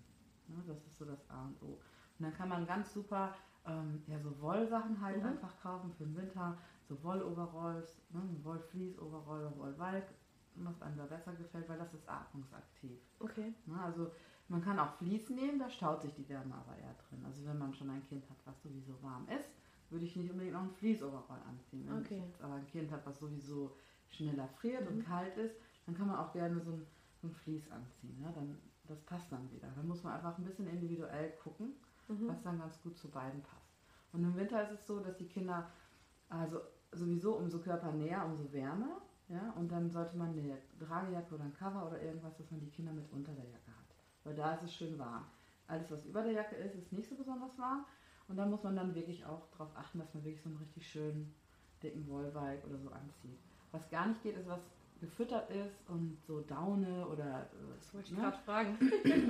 Ne, 0.48 0.62
das 0.66 0.78
ist 0.86 0.96
so 0.96 1.04
das 1.04 1.28
A 1.28 1.42
und 1.42 1.62
O. 1.62 1.72
Und 1.72 1.80
dann 2.24 2.32
kann 2.32 2.48
man 2.48 2.66
ganz 2.66 2.94
super 2.94 3.34
ähm, 3.66 4.02
ja, 4.06 4.18
so 4.20 4.40
Wollsachen 4.40 5.00
halt 5.00 5.18
mhm. 5.18 5.30
einfach 5.30 5.60
kaufen 5.60 5.92
für 5.92 6.04
den 6.04 6.16
Winter. 6.16 6.56
So 6.88 7.02
Wolloveralls, 7.02 8.00
ne, 8.10 8.22
Wollfleece-Overall 8.42 9.46
oder 9.46 9.58
Wollwalk, 9.58 10.06
was 10.54 10.82
einem 10.82 10.96
da 10.96 11.04
besser 11.04 11.32
gefällt, 11.34 11.68
weil 11.68 11.78
das 11.78 11.92
ist 11.92 12.08
atmungsaktiv. 12.08 12.98
Okay. 13.20 13.52
Ne, 13.66 13.80
also 13.80 14.10
man 14.48 14.62
kann 14.62 14.78
auch 14.78 14.94
Vlies 14.94 15.28
nehmen, 15.28 15.58
da 15.58 15.68
staut 15.68 16.00
sich 16.00 16.14
die 16.14 16.28
Wärme 16.28 16.54
aber 16.54 16.76
eher 16.76 16.94
drin. 17.08 17.22
Also 17.26 17.44
wenn 17.44 17.58
man 17.58 17.74
schon 17.74 17.90
ein 17.90 18.02
Kind 18.08 18.28
hat, 18.30 18.38
was 18.46 18.62
sowieso 18.62 19.00
warm 19.02 19.28
ist, 19.28 19.50
würde 19.90 20.04
ich 20.04 20.16
nicht 20.16 20.30
unbedingt 20.30 20.54
noch 20.54 20.62
ein 20.62 20.72
Vlies-Overall 20.72 21.42
anziehen. 21.48 21.86
Wenn 21.86 22.00
okay. 22.00 22.22
jetzt 22.26 22.40
aber 22.40 22.54
ein 22.54 22.66
Kind 22.66 22.90
hat, 22.90 23.04
was 23.06 23.18
sowieso 23.18 23.76
schneller 24.08 24.48
friert 24.48 24.88
mhm. 24.88 24.98
und 24.98 25.06
kalt 25.06 25.36
ist, 25.36 25.54
dann 25.86 25.94
kann 25.94 26.06
man 26.06 26.16
auch 26.16 26.32
gerne 26.32 26.60
so 26.60 26.72
ein, 26.72 26.86
so 27.20 27.28
ein 27.28 27.34
Vlies 27.34 27.70
anziehen. 27.70 28.18
Ne? 28.20 28.32
Dann, 28.34 28.58
das 28.86 29.00
passt 29.02 29.30
dann 29.30 29.50
wieder. 29.50 29.68
Dann 29.76 29.86
muss 29.86 30.02
man 30.02 30.14
einfach 30.14 30.36
ein 30.38 30.44
bisschen 30.44 30.66
individuell 30.68 31.32
gucken, 31.42 31.74
mhm. 32.08 32.28
was 32.28 32.42
dann 32.42 32.58
ganz 32.58 32.80
gut 32.82 32.96
zu 32.96 33.10
beiden 33.10 33.42
passt. 33.42 33.76
Und 34.12 34.24
im 34.24 34.34
Winter 34.34 34.62
ist 34.62 34.80
es 34.80 34.86
so, 34.86 35.00
dass 35.00 35.16
die 35.18 35.28
Kinder, 35.28 35.70
also 36.30 36.60
sowieso 36.92 37.36
umso 37.36 37.58
körpernäher, 37.58 38.24
umso 38.24 38.52
wärmer. 38.52 39.00
Ja? 39.28 39.52
Und 39.56 39.70
dann 39.70 39.90
sollte 39.90 40.16
man 40.16 40.30
eine 40.30 40.58
Tragejacke 40.78 41.34
oder 41.34 41.44
ein 41.44 41.54
Cover 41.54 41.86
oder 41.86 42.00
irgendwas, 42.02 42.36
dass 42.36 42.50
man 42.50 42.60
die 42.60 42.70
Kinder 42.70 42.92
mit 42.92 43.10
unter 43.12 43.32
der 43.32 43.44
Jacke 43.44 43.68
hat. 43.68 43.94
Weil 44.24 44.34
da 44.34 44.54
ist 44.54 44.62
es 44.62 44.74
schön 44.74 44.98
warm. 44.98 45.26
Alles, 45.66 45.90
was 45.90 46.04
über 46.06 46.22
der 46.22 46.32
Jacke 46.32 46.56
ist, 46.56 46.74
ist 46.74 46.92
nicht 46.92 47.08
so 47.08 47.16
besonders 47.16 47.56
warm. 47.58 47.84
Und 48.28 48.36
da 48.36 48.46
muss 48.46 48.62
man 48.62 48.76
dann 48.76 48.94
wirklich 48.94 49.24
auch 49.24 49.48
darauf 49.50 49.74
achten, 49.76 49.98
dass 49.98 50.12
man 50.14 50.24
wirklich 50.24 50.42
so 50.42 50.48
einen 50.48 50.58
richtig 50.58 50.86
schönen 50.86 51.34
dicken 51.82 52.06
Wollweig 52.08 52.64
oder 52.66 52.78
so 52.78 52.90
anzieht. 52.90 53.38
Was 53.70 53.88
gar 53.90 54.06
nicht 54.06 54.22
geht, 54.22 54.36
ist 54.36 54.48
was 54.48 54.60
gefüttert 55.00 55.50
ist 55.50 55.88
und 55.88 56.18
so 56.26 56.40
Daune 56.40 57.06
oder. 57.06 57.42
Äh, 57.42 57.74
das 57.76 57.94
wollte 57.94 58.10
ich 58.10 58.16
ne? 58.16 58.22
gerade 58.22 58.38
fragen. 58.38 58.78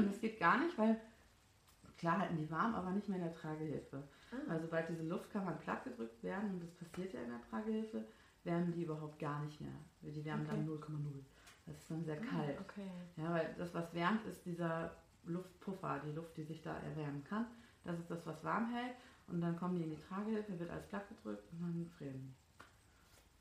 das 0.07 0.21
geht 0.21 0.38
gar 0.38 0.59
nicht, 0.59 0.77
weil 0.79 0.99
klar 1.98 2.18
halten 2.18 2.37
die 2.37 2.50
warm, 2.50 2.74
aber 2.74 2.90
nicht 2.90 3.08
mehr 3.08 3.18
in 3.18 3.24
der 3.24 3.34
Tragehilfe. 3.34 4.02
Ah. 4.32 4.37
Weil 4.46 4.61
sobald 4.61 4.88
diese 4.88 5.02
Luftkammern 5.02 5.58
plattgedrückt 5.58 6.22
werden, 6.22 6.52
und 6.52 6.62
das 6.62 6.70
passiert 6.70 7.12
ja 7.12 7.20
in 7.20 7.30
der 7.30 7.42
Tragehilfe, 7.50 8.04
wärmen 8.44 8.72
die 8.72 8.84
überhaupt 8.84 9.18
gar 9.18 9.42
nicht 9.42 9.61
mehr. 9.61 9.74
Die 10.02 10.24
wärmen 10.24 10.46
okay. 10.46 10.56
dann 10.56 10.68
0,0. 10.68 11.24
Das 11.66 11.76
ist 11.76 11.90
dann 11.90 12.04
sehr 12.04 12.16
ah, 12.16 12.24
kalt. 12.24 12.58
okay. 12.61 12.90
Ja, 13.16 13.34
weil 13.34 13.54
das, 13.58 13.74
was 13.74 13.92
wärmt, 13.92 14.24
ist 14.26 14.44
dieser 14.46 14.92
Luftpuffer, 15.26 16.00
die 16.06 16.12
Luft, 16.12 16.37
die 16.37 16.44
sich 16.44 16.62
da 16.62 16.78
erwärmen 16.78 17.22
kann. 17.24 17.46
Das 17.84 17.98
ist 17.98 18.11
das, 18.11 18.26
was 18.26 18.42
warm 18.44 18.72
hält. 18.72 18.94
Und 19.26 19.42
dann 19.42 19.56
kommen 19.56 19.76
die 19.76 19.84
in 19.84 19.90
die 19.90 20.00
Tragehilfe, 20.08 20.58
wird 20.58 20.70
alles 20.70 20.87
platt 20.87 21.06
gedrückt 21.08 21.44
und 21.52 21.61
dann 21.61 21.90
frieren 21.98 22.20
die. 22.20 22.34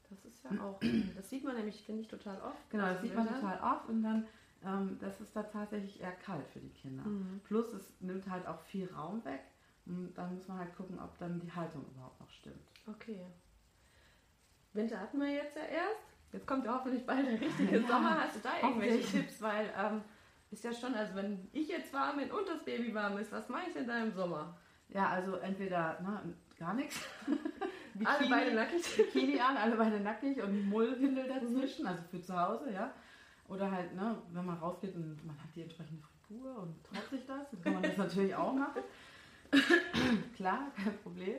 Das 0.09 0.25
ist 0.25 0.43
ja 0.43 0.51
auch, 0.61 0.79
das 1.15 1.29
sieht 1.29 1.43
man 1.43 1.55
nämlich, 1.55 1.83
finde 1.83 2.01
ich, 2.01 2.07
total 2.07 2.39
oft. 2.41 2.69
Genau, 2.69 2.85
das 2.85 3.01
sieht 3.01 3.15
man 3.15 3.27
total 3.27 3.59
oft 3.59 3.89
und 3.89 4.03
dann, 4.03 4.25
ähm, 4.65 4.97
das 4.99 5.19
ist 5.21 5.35
da 5.35 5.43
tatsächlich 5.43 5.99
eher 6.01 6.11
kalt 6.11 6.47
für 6.47 6.59
die 6.59 6.69
Kinder. 6.69 7.03
Mhm. 7.03 7.41
Plus 7.43 7.73
es 7.73 7.93
nimmt 7.99 8.29
halt 8.29 8.47
auch 8.47 8.59
viel 8.61 8.91
Raum 8.93 9.23
weg 9.25 9.41
und 9.85 10.13
dann 10.15 10.35
muss 10.35 10.47
man 10.47 10.59
halt 10.59 10.75
gucken, 10.75 10.99
ob 10.99 11.17
dann 11.17 11.39
die 11.39 11.51
Haltung 11.51 11.85
überhaupt 11.93 12.19
noch 12.19 12.29
stimmt. 12.29 12.67
Okay. 12.87 13.25
Winter 14.73 14.99
hatten 14.99 15.19
wir 15.19 15.29
jetzt 15.29 15.55
ja 15.55 15.63
erst. 15.63 16.07
Jetzt 16.31 16.45
kommt 16.45 16.65
ja 16.65 16.75
hoffentlich 16.75 17.05
bald 17.05 17.25
der 17.25 17.39
richtige 17.39 17.79
ja, 17.79 17.87
Sommer. 17.87 18.21
Hast 18.21 18.35
du 18.35 18.39
da 18.41 18.67
irgendwelche 18.67 18.99
Tipps? 18.99 19.41
Weil 19.41 19.73
ähm, 19.77 20.01
ist 20.51 20.63
ja 20.63 20.73
schon, 20.73 20.93
also 20.93 21.15
wenn 21.15 21.47
ich 21.53 21.67
jetzt 21.69 21.93
warm 21.93 22.17
bin 22.17 22.31
und 22.31 22.47
das 22.47 22.63
Baby 22.63 22.93
warm 22.93 23.17
ist, 23.17 23.31
was 23.31 23.49
mache 23.49 23.67
ich 23.67 23.73
denn 23.73 23.87
da 23.87 24.01
im 24.03 24.11
Sommer? 24.11 24.57
Ja, 24.89 25.09
also 25.09 25.35
entweder 25.37 25.99
na, 26.01 26.21
ne, 26.23 26.33
gar 26.57 26.73
nichts. 26.73 27.01
Bikini, 27.93 28.07
alle 28.07 28.29
beide 28.29 28.55
nackig. 28.55 28.97
Bikini 28.97 29.39
an, 29.39 29.57
alle 29.57 29.75
beide 29.75 29.99
nackig 29.99 30.41
und 30.41 30.69
Mullwindel 30.69 31.27
dazwischen, 31.27 31.83
mhm. 31.83 31.89
also 31.89 32.03
für 32.09 32.21
zu 32.21 32.39
Hause, 32.39 32.71
ja. 32.71 32.93
Oder 33.47 33.71
halt, 33.71 33.95
ne, 33.95 34.17
wenn 34.31 34.45
man 34.45 34.57
rausgeht 34.57 34.95
und 34.95 35.25
man 35.25 35.37
hat 35.41 35.55
die 35.55 35.61
entsprechende 35.61 36.03
Figur 36.27 36.57
und 36.59 36.83
traut 36.83 37.09
sich 37.09 37.25
das, 37.25 37.49
dann 37.51 37.61
kann 37.61 37.73
man 37.73 37.83
das 37.83 37.97
natürlich 37.97 38.35
auch 38.35 38.53
machen. 38.53 38.81
Klar, 40.35 40.71
kein 40.75 40.97
Problem. 40.97 41.37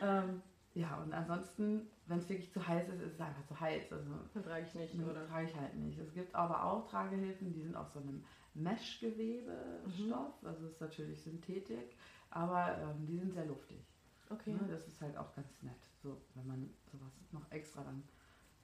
Ähm, 0.00 0.42
ja, 0.74 0.98
und 0.98 1.12
ansonsten, 1.12 1.90
wenn 2.06 2.18
es 2.18 2.28
wirklich 2.28 2.52
zu 2.52 2.64
heiß 2.64 2.88
ist, 2.90 3.02
ist 3.02 3.14
es 3.14 3.20
einfach 3.20 3.44
zu 3.44 3.58
heiß. 3.58 3.92
Also, 3.92 4.10
dann 4.32 4.44
trage 4.44 4.64
ich 4.66 4.74
nicht, 4.74 4.94
oder? 4.94 5.26
Trage 5.26 5.48
ich 5.48 5.56
halt 5.56 5.74
nicht. 5.74 5.98
Es 5.98 6.14
gibt 6.14 6.32
aber 6.34 6.64
auch 6.64 6.88
Tragehilfen, 6.88 7.52
die 7.52 7.62
sind 7.62 7.74
aus 7.74 7.92
so 7.92 7.98
einem 7.98 8.24
Meshgewebe-Stoff, 8.54 10.42
mhm. 10.42 10.48
also 10.48 10.66
ist 10.66 10.80
natürlich 10.80 11.20
Synthetik, 11.22 11.96
aber 12.30 12.78
ähm, 12.78 13.06
die 13.06 13.18
sind 13.18 13.32
sehr 13.32 13.46
luftig. 13.46 13.84
Okay. 14.28 14.52
Ne, 14.52 14.60
das 14.68 14.86
ist 14.86 15.00
halt 15.00 15.16
auch 15.16 15.34
ganz 15.34 15.48
nett. 15.62 15.74
So, 16.02 16.20
wenn 16.34 16.46
man 16.46 16.70
sowas 16.92 17.12
noch 17.32 17.50
extra 17.50 17.82
dann 17.82 18.04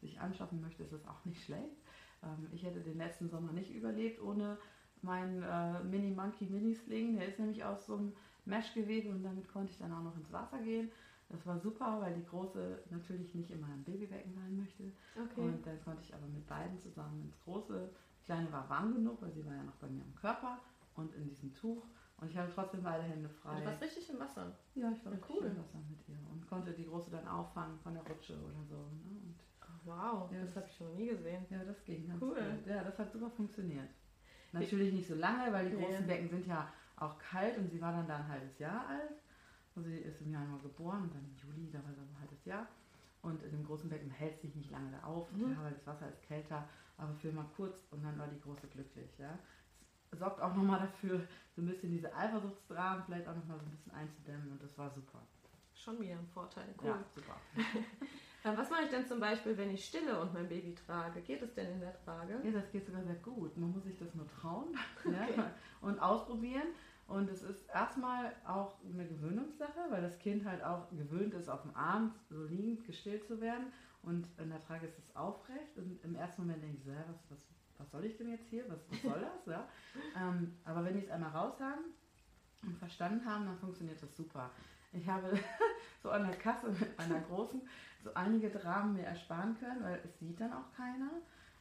sich 0.01 0.21
anschaffen 0.21 0.61
möchte, 0.61 0.85
ist 0.85 0.93
das 0.93 1.07
auch 1.07 1.25
nicht 1.25 1.45
schlecht. 1.45 1.77
Ähm, 2.27 2.49
ich 2.53 2.65
hätte 2.65 2.81
den 2.81 2.99
letzten 2.99 3.29
Sommer 3.29 3.53
nicht 3.53 3.75
überlebt 3.75 4.21
ohne 4.21 4.59
meinen 5.03 5.43
äh, 5.43 5.83
Mini 5.85 6.11
Monkey 6.11 6.47
Mini 6.47 6.75
Sling. 6.75 7.17
Der 7.17 7.29
ist 7.29 7.39
nämlich 7.39 7.65
aus 7.65 7.87
so 7.87 7.97
einem 7.97 8.13
Meshgewebe 8.45 9.11
und 9.11 9.23
damit 9.23 9.49
konnte 9.49 9.73
ich 9.73 9.79
dann 9.79 9.93
auch 9.93 10.03
noch 10.03 10.17
ins 10.17 10.33
Wasser 10.33 10.59
gehen. 10.59 10.91
Das 11.29 11.45
war 11.45 11.59
super, 11.59 12.01
weil 12.01 12.15
die 12.15 12.25
große 12.25 12.85
natürlich 12.91 13.35
nicht 13.35 13.51
in 13.51 13.61
meinem 13.61 13.83
Babybecken 13.83 14.33
sein 14.33 14.57
möchte. 14.57 14.93
Okay. 15.17 15.41
Und 15.41 15.67
dann 15.67 15.83
konnte 15.83 16.03
ich 16.03 16.15
aber 16.15 16.27
mit 16.27 16.47
beiden 16.47 16.79
zusammen 16.79 17.23
ins 17.23 17.39
große. 17.41 17.91
Kleine 18.25 18.51
war 18.53 18.69
warm 18.69 18.95
genug, 18.95 19.21
weil 19.23 19.33
sie 19.33 19.45
war 19.45 19.55
ja 19.55 19.63
noch 19.65 19.77
bei 19.77 19.89
mir 19.89 20.03
am 20.03 20.15
Körper 20.15 20.61
und 20.95 21.13
in 21.15 21.29
diesem 21.29 21.53
Tuch. 21.55 21.83
Und 22.19 22.31
ich 22.31 22.37
hatte 22.37 22.53
trotzdem 22.55 22.83
beide 22.83 23.03
Hände 23.03 23.29
frei. 23.29 23.61
Du 23.61 23.67
warst 23.67 23.83
richtig 23.83 24.09
im 24.09 24.19
Wasser. 24.19 24.57
Ja, 24.75 24.91
ich 24.91 25.05
war 25.05 25.13
ja, 25.13 25.19
cool. 25.29 25.45
im 25.45 25.59
Wasser 25.59 25.79
mit 25.89 26.09
ihr 26.09 26.19
und 26.33 26.47
konnte 26.49 26.73
die 26.73 26.87
große 26.87 27.11
dann 27.11 27.27
auffangen 27.27 27.79
von 27.81 27.93
der 27.93 28.03
Rutsche 28.05 28.35
oder 28.35 28.65
so. 28.65 28.77
Ne? 28.77 29.21
Und 29.23 29.37
wow, 29.87 30.31
ja, 30.33 30.41
das, 30.41 30.55
das 30.55 30.57
habe 30.57 30.67
ich 30.69 30.81
noch 30.81 30.95
nie 30.95 31.07
gesehen. 31.09 31.47
Ja, 31.51 31.65
das 31.65 31.83
ging 31.85 32.07
ganz 32.07 32.21
cool. 32.21 32.35
Gut. 32.35 32.67
Ja, 32.67 32.85
das 32.85 32.99
hat 32.99 33.13
super 33.13 33.31
funktioniert. 33.31 33.89
Natürlich 34.53 34.93
nicht 34.93 35.09
so 35.09 35.15
lange, 35.15 35.53
weil 35.53 35.71
die 35.71 35.77
großen 35.77 36.07
Becken 36.07 36.29
sind 36.29 36.47
ja 36.47 36.73
auch 36.97 37.19
kalt 37.19 37.59
und 37.59 37.71
sie 37.71 37.81
war 37.81 37.93
dann 37.93 38.09
da 38.09 38.17
ein 38.17 38.29
halbes 38.29 38.59
Jahr 38.59 38.89
alt. 38.89 39.13
Also 39.75 39.89
sie 39.89 39.99
ist 39.99 40.21
im 40.23 40.33
Januar 40.33 40.61
geboren 40.61 41.03
und 41.03 41.15
dann 41.15 41.25
im 41.25 41.37
Juli, 41.37 41.71
da 41.71 41.79
war 41.79 41.93
sie 41.93 42.01
ein 42.01 42.21
halbes 42.21 42.45
Jahr. 42.45 42.67
Und 43.23 43.43
in 43.43 43.51
dem 43.51 43.65
großen 43.65 43.91
Becken 43.91 44.11
hält 44.11 44.41
sich 44.41 44.55
nicht 44.55 44.71
lange 44.71 44.91
da 44.93 45.07
auf, 45.07 45.31
mhm. 45.33 45.53
ja, 45.53 45.63
weil 45.63 45.73
das 45.73 45.87
Wasser 45.87 46.09
ist 46.09 46.23
kälter, 46.23 46.67
aber 46.97 47.13
für 47.15 47.33
mal 47.33 47.47
kurz 47.57 47.85
und 47.91 48.03
dann 48.05 48.19
war 48.19 48.29
die 48.29 48.41
große 48.41 48.69
glücklich. 48.69 49.19
Ja. 49.19 49.39
Es 50.11 50.21
sorgt 50.21 50.41
auch 50.41 50.55
nochmal 50.55 50.81
dafür, 50.81 51.27
so 51.55 51.61
ein 51.61 51.67
bisschen 51.67 51.91
diese 51.91 52.15
Eifersuchtsdramen 52.15 53.05
vielleicht 53.05 53.27
auch 53.27 53.35
nochmal 53.35 53.59
so 53.59 53.67
ein 53.67 53.71
bisschen 53.71 53.93
einzudämmen 53.93 54.53
und 54.53 54.63
das 54.63 54.79
war 54.79 54.91
super. 54.91 55.21
Schon 55.75 56.01
wieder 56.01 56.15
ein 56.15 56.27
Vorteil, 56.29 56.73
cool. 56.81 56.87
Ja, 56.87 57.05
super. 57.15 57.37
Was 58.55 58.71
mache 58.71 58.83
ich 58.85 58.91
denn 58.91 59.07
zum 59.07 59.19
Beispiel, 59.19 59.57
wenn 59.57 59.71
ich 59.71 59.85
stille 59.85 60.21
und 60.21 60.33
mein 60.33 60.49
Baby 60.49 60.75
trage? 60.75 61.21
Geht 61.23 61.43
es 61.43 61.53
denn 61.55 61.73
in 61.73 61.81
der 61.81 61.95
Trage? 62.05 62.41
Ja, 62.45 62.51
das 62.53 62.71
geht 62.71 62.87
sogar 62.87 63.03
sehr 63.03 63.17
gut. 63.17 63.57
Man 63.57 63.73
muss 63.73 63.85
sich 63.85 63.99
das 63.99 64.15
nur 64.15 64.29
trauen 64.29 64.69
okay. 65.05 65.15
ja, 65.37 65.51
und 65.81 65.99
ausprobieren. 65.99 66.69
Und 67.09 67.29
es 67.31 67.43
ist 67.43 67.69
erstmal 67.73 68.35
auch 68.47 68.75
eine 68.85 69.07
Gewöhnungssache, 69.07 69.79
weil 69.91 70.03
das 70.03 70.19
Kind 70.19 70.45
halt 70.45 70.63
auch 70.63 70.89
gewöhnt 70.91 71.35
ist, 71.35 71.49
auf 71.49 71.63
dem 71.63 71.75
Arm 71.75 72.15
so 72.31 72.45
liegend 72.45 72.85
gestillt 72.85 73.27
zu 73.27 73.41
werden. 73.41 73.73
Und 74.03 74.29
in 74.39 74.51
der 74.51 74.61
Trage 74.65 74.87
ist 74.87 74.99
es 74.99 75.17
aufrecht. 75.17 75.77
Und 75.77 76.03
im 76.05 76.15
ersten 76.15 76.43
Moment 76.43 76.63
denke 76.63 76.77
ich 76.79 76.85
so, 76.85 76.91
ja, 76.91 77.05
was, 77.09 77.19
was, 77.29 77.47
was 77.79 77.91
soll 77.91 78.05
ich 78.05 78.17
denn 78.17 78.31
jetzt 78.31 78.49
hier? 78.49 78.65
Was, 78.69 78.79
was 78.91 79.03
soll 79.03 79.21
das? 79.21 79.47
ja? 79.47 79.69
Ähm, 80.17 80.57
aber 80.65 80.85
wenn 80.85 80.95
die 80.95 81.05
es 81.05 81.11
einmal 81.11 81.31
raus 81.31 81.59
haben 81.61 81.85
und 82.63 82.77
verstanden 82.79 83.25
haben, 83.25 83.47
dann 83.47 83.59
funktioniert 83.59 84.01
das 84.01 84.17
super. 84.17 84.51
Ich 84.93 85.07
habe 85.09 85.33
so 86.03 86.11
an 86.11 86.27
der 86.27 86.37
Kasse 86.37 86.69
mit 86.69 86.99
einer 86.99 87.21
großen 87.21 87.61
so 88.03 88.13
einige 88.15 88.51
Dramen 88.51 88.95
mir 88.95 89.05
ersparen 89.05 89.57
können, 89.59 89.83
weil 89.83 90.01
es 90.05 90.19
sieht 90.19 90.41
dann 90.41 90.53
auch 90.53 90.73
keiner. 90.77 91.11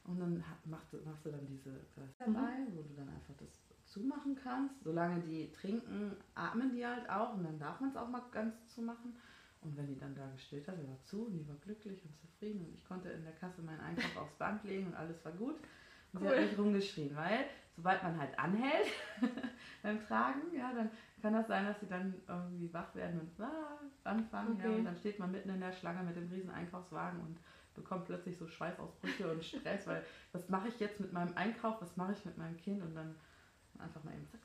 Und 0.04 0.20
dann 0.20 0.44
machst 0.64 0.92
du, 0.92 0.98
machst 1.04 1.26
du 1.26 1.30
dann 1.30 1.46
diese 1.46 1.70
dabei, 2.18 2.58
mhm. 2.58 2.76
wo 2.76 2.82
du 2.82 2.94
dann 2.94 3.08
einfach 3.08 3.34
das 3.38 3.66
zumachen 3.84 4.36
kannst. 4.36 4.82
Solange 4.84 5.20
die 5.20 5.50
trinken, 5.52 6.16
atmen 6.34 6.70
die 6.70 6.86
halt 6.86 7.08
auch 7.10 7.34
und 7.34 7.44
dann 7.44 7.58
darf 7.58 7.80
man 7.80 7.90
es 7.90 7.96
auch 7.96 8.08
mal 8.08 8.22
ganz 8.30 8.54
zumachen. 8.68 9.16
Und 9.62 9.76
wenn 9.76 9.88
die 9.88 9.98
dann 9.98 10.14
da 10.14 10.28
gestillt 10.30 10.68
hat, 10.68 10.78
die 10.78 10.86
war 10.86 11.00
zu 11.02 11.26
und 11.26 11.32
die 11.32 11.48
war 11.48 11.56
glücklich 11.56 12.04
und 12.04 12.16
zufrieden 12.16 12.64
und 12.64 12.74
ich 12.74 12.84
konnte 12.86 13.08
in 13.08 13.24
der 13.24 13.32
Kasse 13.32 13.62
meinen 13.62 13.80
Einkauf 13.80 14.16
aufs 14.16 14.34
Band 14.34 14.62
legen 14.64 14.86
und 14.88 14.94
alles 14.94 15.24
war 15.24 15.32
gut. 15.32 15.56
Und 16.12 16.22
cool. 16.22 16.28
sie 16.28 16.34
hat 16.34 16.40
nicht 16.42 16.58
rumgeschrien, 16.58 17.16
weil 17.16 17.46
sobald 17.76 18.02
man 18.02 18.18
halt 18.18 18.38
anhält 18.38 18.86
beim 19.82 20.04
Tragen, 20.06 20.40
ja, 20.56 20.72
dann 20.72 20.90
kann 21.20 21.34
das 21.34 21.46
sein, 21.46 21.66
dass 21.66 21.78
sie 21.80 21.86
dann 21.86 22.14
irgendwie 22.26 22.72
wach 22.72 22.94
werden 22.94 23.20
und 23.20 23.44
ah, 23.44 23.78
anfangen. 24.04 24.54
Okay. 24.54 24.70
Ja, 24.70 24.74
und 24.76 24.84
dann 24.84 24.96
steht 24.96 25.18
man 25.18 25.30
mitten 25.30 25.50
in 25.50 25.60
der 25.60 25.72
Schlange 25.72 26.02
mit 26.02 26.16
dem 26.16 26.28
riesen 26.28 26.50
Einkaufswagen 26.50 27.20
und 27.20 27.38
bekommt 27.74 28.06
plötzlich 28.06 28.38
so 28.38 28.46
Schweißausbrüche 28.46 29.30
und 29.30 29.44
Stress, 29.44 29.86
weil 29.86 30.02
was 30.32 30.48
mache 30.48 30.68
ich 30.68 30.80
jetzt 30.80 30.98
mit 30.98 31.12
meinem 31.12 31.36
Einkauf, 31.36 31.80
was 31.80 31.96
mache 31.96 32.12
ich 32.12 32.24
mit 32.24 32.38
meinem 32.38 32.56
Kind 32.56 32.82
und 32.82 32.94
dann 32.94 33.14
einfach 33.78 34.02
mal 34.02 34.14
eben 34.14 34.26
zack, 34.28 34.40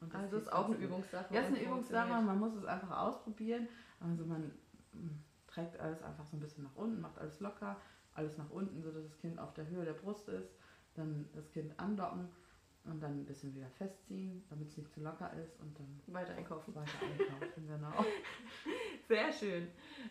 zack. 0.00 0.20
also 0.20 0.38
ist 0.38 0.50
auch 0.50 0.66
eine 0.66 0.76
Übungssache. 0.76 1.34
Ja, 1.34 1.42
ist 1.42 1.48
eine 1.48 1.62
Übungssache, 1.62 2.22
man 2.22 2.38
muss 2.38 2.54
es 2.54 2.64
einfach 2.64 2.98
ausprobieren. 2.98 3.68
Also 4.00 4.24
man 4.24 4.50
hm, 4.92 5.22
trägt 5.46 5.78
alles 5.78 6.02
einfach 6.02 6.24
so 6.24 6.38
ein 6.38 6.40
bisschen 6.40 6.64
nach 6.64 6.74
unten, 6.76 7.02
macht 7.02 7.18
alles 7.18 7.40
locker, 7.40 7.76
alles 8.14 8.38
nach 8.38 8.48
unten, 8.48 8.82
sodass 8.82 9.04
das 9.04 9.18
Kind 9.18 9.38
auf 9.38 9.52
der 9.52 9.66
Höhe 9.66 9.84
der 9.84 9.92
Brust 9.92 10.30
ist, 10.30 10.54
dann 10.94 11.28
das 11.34 11.50
Kind 11.50 11.78
andocken 11.78 12.30
und 12.86 13.02
dann 13.02 13.20
ein 13.20 13.24
bisschen 13.24 13.54
wieder 13.54 13.68
festziehen, 13.70 14.44
damit 14.48 14.68
es 14.68 14.76
nicht 14.76 14.92
zu 14.92 15.00
locker 15.00 15.32
ist 15.34 15.58
und 15.60 15.78
dann 15.78 16.14
weiter 16.14 16.34
einkaufen. 16.34 16.74
Weiter 16.74 16.92
einkaufen, 17.02 17.66
genau. 17.66 18.04
Sehr 19.08 19.32
schön. 19.32 19.68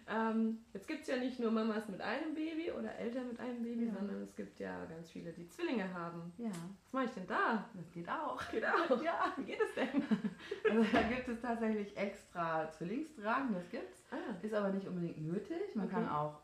Ähm, 0.07 0.59
jetzt 0.73 0.87
gibt 0.87 1.01
es 1.01 1.07
ja 1.07 1.17
nicht 1.17 1.39
nur 1.39 1.51
Mamas 1.51 1.87
mit 1.87 2.01
einem 2.01 2.33
Baby 2.33 2.71
oder 2.71 2.95
Eltern 2.95 3.27
mit 3.27 3.39
einem 3.39 3.61
Baby, 3.61 3.87
ja. 3.87 3.93
sondern 3.93 4.21
es 4.21 4.35
gibt 4.35 4.59
ja 4.59 4.85
ganz 4.85 5.09
viele, 5.09 5.31
die 5.33 5.47
Zwillinge 5.47 5.93
haben. 5.93 6.31
Ja. 6.37 6.51
Was 6.83 6.93
mache 6.93 7.05
ich 7.05 7.11
denn 7.11 7.27
da? 7.27 7.69
Das 7.73 7.91
geht 7.91 8.09
auch. 8.09 8.41
Geht 8.51 8.65
auch. 8.65 9.01
Ja. 9.03 9.33
Wie 9.35 9.43
geht 9.43 9.59
es 9.61 9.73
denn? 9.75 10.03
Also 10.69 10.83
da 10.91 11.03
gibt 11.03 11.27
es 11.27 11.41
tatsächlich 11.41 11.95
extra 11.95 12.71
Zwillingstragen, 12.71 13.53
das 13.53 13.69
gibt's. 13.69 14.03
Ah. 14.11 14.35
Ist 14.41 14.53
aber 14.53 14.69
nicht 14.69 14.87
unbedingt 14.87 15.21
nötig. 15.21 15.75
Man 15.75 15.85
okay. 15.85 15.95
kann 15.95 16.09
auch 16.09 16.41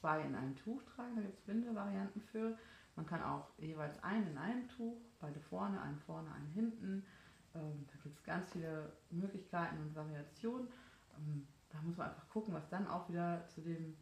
zwei 0.00 0.20
in 0.22 0.34
einem 0.34 0.56
Tuch 0.56 0.82
tragen, 0.84 1.16
da 1.16 1.22
gibt 1.22 1.38
es 1.38 1.46
Winde-Varianten 1.48 2.20
für. 2.20 2.56
Man 2.98 3.06
kann 3.06 3.22
auch 3.22 3.46
jeweils 3.58 4.02
einen 4.02 4.26
in 4.26 4.38
einem 4.38 4.68
Tuch, 4.68 4.96
beide 5.20 5.38
vorne, 5.38 5.80
einen 5.80 6.00
vorne, 6.00 6.32
einen 6.32 6.48
hinten. 6.48 7.04
Ähm, 7.54 7.86
da 7.86 7.94
gibt 8.02 8.18
es 8.18 8.24
ganz 8.24 8.50
viele 8.50 8.92
Möglichkeiten 9.10 9.78
und 9.78 9.94
Variationen. 9.94 10.66
Ähm, 11.16 11.46
da 11.70 11.80
muss 11.80 11.96
man 11.96 12.08
einfach 12.08 12.28
gucken, 12.28 12.52
was 12.52 12.68
dann 12.70 12.88
auch 12.88 13.08
wieder 13.08 13.46
zu, 13.46 13.60
dem, 13.60 13.96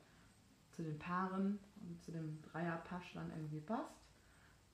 zu 0.73 0.83
den 0.83 0.99
Paaren 0.99 1.59
und 1.87 2.03
zu 2.03 2.11
dem 2.11 2.41
Dreierpasch 2.41 3.13
dann 3.13 3.31
irgendwie 3.33 3.61
passt. 3.61 4.01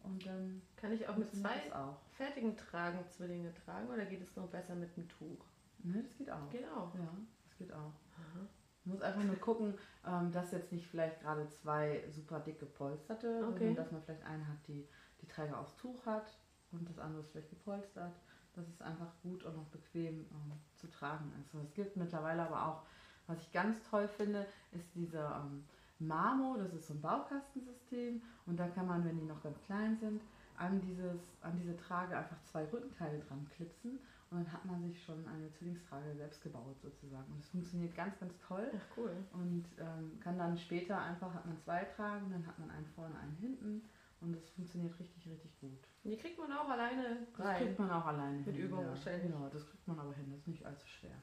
Und 0.05 0.25
dann 0.25 0.63
kann 0.77 0.93
ich 0.93 1.09
auch 1.09 1.17
mit 1.17 1.35
zwei 1.35 1.75
auch. 1.75 1.99
fertigen 2.13 2.57
Tragen 2.57 3.01
Zwillinge 3.09 3.53
tragen 3.67 3.89
oder 3.89 4.05
geht 4.05 4.23
es 4.23 4.37
nur 4.37 4.47
besser 4.47 4.77
mit 4.77 4.97
einem 4.97 5.09
Tuch? 5.09 5.45
Ne, 5.79 6.01
das 6.01 6.17
geht 6.17 6.31
auch. 6.31 6.49
Geht 6.49 6.69
auch. 6.69 6.95
Ja, 6.95 7.09
das 7.43 7.59
geht 7.59 7.73
auch. 7.73 7.93
Aha. 8.17 8.47
Man 8.85 8.95
muss 8.95 9.03
einfach 9.03 9.23
nur 9.23 9.37
gucken, 9.37 9.75
ähm, 10.07 10.33
dass 10.33 10.53
jetzt 10.53 10.73
nicht 10.73 10.87
vielleicht 10.87 11.21
gerade 11.21 11.49
zwei 11.49 12.03
super 12.11 12.40
dicke 12.40 12.66
Polsterte, 12.66 13.45
okay. 13.49 13.59
sondern 13.59 13.77
dass 13.77 13.92
man 13.92 14.03
vielleicht 14.03 14.25
eine 14.25 14.47
hat, 14.47 14.59
die 14.66 14.87
die 15.21 15.29
Träger 15.29 15.59
aus 15.59 15.77
Tuch 15.77 16.05
hat 16.05 16.37
und 16.73 16.88
das 16.88 16.99
andere 16.99 17.21
ist 17.21 17.31
vielleicht 17.31 17.51
gepolstert 17.51 18.12
dass 18.55 18.68
es 18.68 18.83
einfach 18.83 19.09
gut 19.23 19.45
und 19.45 19.57
auch 19.57 19.66
bequem 19.66 20.27
ähm, 20.31 20.53
zu 20.77 20.90
tragen 20.90 21.33
ist. 21.40 21.55
Und 21.55 21.64
es 21.64 21.75
gibt 21.75 21.97
mittlerweile 21.97 22.42
aber 22.42 22.66
auch, 22.66 22.83
was 23.27 23.40
ich 23.40 23.53
ganz 23.53 23.79
toll 23.88 24.09
finde, 24.09 24.47
ist 24.73 24.95
dieser 24.95 25.42
ähm, 25.45 25.64
Marmo, 25.99 26.57
das 26.59 26.73
ist 26.75 26.88
so 26.88 26.95
ein 26.95 27.01
Baukastensystem 27.01 28.21
und 28.47 28.59
da 28.59 28.68
kann 28.68 28.87
man, 28.87 29.05
wenn 29.05 29.18
die 29.18 29.25
noch 29.25 29.42
ganz 29.42 29.61
klein 29.62 29.97
sind, 29.99 30.23
an, 30.57 30.81
dieses, 30.81 31.21
an 31.40 31.57
diese 31.57 31.77
Trage 31.77 32.16
einfach 32.16 32.37
zwei 32.45 32.64
Rückenteile 32.64 33.21
dran 33.21 33.49
klipsen 33.57 33.99
und 34.33 34.38
dann 34.38 34.53
hat 34.53 34.64
man 34.64 34.83
sich 34.83 35.03
schon 35.05 35.27
eine 35.29 35.51
Zwillingstrage 35.53 36.14
selbst 36.16 36.42
gebaut 36.42 36.81
sozusagen. 36.81 37.31
Und 37.33 37.40
es 37.40 37.49
funktioniert 37.51 37.95
ganz, 37.95 38.18
ganz 38.18 38.33
toll. 38.38 38.71
Ach, 38.75 38.97
cool. 38.97 39.14
Und 39.33 39.66
ähm, 39.79 40.18
kann 40.21 40.38
dann 40.38 40.57
später 40.57 40.99
einfach, 40.99 41.35
hat 41.35 41.45
man 41.45 41.59
zwei 41.59 41.85
Tragen, 41.85 42.31
dann 42.31 42.47
hat 42.47 42.59
man 42.59 42.71
einen 42.71 42.87
vorne, 42.87 43.14
einen 43.18 43.37
hinten 43.37 43.83
und 44.23 44.35
es 44.35 44.49
funktioniert 44.51 44.99
richtig, 44.99 45.29
richtig 45.29 45.61
gut. 45.61 45.87
Die 46.05 46.16
kriegt 46.16 46.38
man 46.38 46.51
auch 46.51 46.68
alleine 46.68 47.05
rein. 47.05 47.27
Das 47.37 47.57
kriegt 47.59 47.79
man 47.79 47.90
auch 47.90 48.07
alleine 48.07 48.38
Mit 48.38 48.57
hin. 48.57 48.64
Übung 48.64 48.85
ja. 48.85 48.88
wahrscheinlich. 48.88 49.31
Ja, 49.31 49.49
das 49.53 49.68
kriegt 49.68 49.87
man 49.87 49.99
aber 49.99 50.14
hin. 50.14 50.31
Das 50.31 50.40
ist 50.40 50.49
nicht 50.49 50.64
allzu 50.64 50.87
schwer. 50.87 51.16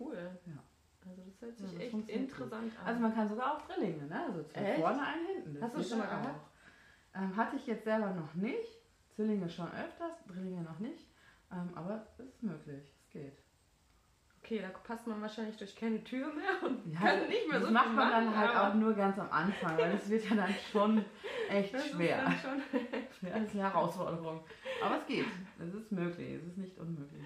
Cool. 0.00 0.16
Ja. 0.46 0.62
Also 1.06 1.22
das 1.22 1.40
hört 1.42 1.56
sich 1.58 1.66
ja, 1.66 1.72
das 1.72 1.82
echt 1.82 2.08
interessant 2.08 2.78
an. 2.78 2.86
Also 2.86 3.00
man 3.00 3.14
kann 3.14 3.28
sogar 3.28 3.56
auch 3.56 3.66
Drillinge, 3.66 4.06
ne? 4.06 4.24
Also 4.24 4.42
zwei 4.44 4.76
vorne, 4.76 5.02
einen 5.02 5.26
hinten. 5.26 5.54
Das 5.54 5.62
Hast 5.64 5.76
du 5.76 5.82
schon 5.82 5.98
mal 5.98 6.06
gehabt? 6.06 6.50
Ähm, 7.14 7.36
hatte 7.36 7.56
ich 7.56 7.66
jetzt 7.66 7.84
selber 7.84 8.10
noch 8.12 8.34
nicht. 8.34 8.80
Zwillinge 9.10 9.50
schon 9.50 9.66
öfters, 9.66 10.24
Drillinge 10.26 10.62
noch 10.62 10.78
nicht. 10.78 11.11
Ähm, 11.52 11.70
aber 11.74 12.06
es 12.18 12.24
ist 12.24 12.42
möglich. 12.42 12.82
Es 13.04 13.10
geht 13.10 13.42
okay, 14.42 14.60
da 14.60 14.68
passt 14.68 15.06
man 15.06 15.22
wahrscheinlich 15.22 15.56
durch 15.56 15.76
keine 15.76 16.02
Tür 16.02 16.32
mehr 16.34 16.68
und 16.68 16.92
ja, 16.92 16.98
kann 16.98 17.28
nicht 17.28 17.48
mehr 17.48 17.60
das 17.60 17.68
so 17.68 17.74
macht 17.74 17.86
man 17.86 17.96
machen, 17.96 18.10
dann 18.26 18.36
halt 18.36 18.56
auch 18.56 18.74
nur 18.74 18.92
ganz 18.94 19.18
am 19.18 19.30
Anfang, 19.30 19.78
weil 19.78 19.92
es 19.92 20.08
wird 20.08 20.28
ja 20.28 20.36
dann 20.36 20.54
schon 20.70 21.04
echt 21.48 21.74
das 21.74 21.88
schwer. 21.90 22.26
Ist 22.26 22.44
dann 22.44 22.62
schon 22.72 22.80
ja, 23.22 23.38
das 23.38 23.48
ist 23.48 23.54
eine 23.54 23.62
Herausforderung. 23.62 24.40
Aber 24.84 24.98
es 24.98 25.06
geht. 25.06 25.26
Es 25.58 25.74
ist 25.74 25.92
möglich. 25.92 26.34
Es 26.34 26.48
ist 26.48 26.58
nicht 26.58 26.78
unmöglich. 26.78 27.22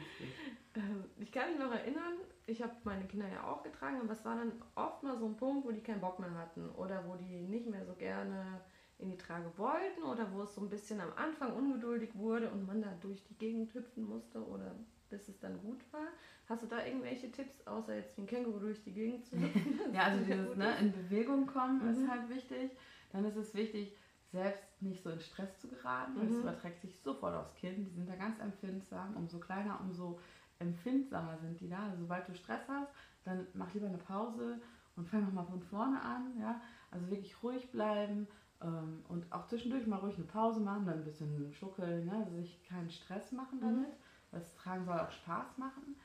Ähm, 0.74 1.04
ich 1.18 1.32
kann 1.32 1.50
mich 1.50 1.58
noch 1.58 1.72
erinnern, 1.72 2.14
ich 2.46 2.62
habe 2.62 2.72
meine 2.84 3.06
Kinder 3.06 3.28
ja 3.28 3.44
auch 3.44 3.62
getragen, 3.62 3.98
aber 4.02 4.12
es 4.12 4.24
war 4.24 4.36
dann 4.36 4.52
oft 4.74 5.02
mal 5.02 5.18
so 5.18 5.26
ein 5.26 5.36
Punkt, 5.36 5.66
wo 5.66 5.72
die 5.72 5.80
keinen 5.80 6.00
Bock 6.00 6.18
mehr 6.20 6.34
hatten 6.34 6.68
oder 6.70 7.02
wo 7.06 7.16
die 7.16 7.40
nicht 7.40 7.66
mehr 7.66 7.84
so 7.86 7.94
gerne 7.94 8.60
in 8.98 9.10
die 9.10 9.18
Trage 9.18 9.50
wollten 9.56 10.02
oder 10.02 10.32
wo 10.32 10.42
es 10.42 10.54
so 10.54 10.62
ein 10.62 10.70
bisschen 10.70 11.00
am 11.00 11.12
Anfang 11.16 11.52
ungeduldig 11.52 12.14
wurde 12.14 12.50
und 12.50 12.66
man 12.66 12.80
da 12.80 12.92
durch 13.00 13.22
die 13.24 13.34
Gegend 13.34 13.74
hüpfen 13.74 14.04
musste 14.04 14.44
oder 14.46 14.74
bis 15.10 15.28
es 15.28 15.38
dann 15.38 15.60
gut 15.60 15.80
war. 15.92 16.08
Hast 16.48 16.62
du 16.62 16.66
da 16.66 16.84
irgendwelche 16.84 17.30
Tipps, 17.30 17.66
außer 17.66 17.94
jetzt 17.94 18.16
wie 18.16 18.22
ein 18.22 18.26
Känguru 18.26 18.58
durch 18.58 18.82
die 18.82 18.92
Gegend 18.92 19.24
zu 19.26 19.36
hüpfen? 19.36 19.78
ja, 19.92 20.04
also 20.04 20.24
dieses 20.24 20.56
ne, 20.56 20.76
in 20.80 20.92
Bewegung 20.92 21.46
kommen 21.46 21.82
mhm. 21.82 21.90
ist 21.90 22.08
halt 22.08 22.28
wichtig. 22.28 22.70
Dann 23.12 23.24
ist 23.24 23.36
es 23.36 23.54
wichtig, 23.54 23.96
selbst 24.32 24.82
nicht 24.82 25.02
so 25.02 25.10
in 25.10 25.20
Stress 25.20 25.58
zu 25.60 25.68
geraten, 25.68 26.16
weil 26.16 26.24
mhm. 26.24 26.40
überträgt 26.40 26.80
sich 26.80 26.98
sofort 27.00 27.34
aufs 27.34 27.54
Kind. 27.54 27.86
Die 27.86 27.92
sind 27.92 28.08
da 28.08 28.16
ganz 28.16 28.38
empfindsam. 28.38 29.16
Umso 29.16 29.38
kleiner, 29.38 29.80
umso 29.80 30.18
empfindsamer 30.58 31.38
sind 31.38 31.60
die 31.60 31.68
da. 31.68 31.84
Also 31.84 31.98
sobald 31.98 32.28
du 32.28 32.34
Stress 32.34 32.62
hast, 32.68 32.90
dann 33.24 33.46
mach 33.54 33.72
lieber 33.74 33.86
eine 33.86 33.98
Pause 33.98 34.60
und 34.96 35.08
fang 35.08 35.24
nochmal 35.24 35.46
von 35.46 35.60
vorne 35.60 36.00
an. 36.00 36.32
Ja? 36.40 36.60
Also 36.90 37.10
wirklich 37.10 37.42
ruhig 37.42 37.70
bleiben 37.70 38.26
ähm, 38.62 39.04
und 39.08 39.30
auch 39.32 39.46
zwischendurch 39.46 39.86
mal 39.86 39.98
ruhig 39.98 40.16
eine 40.16 40.26
Pause 40.26 40.60
machen, 40.60 40.86
dann 40.86 40.98
ein 40.98 41.04
bisschen 41.04 41.52
schuckeln, 41.52 42.06
ne? 42.06 42.24
also 42.24 42.36
sich 42.36 42.62
keinen 42.64 42.90
Stress 42.90 43.32
machen 43.32 43.60
damit. 43.60 43.88
Mhm. 43.88 44.02
Das 44.32 44.54
Tragen 44.54 44.84
soll 44.84 44.98
auch 44.98 45.10
Spaß 45.10 45.58
machen. 45.58 45.96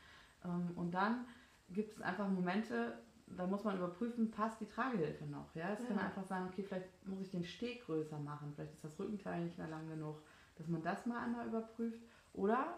Ähm, 0.43 0.71
und 0.75 0.91
dann 0.91 1.25
gibt 1.69 1.93
es 1.93 2.01
einfach 2.01 2.27
Momente, 2.27 2.97
da 3.27 3.47
muss 3.47 3.63
man 3.63 3.77
überprüfen, 3.77 4.31
passt 4.31 4.59
die 4.59 4.67
Tragehilfe 4.67 5.25
noch. 5.25 5.55
Ja? 5.55 5.69
Es 5.71 5.79
ja. 5.79 5.87
kann 5.87 5.99
einfach 5.99 6.25
sein, 6.25 6.47
okay, 6.47 6.63
vielleicht 6.63 7.07
muss 7.07 7.21
ich 7.21 7.31
den 7.31 7.43
Steg 7.43 7.85
größer 7.85 8.19
machen, 8.19 8.51
vielleicht 8.53 8.73
ist 8.73 8.83
das 8.83 8.99
Rückenteil 8.99 9.45
nicht 9.45 9.57
mehr 9.57 9.69
lang 9.69 9.87
genug, 9.87 10.21
dass 10.55 10.67
man 10.67 10.83
das 10.83 11.05
mal 11.05 11.23
einmal 11.23 11.47
überprüft. 11.47 12.01
Oder 12.33 12.75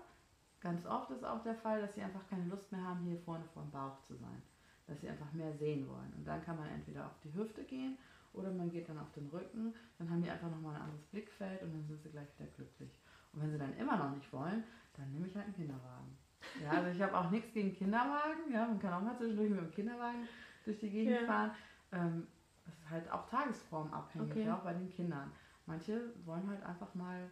ganz 0.60 0.86
oft 0.86 1.10
ist 1.12 1.26
auch 1.26 1.42
der 1.44 1.56
Fall, 1.56 1.82
dass 1.82 1.96
sie 1.96 2.02
einfach 2.02 2.28
keine 2.30 2.46
Lust 2.46 2.72
mehr 2.72 2.84
haben, 2.84 3.04
hier 3.06 3.18
vorne 3.18 3.46
vor 3.54 3.64
dem 3.64 3.72
Bauch 3.72 4.00
zu 4.02 4.16
sein. 4.16 4.42
Dass 4.86 5.02
sie 5.02 5.10
einfach 5.10 5.32
mehr 5.34 5.54
sehen 5.54 5.88
wollen. 5.88 6.14
Und 6.18 6.28
dann 6.28 6.44
kann 6.44 6.58
man 6.58 6.68
entweder 6.70 7.06
auf 7.06 7.18
die 7.24 7.34
Hüfte 7.34 7.64
gehen 7.64 7.98
oder 8.34 8.52
man 8.52 8.70
geht 8.70 8.90
dann 8.90 9.00
auf 9.00 9.12
den 9.14 9.28
Rücken. 9.28 9.74
Dann 9.98 10.10
haben 10.10 10.22
die 10.22 10.30
einfach 10.30 10.50
nochmal 10.50 10.76
ein 10.76 10.82
anderes 10.82 11.04
Blickfeld 11.06 11.62
und 11.62 11.74
dann 11.74 11.86
sind 11.88 12.02
sie 12.02 12.10
gleich 12.10 12.28
wieder 12.38 12.50
glücklich. 12.52 13.00
Und 13.32 13.42
wenn 13.42 13.52
sie 13.52 13.58
dann 13.58 13.76
immer 13.78 13.98
noch 13.98 14.16
nicht 14.16 14.32
wollen, 14.34 14.64
dann 14.96 15.12
nehme 15.12 15.28
ich 15.28 15.36
halt 15.36 15.46
einen 15.46 15.56
Kinderwagen. 15.56 16.18
Ja, 16.62 16.72
also 16.72 16.90
ich 16.90 17.02
habe 17.02 17.18
auch 17.18 17.32
nichts 17.32 17.54
gegen 17.54 17.74
Kinderwagen. 17.74 18.52
Ja, 18.52 18.68
man 18.68 18.80
kann 18.80 18.94
auch 18.94 19.02
mal 19.02 19.16
zwischendurch 19.18 19.50
mit 19.50 19.60
dem 19.60 19.72
Kinderwagen 19.72 20.28
durch 20.66 20.80
die 20.80 20.90
Gegend 20.90 21.22
ja. 21.22 21.26
fahren. 21.26 21.52
Ähm, 21.92 22.28
das 22.66 22.76
ist 22.76 22.90
halt 22.90 23.12
auch 23.12 23.30
tagesformabhängig, 23.30 24.32
okay. 24.32 24.46
ja, 24.46 24.58
auch 24.58 24.64
bei 24.64 24.74
den 24.74 24.90
Kindern. 24.90 25.32
Manche 25.66 26.14
wollen 26.26 26.48
halt 26.50 26.64
einfach 26.64 26.94
mal 26.96 27.30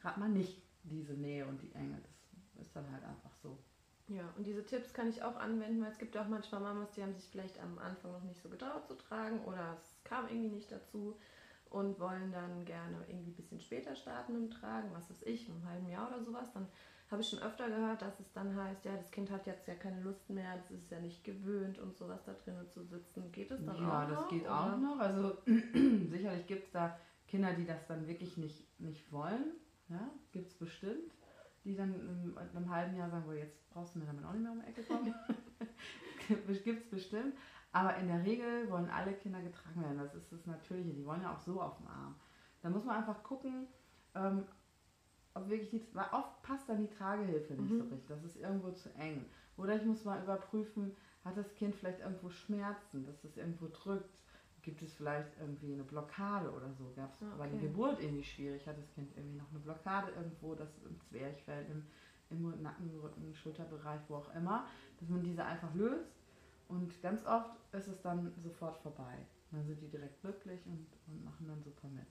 gerade 0.00 0.20
mal 0.20 0.28
nicht 0.28 0.62
diese 0.82 1.14
Nähe 1.14 1.46
und 1.46 1.62
die 1.62 1.72
Enge. 1.72 1.98
Das 2.54 2.66
ist 2.66 2.76
dann 2.76 2.90
halt 2.90 3.04
einfach 3.04 3.30
so. 3.42 3.58
Ja, 4.14 4.28
und 4.36 4.46
diese 4.46 4.64
Tipps 4.64 4.92
kann 4.92 5.08
ich 5.08 5.22
auch 5.22 5.36
anwenden, 5.36 5.80
weil 5.82 5.90
es 5.90 5.98
gibt 5.98 6.16
auch 6.16 6.28
manchmal 6.28 6.60
Mamas, 6.60 6.90
die 6.92 7.02
haben 7.02 7.14
sich 7.14 7.28
vielleicht 7.30 7.58
am 7.60 7.78
Anfang 7.78 8.12
noch 8.12 8.22
nicht 8.24 8.42
so 8.42 8.48
getraut 8.48 8.86
zu 8.86 8.94
tragen 8.94 9.40
oder 9.44 9.76
es 9.80 10.04
kam 10.04 10.28
irgendwie 10.28 10.50
nicht 10.50 10.70
dazu 10.70 11.16
und 11.70 11.98
wollen 11.98 12.30
dann 12.30 12.64
gerne 12.66 12.98
irgendwie 13.08 13.30
ein 13.30 13.36
bisschen 13.36 13.60
später 13.60 13.96
starten 13.96 14.34
dem 14.34 14.50
Tragen, 14.50 14.90
was 14.92 15.08
weiß 15.08 15.22
ich, 15.22 15.48
im 15.48 15.66
halben 15.66 15.88
Jahr 15.88 16.08
oder 16.08 16.22
sowas. 16.22 16.52
Dann 16.52 16.68
habe 17.10 17.22
ich 17.22 17.28
schon 17.28 17.38
öfter 17.40 17.68
gehört, 17.68 18.02
dass 18.02 18.20
es 18.20 18.32
dann 18.32 18.54
heißt, 18.54 18.84
ja, 18.84 18.96
das 18.96 19.10
Kind 19.10 19.30
hat 19.30 19.46
jetzt 19.46 19.66
ja 19.66 19.74
keine 19.74 20.00
Lust 20.02 20.28
mehr, 20.28 20.56
das 20.56 20.70
ist 20.70 20.90
ja 20.90 21.00
nicht 21.00 21.24
gewöhnt 21.24 21.78
und 21.78 21.96
sowas 21.96 22.22
da 22.24 22.34
drinnen 22.34 22.68
zu 22.68 22.84
sitzen. 22.84 23.32
Geht 23.32 23.50
es 23.50 23.64
dann 23.64 23.76
ja, 23.76 24.04
auch 24.04 24.08
noch? 24.08 24.10
Ja, 24.10 24.20
das 24.20 24.28
geht 24.28 24.42
oder? 24.42 24.74
auch 24.74 24.76
noch. 24.78 24.98
Also 24.98 25.38
sicherlich 26.10 26.46
gibt 26.46 26.64
es 26.64 26.72
da 26.72 26.98
Kinder, 27.28 27.52
die 27.54 27.64
das 27.64 27.86
dann 27.86 28.06
wirklich 28.06 28.36
nicht, 28.36 28.78
nicht 28.78 29.10
wollen. 29.10 29.52
Ja, 29.88 30.10
gibt 30.32 30.48
es 30.48 30.54
bestimmt. 30.54 31.12
Die 31.64 31.76
dann 31.76 31.94
in 31.94 32.36
einem 32.36 32.70
halben 32.70 32.96
Jahr 32.96 33.10
sagen, 33.10 33.24
wo 33.26 33.32
jetzt 33.32 33.68
brauchst 33.70 33.94
du 33.94 34.00
mir 34.00 34.06
damit 34.06 34.24
auch 34.24 34.32
nicht 34.32 34.42
mehr 34.42 34.52
um 34.52 34.60
die 34.60 34.66
Ecke 34.66 34.82
kommen. 34.82 35.14
gibt 36.64 36.84
es 36.84 36.90
bestimmt. 36.90 37.34
Aber 37.72 37.96
in 37.96 38.08
der 38.08 38.24
Regel 38.24 38.70
wollen 38.70 38.90
alle 38.90 39.14
Kinder 39.14 39.40
getragen 39.40 39.82
werden. 39.82 39.98
Das 39.98 40.14
ist 40.14 40.30
das 40.32 40.46
Natürliche. 40.46 40.92
Die 40.92 41.06
wollen 41.06 41.22
ja 41.22 41.34
auch 41.34 41.38
so 41.38 41.60
auf 41.60 41.78
dem 41.78 41.86
Arm. 41.86 42.16
Da 42.60 42.70
muss 42.70 42.84
man 42.84 42.96
einfach 42.96 43.22
gucken, 43.22 43.66
ähm, 44.14 44.44
ob 45.34 45.48
wirklich 45.48 45.70
die, 45.70 45.82
weil 45.94 46.06
oft 46.12 46.42
passt 46.42 46.68
dann 46.68 46.78
die 46.78 46.94
Tragehilfe 46.94 47.54
nicht 47.54 47.72
mhm. 47.72 47.78
so 47.78 47.84
richtig, 47.84 48.08
das 48.08 48.24
ist 48.24 48.36
irgendwo 48.36 48.70
zu 48.72 48.92
eng. 48.94 49.24
Oder 49.56 49.76
ich 49.76 49.84
muss 49.84 50.04
mal 50.04 50.22
überprüfen, 50.22 50.94
hat 51.24 51.36
das 51.36 51.54
Kind 51.54 51.74
vielleicht 51.74 52.00
irgendwo 52.00 52.28
Schmerzen, 52.28 53.06
dass 53.06 53.24
es 53.24 53.36
irgendwo 53.36 53.68
drückt, 53.68 54.18
gibt 54.62 54.80
es 54.82 54.94
vielleicht 54.94 55.38
irgendwie 55.38 55.74
eine 55.74 55.82
Blockade 55.82 56.50
oder 56.50 56.72
so, 56.72 56.92
gab 56.94 57.12
es, 57.12 57.22
okay. 57.22 57.38
war 57.38 57.48
die 57.48 57.58
Geburt 57.58 58.00
irgendwie 58.00 58.24
schwierig, 58.24 58.66
hat 58.66 58.78
das 58.78 58.90
Kind 58.92 59.12
irgendwie 59.16 59.36
noch 59.36 59.50
eine 59.50 59.58
Blockade 59.58 60.12
irgendwo, 60.12 60.54
das 60.54 60.68
im 60.84 61.00
Zwerchfell, 61.00 61.66
im, 61.70 61.86
im 62.30 62.62
Nacken, 62.62 62.90
Rücken, 63.00 63.34
Schulterbereich, 63.34 64.00
wo 64.08 64.16
auch 64.16 64.34
immer, 64.34 64.66
dass 65.00 65.08
man 65.08 65.22
diese 65.22 65.44
einfach 65.44 65.74
löst 65.74 66.12
und 66.68 67.02
ganz 67.02 67.26
oft 67.26 67.50
ist 67.72 67.88
es 67.88 68.00
dann 68.00 68.32
sofort 68.42 68.78
vorbei. 68.78 69.18
Dann 69.50 69.66
sind 69.66 69.82
die 69.82 69.88
direkt 69.88 70.20
glücklich 70.22 70.64
und, 70.64 70.86
und 71.06 71.24
machen 71.24 71.46
dann 71.46 71.62
super 71.62 71.88
mit. 71.88 72.06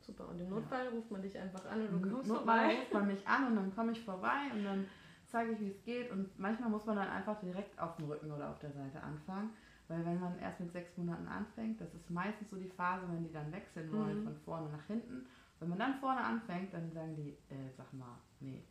Super. 0.00 0.28
Und 0.28 0.38
im 0.38 0.50
Notfall 0.50 0.84
ja. 0.84 0.90
ruft 0.90 1.10
man 1.10 1.22
dich 1.22 1.36
einfach 1.36 1.64
an 1.66 1.88
und 1.88 2.02
du 2.02 2.10
kommst 2.10 2.28
Notfall 2.28 2.44
vorbei. 2.44 2.78
ruft 2.78 2.92
man 2.92 3.06
mich 3.06 3.26
an 3.26 3.46
und 3.48 3.56
dann 3.56 3.74
komme 3.74 3.92
ich 3.92 4.04
vorbei 4.04 4.50
und 4.52 4.64
dann 4.64 4.86
zeige 5.26 5.52
ich, 5.52 5.60
wie 5.60 5.68
es 5.68 5.82
geht. 5.82 6.10
Und 6.10 6.38
manchmal 6.38 6.68
muss 6.70 6.84
man 6.84 6.96
dann 6.96 7.08
einfach 7.08 7.40
direkt 7.40 7.78
auf 7.80 7.96
dem 7.96 8.06
Rücken 8.06 8.30
oder 8.30 8.50
auf 8.50 8.58
der 8.58 8.70
Seite 8.70 9.02
anfangen. 9.02 9.50
Weil 9.88 10.04
wenn 10.06 10.18
man 10.20 10.38
erst 10.38 10.60
mit 10.60 10.72
sechs 10.72 10.96
Monaten 10.96 11.26
anfängt, 11.28 11.80
das 11.80 11.92
ist 11.94 12.08
meistens 12.10 12.48
so 12.50 12.56
die 12.56 12.68
Phase, 12.68 13.06
wenn 13.10 13.22
die 13.22 13.32
dann 13.32 13.52
wechseln 13.52 13.92
wollen 13.92 14.20
mhm. 14.20 14.24
von 14.24 14.36
vorne 14.38 14.70
nach 14.70 14.84
hinten. 14.86 15.26
Wenn 15.60 15.68
man 15.68 15.78
dann 15.78 15.94
vorne 16.00 16.20
anfängt, 16.22 16.72
dann 16.72 16.90
sagen 16.92 17.14
die, 17.16 17.30
äh, 17.52 17.70
sag 17.76 17.92
mal, 17.92 18.18
nee, 18.40 18.64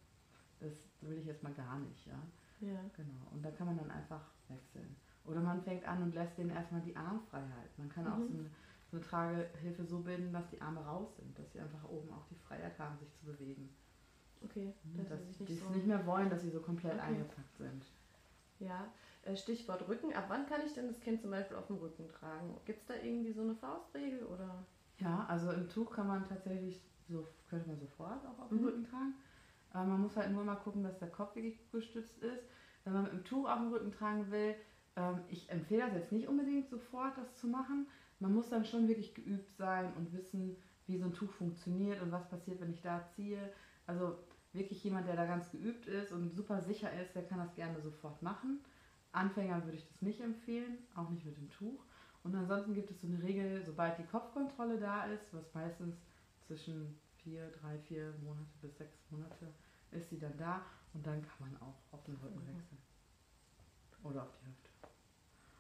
das 0.60 0.74
will 1.02 1.18
ich 1.18 1.26
jetzt 1.26 1.44
mal 1.44 1.54
gar 1.54 1.78
nicht, 1.80 2.06
ja. 2.08 2.20
Ja. 2.62 2.80
Genau. 2.96 3.28
Und 3.32 3.44
da 3.44 3.52
kann 3.52 3.68
man 3.68 3.78
dann 3.78 3.92
einfach 3.92 4.22
wechseln. 4.48 4.96
Oder 5.26 5.42
man 5.42 5.62
fängt 5.62 5.86
an 5.86 6.02
und 6.04 6.14
lässt 6.16 6.38
denen 6.38 6.50
erstmal 6.50 6.82
die 6.82 6.96
Armfreiheit. 6.96 7.78
Man 7.78 7.90
kann 7.90 8.08
auch 8.08 8.18
Mhm. 8.18 8.28
so 8.28 8.34
eine, 8.38 8.50
so 8.92 8.98
eine 8.98 9.06
Tragehilfe 9.06 9.86
so 9.86 10.00
binden, 10.00 10.34
dass 10.34 10.50
die 10.50 10.62
Arme 10.62 10.82
raus 10.84 11.16
sind, 11.18 11.38
dass 11.38 11.52
sie 11.52 11.60
einfach 11.60 11.84
oben 11.86 12.12
auch 12.12 12.26
die 12.30 12.36
Freiheit 12.36 12.78
haben, 12.80 12.98
sich 13.00 13.14
zu 13.14 13.26
bewegen. 13.26 13.70
Okay, 14.44 14.74
dass 14.98 15.08
dass 15.10 15.20
sie 15.38 15.44
nicht 15.44 15.52
es 15.52 15.60
so. 15.68 15.70
nicht 15.70 15.88
mehr 15.88 16.06
wollen, 16.06 16.30
dass 16.30 16.42
sie 16.42 16.50
so 16.50 16.60
komplett 16.60 16.94
Okay. 16.96 17.02
eingepackt 17.04 17.58
sind. 17.58 17.86
Ja, 18.60 18.92
Stichwort 19.36 19.88
Rücken. 19.88 20.14
Ab 20.14 20.26
wann 20.28 20.46
kann 20.46 20.62
ich 20.66 20.74
denn 20.74 20.88
das 20.88 21.00
Kind 21.00 21.22
zum 21.22 21.32
Beispiel 21.32 21.58
auf 21.58 21.68
dem 21.68 21.78
Rücken 21.78 22.08
tragen? 22.10 22.58
Gibt 22.66 22.82
es 22.82 22.86
da 22.88 22.96
irgendwie 22.96 23.32
so 23.32 23.42
eine 23.42 23.56
Faustregel 23.56 24.26
oder? 24.26 24.66
Ja, 25.00 25.26
also 25.28 25.52
im 25.52 25.70
Tuch 25.70 25.92
kann 25.92 26.08
man 26.08 26.28
tatsächlich 26.28 26.82
so, 27.08 27.28
könnte 27.50 27.70
man 27.70 27.80
sofort 27.80 28.26
auch 28.26 28.40
auf 28.40 28.50
dem 28.50 28.60
Mhm. 28.60 28.66
Rücken 28.66 28.84
tragen. 28.84 29.14
Aber 29.72 29.86
man 29.86 30.02
muss 30.02 30.16
halt 30.16 30.32
nur 30.32 30.44
mal 30.44 30.56
gucken, 30.56 30.84
dass 30.84 31.00
der 31.00 31.10
Kopf 31.10 31.36
wirklich 31.36 31.58
gut 31.58 31.72
gestützt 31.72 32.22
ist. 32.22 32.44
Wenn 32.84 32.94
man 32.94 33.04
mit 33.04 33.14
dem 33.14 33.24
Tuch 33.24 33.50
auf 33.50 33.58
dem 33.58 33.72
Rücken 33.72 33.92
tragen 33.92 34.30
will, 34.30 34.56
ähm, 34.96 35.22
ich 35.28 35.50
empfehle 35.50 35.82
das 35.82 35.94
jetzt 35.94 36.12
nicht 36.12 36.28
unbedingt 36.28 36.70
sofort, 36.70 37.18
das 37.18 37.36
zu 37.38 37.48
machen. 37.48 37.88
Man 38.20 38.34
muss 38.34 38.50
dann 38.50 38.66
schon 38.66 38.88
wirklich 38.88 39.14
geübt 39.16 39.52
sein 39.52 39.94
und 39.98 40.14
wissen, 40.14 40.58
wie 40.86 40.98
so 40.98 41.06
ein 41.06 41.14
Tuch 41.14 41.32
funktioniert 41.32 42.02
und 42.02 42.12
was 42.12 42.30
passiert, 42.30 42.62
wenn 42.62 42.72
ich 42.72 42.82
da 42.82 43.04
ziehe. 43.16 43.52
Also 43.88 44.18
wirklich 44.52 44.84
jemand, 44.84 45.08
der 45.08 45.16
da 45.16 45.26
ganz 45.26 45.50
geübt 45.50 45.88
ist 45.88 46.12
und 46.12 46.30
super 46.30 46.62
sicher 46.62 46.92
ist, 47.02 47.16
der 47.16 47.24
kann 47.24 47.40
das 47.40 47.56
gerne 47.56 47.80
sofort 47.82 48.22
machen. 48.22 48.60
Anfängern 49.14 49.64
würde 49.64 49.78
ich 49.78 49.88
das 49.88 50.02
nicht 50.02 50.20
empfehlen, 50.20 50.78
auch 50.96 51.10
nicht 51.10 51.26
mit 51.26 51.38
dem 51.38 51.50
Tuch. 51.50 51.84
Und 52.24 52.36
ansonsten 52.36 52.74
gibt 52.74 52.90
es 52.92 53.02
so 53.02 53.08
eine 53.08 53.22
Regel, 53.22 53.64
sobald 53.66 53.98
die 53.98 54.06
Kopfkontrolle 54.06 54.80
da 54.80 55.06
ist, 55.06 55.24
was 55.32 55.54
meistens 55.54 55.96
zwischen 56.48 56.98
vier, 57.24 57.50
drei, 57.62 57.78
vier 57.88 58.14
Monate 58.24 58.52
bis 58.62 58.78
sechs 58.78 58.98
Monate 59.10 59.54
ist 59.92 60.10
sie 60.10 60.20
dann 60.20 60.38
da 60.38 60.62
und 60.94 61.06
dann 61.06 61.22
kann 61.22 61.52
man 61.52 61.62
auch 61.62 61.94
auf 61.94 62.04
den 62.04 62.16
Rücken 62.16 62.40
Mhm. 62.40 62.48
wechseln. 62.48 62.78
Oder 64.04 64.24
auf 64.24 64.30
die 64.42 64.48
Hüfte. 64.48 64.70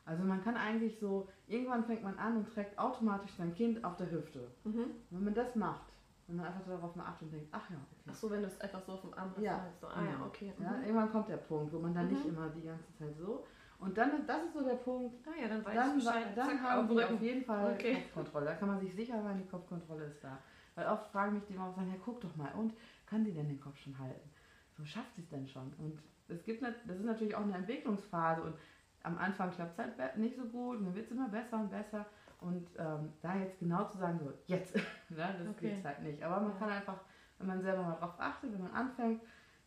Also 0.06 0.24
man 0.24 0.43
kann 0.43 0.58
eigentlich 0.58 0.99
so, 0.99 1.30
irgendwann 1.47 1.86
fängt 1.86 2.04
man 2.04 2.18
an 2.18 2.38
und 2.38 2.54
trägt 2.54 2.78
automatisch 2.78 3.32
sein 3.38 3.56
Kind 3.56 3.84
auf 3.86 3.95
der 3.97 4.12
Hüfte. 4.12 4.51
Mhm. 4.66 4.91
Wenn 5.12 5.24
man 5.24 5.34
das 5.34 5.56
macht, 5.56 5.92
wenn 6.34 6.38
man 6.38 6.47
einfach 6.47 6.65
darauf 6.65 6.95
mal 6.95 7.05
achtet 7.05 7.23
und 7.23 7.31
denkt, 7.34 7.47
ach 7.51 7.69
ja, 7.69 7.75
okay. 7.77 8.01
Ach 8.09 8.15
so, 8.15 8.31
wenn 8.31 8.41
du 8.41 8.47
es 8.47 8.59
einfach 8.59 8.81
so 8.81 8.93
auf 8.93 9.01
dem 9.01 9.13
Arm 9.13 9.31
hast. 9.36 9.43
Ja, 9.43 9.57
dann 9.57 9.73
so. 9.79 9.88
Ah 9.88 10.03
ja, 10.03 10.11
genau. 10.13 10.25
okay. 10.25 10.53
Ja, 10.59 10.71
Mhm. 10.71 10.84
irgendwann 10.84 11.11
kommt 11.11 11.29
der 11.29 11.38
Punkt, 11.38 11.71
wo 11.73 11.79
man 11.79 11.93
dann 11.93 12.07
nicht 12.07 12.23
Mhm. 12.25 12.29
immer 12.31 12.49
die 12.49 12.61
ganze 12.63 12.91
Zeit 12.97 13.15
so. 13.17 13.45
Und 13.79 13.97
dann, 13.97 14.25
das 14.25 14.43
ist 14.45 14.53
so 14.53 14.63
der 14.63 14.75
Punkt, 14.75 15.15
Ah 15.27 15.39
ja, 15.41 15.47
dann 15.47 15.63
weiß 15.65 15.75
dann, 15.75 15.97
ich 15.99 16.05
Bescheid. 16.05 16.27
dann 16.38 16.49
Zack, 16.49 16.61
haben 16.61 16.88
Rücken. 16.89 17.15
auf 17.15 17.21
jeden 17.21 17.43
Fall 17.43 17.73
Okay. 17.73 17.93
Kopfkontrolle. 17.93 18.45
Da 18.47 18.55
kann 18.55 18.67
man 18.69 18.79
sich 18.79 18.95
sicher 18.95 19.21
sein, 19.21 19.38
die 19.38 19.47
Kopfkontrolle 19.47 20.05
ist 20.05 20.23
da. 20.23 20.39
Weil 20.75 20.88
oft 20.88 21.11
fragen 21.11 21.34
mich 21.36 21.43
die 21.45 21.53
Mama 21.53 21.69
und 21.69 21.75
sagen, 21.75 21.89
ja 21.89 21.97
guck 22.03 22.19
doch 22.21 22.36
mal, 22.36 22.51
und 22.53 22.73
kann 23.05 23.23
sie 23.23 23.31
denn 23.34 23.47
den 23.47 23.59
Kopf 23.59 23.77
schon 23.77 23.97
halten? 23.99 24.27
So 24.75 24.84
schafft 24.86 25.13
sie 25.15 25.21
es 25.21 25.29
denn 25.29 25.47
schon? 25.47 25.71
Und 25.77 25.99
es 26.29 26.43
gibt, 26.43 26.63
das 26.63 26.73
ist 26.97 27.05
natürlich 27.05 27.36
auch 27.36 27.41
eine 27.43 27.53
Entwicklungsphase 27.55 28.41
und 28.41 28.55
am 29.03 29.17
Anfang 29.19 29.51
klappt 29.51 29.77
es 29.77 29.99
halt 29.99 30.17
nicht 30.17 30.36
so 30.38 30.45
gut 30.45 30.77
und 30.77 30.86
dann 30.86 30.95
wird 30.95 31.05
es 31.05 31.11
immer 31.11 31.27
besser 31.29 31.59
und 31.59 31.69
besser. 31.69 32.05
Und 32.43 32.67
ähm, 32.77 33.13
da 33.21 33.37
jetzt 33.37 33.59
genau 33.59 33.85
zu 33.89 33.97
sagen, 33.97 34.19
so 34.19 34.33
jetzt, 34.47 34.75
ne, 35.09 35.35
das 35.39 35.47
Okay. 35.49 35.71
geht 35.75 35.83
halt 35.83 36.03
nicht. 36.03 36.21
Aber 36.23 36.41
man 36.41 36.53
Ja. 36.53 36.59
kann 36.59 36.69
einfach, 36.69 36.99
wenn 37.37 37.47
man 37.47 37.61
selber 37.61 37.83
mal 37.83 37.95
drauf 37.95 38.19
achtet, 38.19 38.51
wenn 38.53 38.61
man 38.61 38.71
anfängt, 38.73 39.21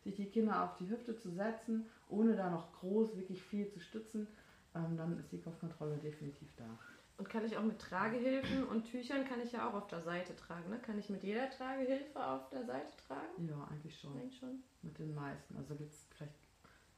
sich 0.04 0.14
die 0.14 0.26
Kinder 0.26 0.62
auf 0.62 0.76
die 0.76 0.88
Hüfte 0.88 1.16
zu 1.16 1.30
setzen, 1.30 1.86
ohne 2.08 2.36
da 2.36 2.50
noch 2.50 2.72
groß 2.72 3.16
wirklich 3.16 3.42
viel 3.42 3.68
zu 3.68 3.80
stützen, 3.80 4.28
ähm, 4.74 4.96
dann 4.96 5.18
ist 5.18 5.32
die 5.32 5.40
Kopfkontrolle 5.40 5.96
definitiv 5.98 6.48
da. 6.56 6.78
Und 7.18 7.28
kann 7.30 7.44
ich 7.46 7.56
auch 7.56 7.64
mit 7.64 7.78
Tragehilfen 7.80 8.64
und 8.64 8.84
Tüchern 8.84 9.24
kann 9.24 9.40
ich 9.40 9.52
ja 9.52 9.68
auch 9.68 9.74
auf 9.74 9.86
der 9.88 10.02
Seite 10.02 10.36
tragen, 10.36 10.68
ne? 10.68 10.78
Kann 10.78 10.98
ich 10.98 11.08
mit 11.08 11.22
jeder 11.24 11.48
Tragehilfe 11.50 12.22
auf 12.22 12.48
der 12.50 12.64
Seite 12.66 12.94
tragen? 13.08 13.48
Ja, 13.48 13.64
eigentlich 13.70 13.98
schon. 13.98 14.14
Nein, 14.14 14.30
schon. 14.30 14.62
Mit 14.82 14.98
den 14.98 15.14
meisten. 15.14 15.56
Also 15.56 15.74
gibt 15.74 15.90
es 15.90 16.06
vielleicht 16.14 16.34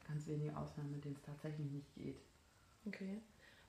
ganz 0.06 0.26
wenige 0.26 0.56
Ausnahmen, 0.56 0.90
mit 0.90 1.04
denen 1.04 1.14
es 1.14 1.22
tatsächlich 1.22 1.70
nicht 1.70 1.94
geht. 1.94 2.20
Okay. 2.84 3.20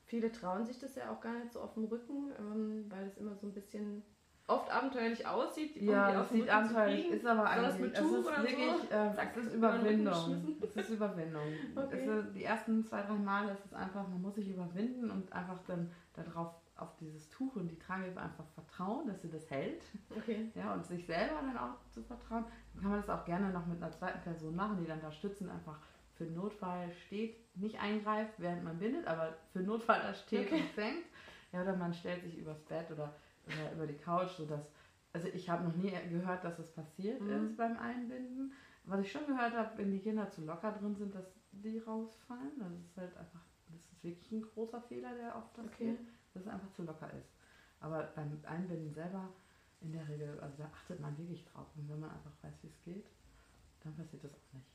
Viele 0.09 0.31
trauen 0.31 0.65
sich 0.65 0.79
das 0.79 0.95
ja 0.95 1.11
auch 1.11 1.21
gar 1.21 1.37
nicht 1.37 1.53
so 1.53 1.61
auf 1.61 1.75
dem 1.75 1.85
Rücken, 1.85 2.31
ähm, 2.39 2.85
weil 2.89 3.05
es 3.05 3.17
immer 3.17 3.35
so 3.35 3.45
ein 3.45 3.53
bisschen 3.53 4.01
oft 4.47 4.71
abenteuerlich 4.71 5.27
aussieht. 5.27 5.79
Ja, 5.79 6.11
das 6.11 6.29
den 6.29 6.41
sieht 6.41 6.49
abenteuerlich, 6.49 7.01
kriegen. 7.01 7.13
ist 7.13 7.25
aber 7.27 7.47
eigentlich, 7.47 7.79
mit 7.79 7.93
es 7.93 7.99
Tuch 7.99 8.17
ist 8.17 8.25
oder 8.27 8.37
so? 8.37 8.43
wirklich, 8.43 8.91
äh, 8.91 9.13
Zack, 9.13 9.37
es 9.37 9.45
ist 9.45 9.53
Überwindung. 9.53 10.57
Es 10.61 10.75
ist 10.75 10.89
Überwindung. 10.89 11.43
Okay. 11.75 12.07
Es 12.07 12.25
ist, 12.25 12.35
die 12.35 12.43
ersten 12.43 12.83
zwei, 12.83 13.03
drei 13.03 13.13
Male 13.13 13.51
ist 13.51 13.65
es 13.65 13.73
einfach, 13.75 14.07
man 14.07 14.19
muss 14.19 14.33
sich 14.33 14.49
überwinden 14.49 15.11
und 15.11 15.31
einfach 15.31 15.59
dann 15.67 15.91
darauf, 16.13 16.55
auf 16.75 16.95
dieses 16.95 17.29
Tuch 17.29 17.55
und 17.57 17.67
die 17.67 17.77
Tragehilfe 17.77 18.19
einfach 18.21 18.47
vertrauen, 18.55 19.05
dass 19.07 19.21
sie 19.21 19.29
das 19.29 19.47
hält. 19.51 19.83
Okay. 20.17 20.49
Ja, 20.55 20.73
und 20.73 20.83
sich 20.85 21.05
selber 21.05 21.35
dann 21.41 21.57
auch 21.57 21.75
zu 21.91 22.01
vertrauen. 22.01 22.45
Dann 22.73 22.81
kann 22.81 22.91
man 22.91 23.01
das 23.01 23.09
auch 23.09 23.25
gerne 23.25 23.51
noch 23.51 23.67
mit 23.67 23.79
einer 23.83 23.91
zweiten 23.91 24.21
Person 24.21 24.55
machen, 24.55 24.77
die 24.79 24.87
dann 24.87 25.01
da 25.01 25.11
stützen, 25.11 25.49
einfach 25.51 25.77
für 26.19 26.25
Notfall 26.25 26.91
steht, 27.07 27.37
nicht 27.55 27.79
eingreift, 27.79 28.33
während 28.37 28.63
man 28.65 28.77
bindet, 28.77 29.07
aber 29.07 29.35
für 29.53 29.61
Notfall 29.61 30.01
da 30.01 30.13
steht 30.13 30.47
Okay. 30.47 30.61
und 30.61 30.69
fängt. 30.71 31.05
Ja, 31.53 31.61
oder 31.63 31.75
man 31.75 31.93
stellt 31.93 32.21
sich 32.23 32.37
übers 32.37 32.59
Bett 32.65 32.91
oder, 32.91 33.15
oder 33.47 33.71
über 33.71 33.87
die 33.87 33.97
Couch, 33.97 34.29
sodass, 34.31 34.69
also 35.13 35.27
ich 35.29 35.49
habe 35.49 35.63
noch 35.63 35.75
nie 35.75 35.91
gehört, 36.09 36.43
dass 36.43 36.59
es 36.59 36.69
passiert 36.71 37.21
Mhm. 37.21 37.45
ist 37.45 37.57
beim 37.57 37.77
Einbinden. 37.77 38.53
Was 38.83 38.99
ich 39.01 39.11
schon 39.11 39.25
gehört 39.25 39.53
habe, 39.53 39.77
wenn 39.77 39.91
die 39.91 39.99
Kinder 39.99 40.29
zu 40.29 40.43
locker 40.45 40.73
drin 40.73 40.95
sind, 40.95 41.15
dass 41.15 41.25
die 41.51 41.79
rausfallen. 41.79 42.51
Das 42.59 42.71
ist 42.73 42.97
halt 42.97 43.17
einfach, 43.17 43.41
das 43.71 43.79
ist 43.93 44.03
wirklich 44.03 44.31
ein 44.31 44.41
großer 44.41 44.81
Fehler, 44.81 45.15
der 45.15 45.35
oft 45.35 45.53
passiert, 45.53 45.97
Okay. 45.97 46.07
dass 46.33 46.43
es 46.43 46.49
einfach 46.49 46.71
zu 46.71 46.83
locker 46.83 47.11
ist. 47.13 47.29
Aber 47.79 48.03
beim 48.15 48.37
Einbinden 48.45 48.93
selber 48.93 49.29
in 49.81 49.93
der 49.93 50.07
Regel, 50.09 50.37
also 50.41 50.55
da 50.57 50.65
achtet 50.65 50.99
man 50.99 51.17
wirklich 51.17 51.45
drauf. 51.45 51.67
Und 51.77 51.89
wenn 51.89 51.99
man 52.01 52.11
einfach 52.11 52.31
weiß, 52.43 52.53
wie 52.61 52.67
es 52.67 52.81
geht, 52.83 53.05
dann 53.83 53.95
passiert 53.95 54.23
das 54.25 54.33
auch 54.33 54.53
nicht. 54.53 54.68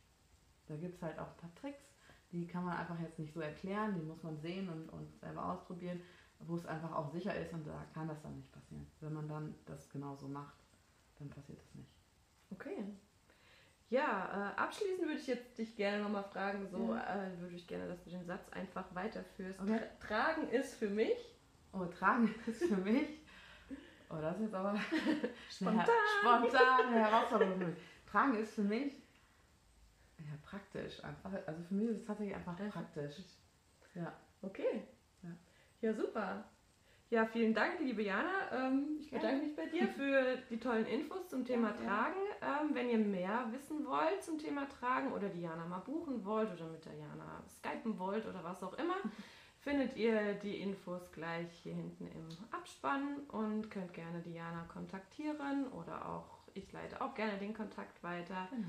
Da 0.74 0.80
gibt 0.80 0.96
es 0.96 1.02
halt 1.02 1.16
auch 1.20 1.28
ein 1.28 1.36
paar 1.36 1.54
Tricks, 1.54 1.84
die 2.32 2.48
kann 2.48 2.64
man 2.64 2.76
einfach 2.76 2.98
jetzt 2.98 3.16
nicht 3.20 3.32
so 3.32 3.40
erklären, 3.40 3.94
die 3.94 4.02
muss 4.04 4.20
man 4.24 4.36
sehen 4.40 4.68
und, 4.68 4.88
und 4.88 5.20
selber 5.20 5.52
ausprobieren, 5.52 6.00
wo 6.40 6.56
es 6.56 6.66
einfach 6.66 6.92
auch 6.92 7.12
sicher 7.12 7.32
ist 7.36 7.52
und 7.52 7.64
da 7.64 7.86
kann 7.94 8.08
das 8.08 8.20
dann 8.22 8.34
nicht 8.34 8.50
passieren. 8.50 8.84
Wenn 9.00 9.12
man 9.12 9.28
dann 9.28 9.54
das 9.66 9.88
genauso 9.88 10.26
macht, 10.26 10.56
dann 11.20 11.30
passiert 11.30 11.60
das 11.60 11.74
nicht. 11.76 11.88
Okay. 12.50 12.84
Ja, 13.88 14.52
äh, 14.56 14.60
abschließend 14.60 15.02
würde 15.02 15.20
ich 15.20 15.28
jetzt 15.28 15.56
dich 15.58 15.76
gerne 15.76 16.02
nochmal 16.02 16.24
fragen, 16.24 16.66
so 16.68 16.92
Ja. 16.92 17.26
äh, 17.28 17.38
würde 17.38 17.54
ich 17.54 17.68
gerne, 17.68 17.86
dass 17.86 18.02
du 18.02 18.10
den 18.10 18.26
Satz 18.26 18.48
einfach 18.50 18.92
weiterführst. 18.96 19.60
Okay. 19.60 19.78
Tra 20.00 20.08
Tragen 20.08 20.48
ist 20.48 20.74
für 20.74 20.90
mich. 20.90 21.16
Oh, 21.72 21.84
tragen 21.84 22.34
ist 22.48 22.64
für 22.64 22.76
mich. 22.76 23.20
Oh, 24.10 24.16
das 24.20 24.36
ist 24.38 24.42
jetzt 24.46 24.54
aber 24.54 24.74
Spontan. 25.50 25.86
Spontan 26.20 26.92
Herausforderung 26.92 27.58
für 27.60 27.66
mich. 27.66 27.78
Tragen 28.10 28.34
ist 28.34 28.54
für 28.54 28.62
mich 28.62 29.03
praktisch 30.44 31.02
einfach. 31.04 31.32
Also 31.46 31.62
für 31.64 31.74
mich 31.74 31.88
ist 31.90 32.00
es 32.00 32.06
tatsächlich 32.06 32.36
einfach 32.36 32.58
Einfach 32.58 32.82
praktisch. 32.82 33.16
Ja. 33.94 34.12
Okay. 34.42 34.82
Ja. 35.22 35.30
Ja, 35.80 35.94
super. 35.94 36.44
Ja, 37.10 37.26
vielen 37.26 37.54
Dank, 37.54 37.78
liebe 37.80 38.02
Jana. 38.02 38.50
Ähm, 38.52 38.96
ich 38.98 39.10
bedanke 39.10 39.44
mich 39.46 39.54
bei 39.54 39.66
dir 39.66 39.86
für 39.86 40.36
die 40.50 40.58
tollen 40.58 40.86
Infos 40.86 41.28
zum 41.28 41.44
Thema 41.44 41.68
Ja. 41.68 41.86
Tragen. 41.86 42.20
Ähm, 42.42 42.74
wenn 42.74 42.88
ihr 42.88 42.98
mehr 42.98 43.46
wissen 43.52 43.86
wollt 43.86 44.22
zum 44.22 44.38
Thema 44.38 44.66
Tragen 44.68 45.12
oder 45.12 45.28
die 45.28 45.42
Jana 45.42 45.64
mal 45.66 45.80
buchen 45.80 46.24
wollt 46.24 46.50
oder 46.52 46.66
mit 46.66 46.84
der 46.84 46.94
Jana 46.94 47.42
skypen 47.48 47.98
wollt 47.98 48.26
oder 48.26 48.42
was 48.42 48.62
auch 48.62 48.72
immer, 48.78 48.96
findet 49.60 49.96
ihr 49.96 50.34
die 50.34 50.60
Infos 50.60 51.12
gleich 51.12 51.50
hier 51.62 51.74
hinten 51.74 52.06
im 52.08 52.28
Abspann 52.50 53.20
und 53.28 53.70
könnt 53.70 53.92
gerne 53.92 54.20
die 54.20 54.34
Jana 54.34 54.64
kontaktieren 54.64 55.68
oder 55.68 56.08
auch, 56.08 56.38
ich 56.54 56.72
leite 56.72 57.00
auch 57.00 57.14
gerne 57.14 57.38
den 57.38 57.54
Kontakt 57.54 58.02
weiter. 58.02 58.48
Genau. 58.50 58.66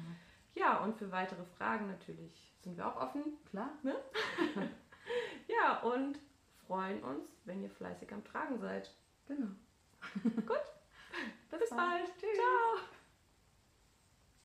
Ja, 0.55 0.79
und 0.79 0.97
für 0.97 1.11
weitere 1.11 1.43
Fragen 1.57 1.87
natürlich 1.87 2.53
sind 2.61 2.77
wir 2.77 2.87
auch 2.87 2.99
offen. 2.99 3.23
Klar? 3.49 3.71
Ja, 5.47 5.79
und 5.81 6.19
freuen 6.67 7.03
uns, 7.03 7.29
wenn 7.45 7.61
ihr 7.61 7.69
fleißig 7.69 8.11
am 8.11 8.23
Tragen 8.23 8.59
seid. 8.59 8.91
Genau. 9.27 9.51
Bis, 10.23 11.69
bald. 11.69 11.69
bald. 11.69 12.17
Tschüss. 12.17 12.35
Ciao. 12.35 12.94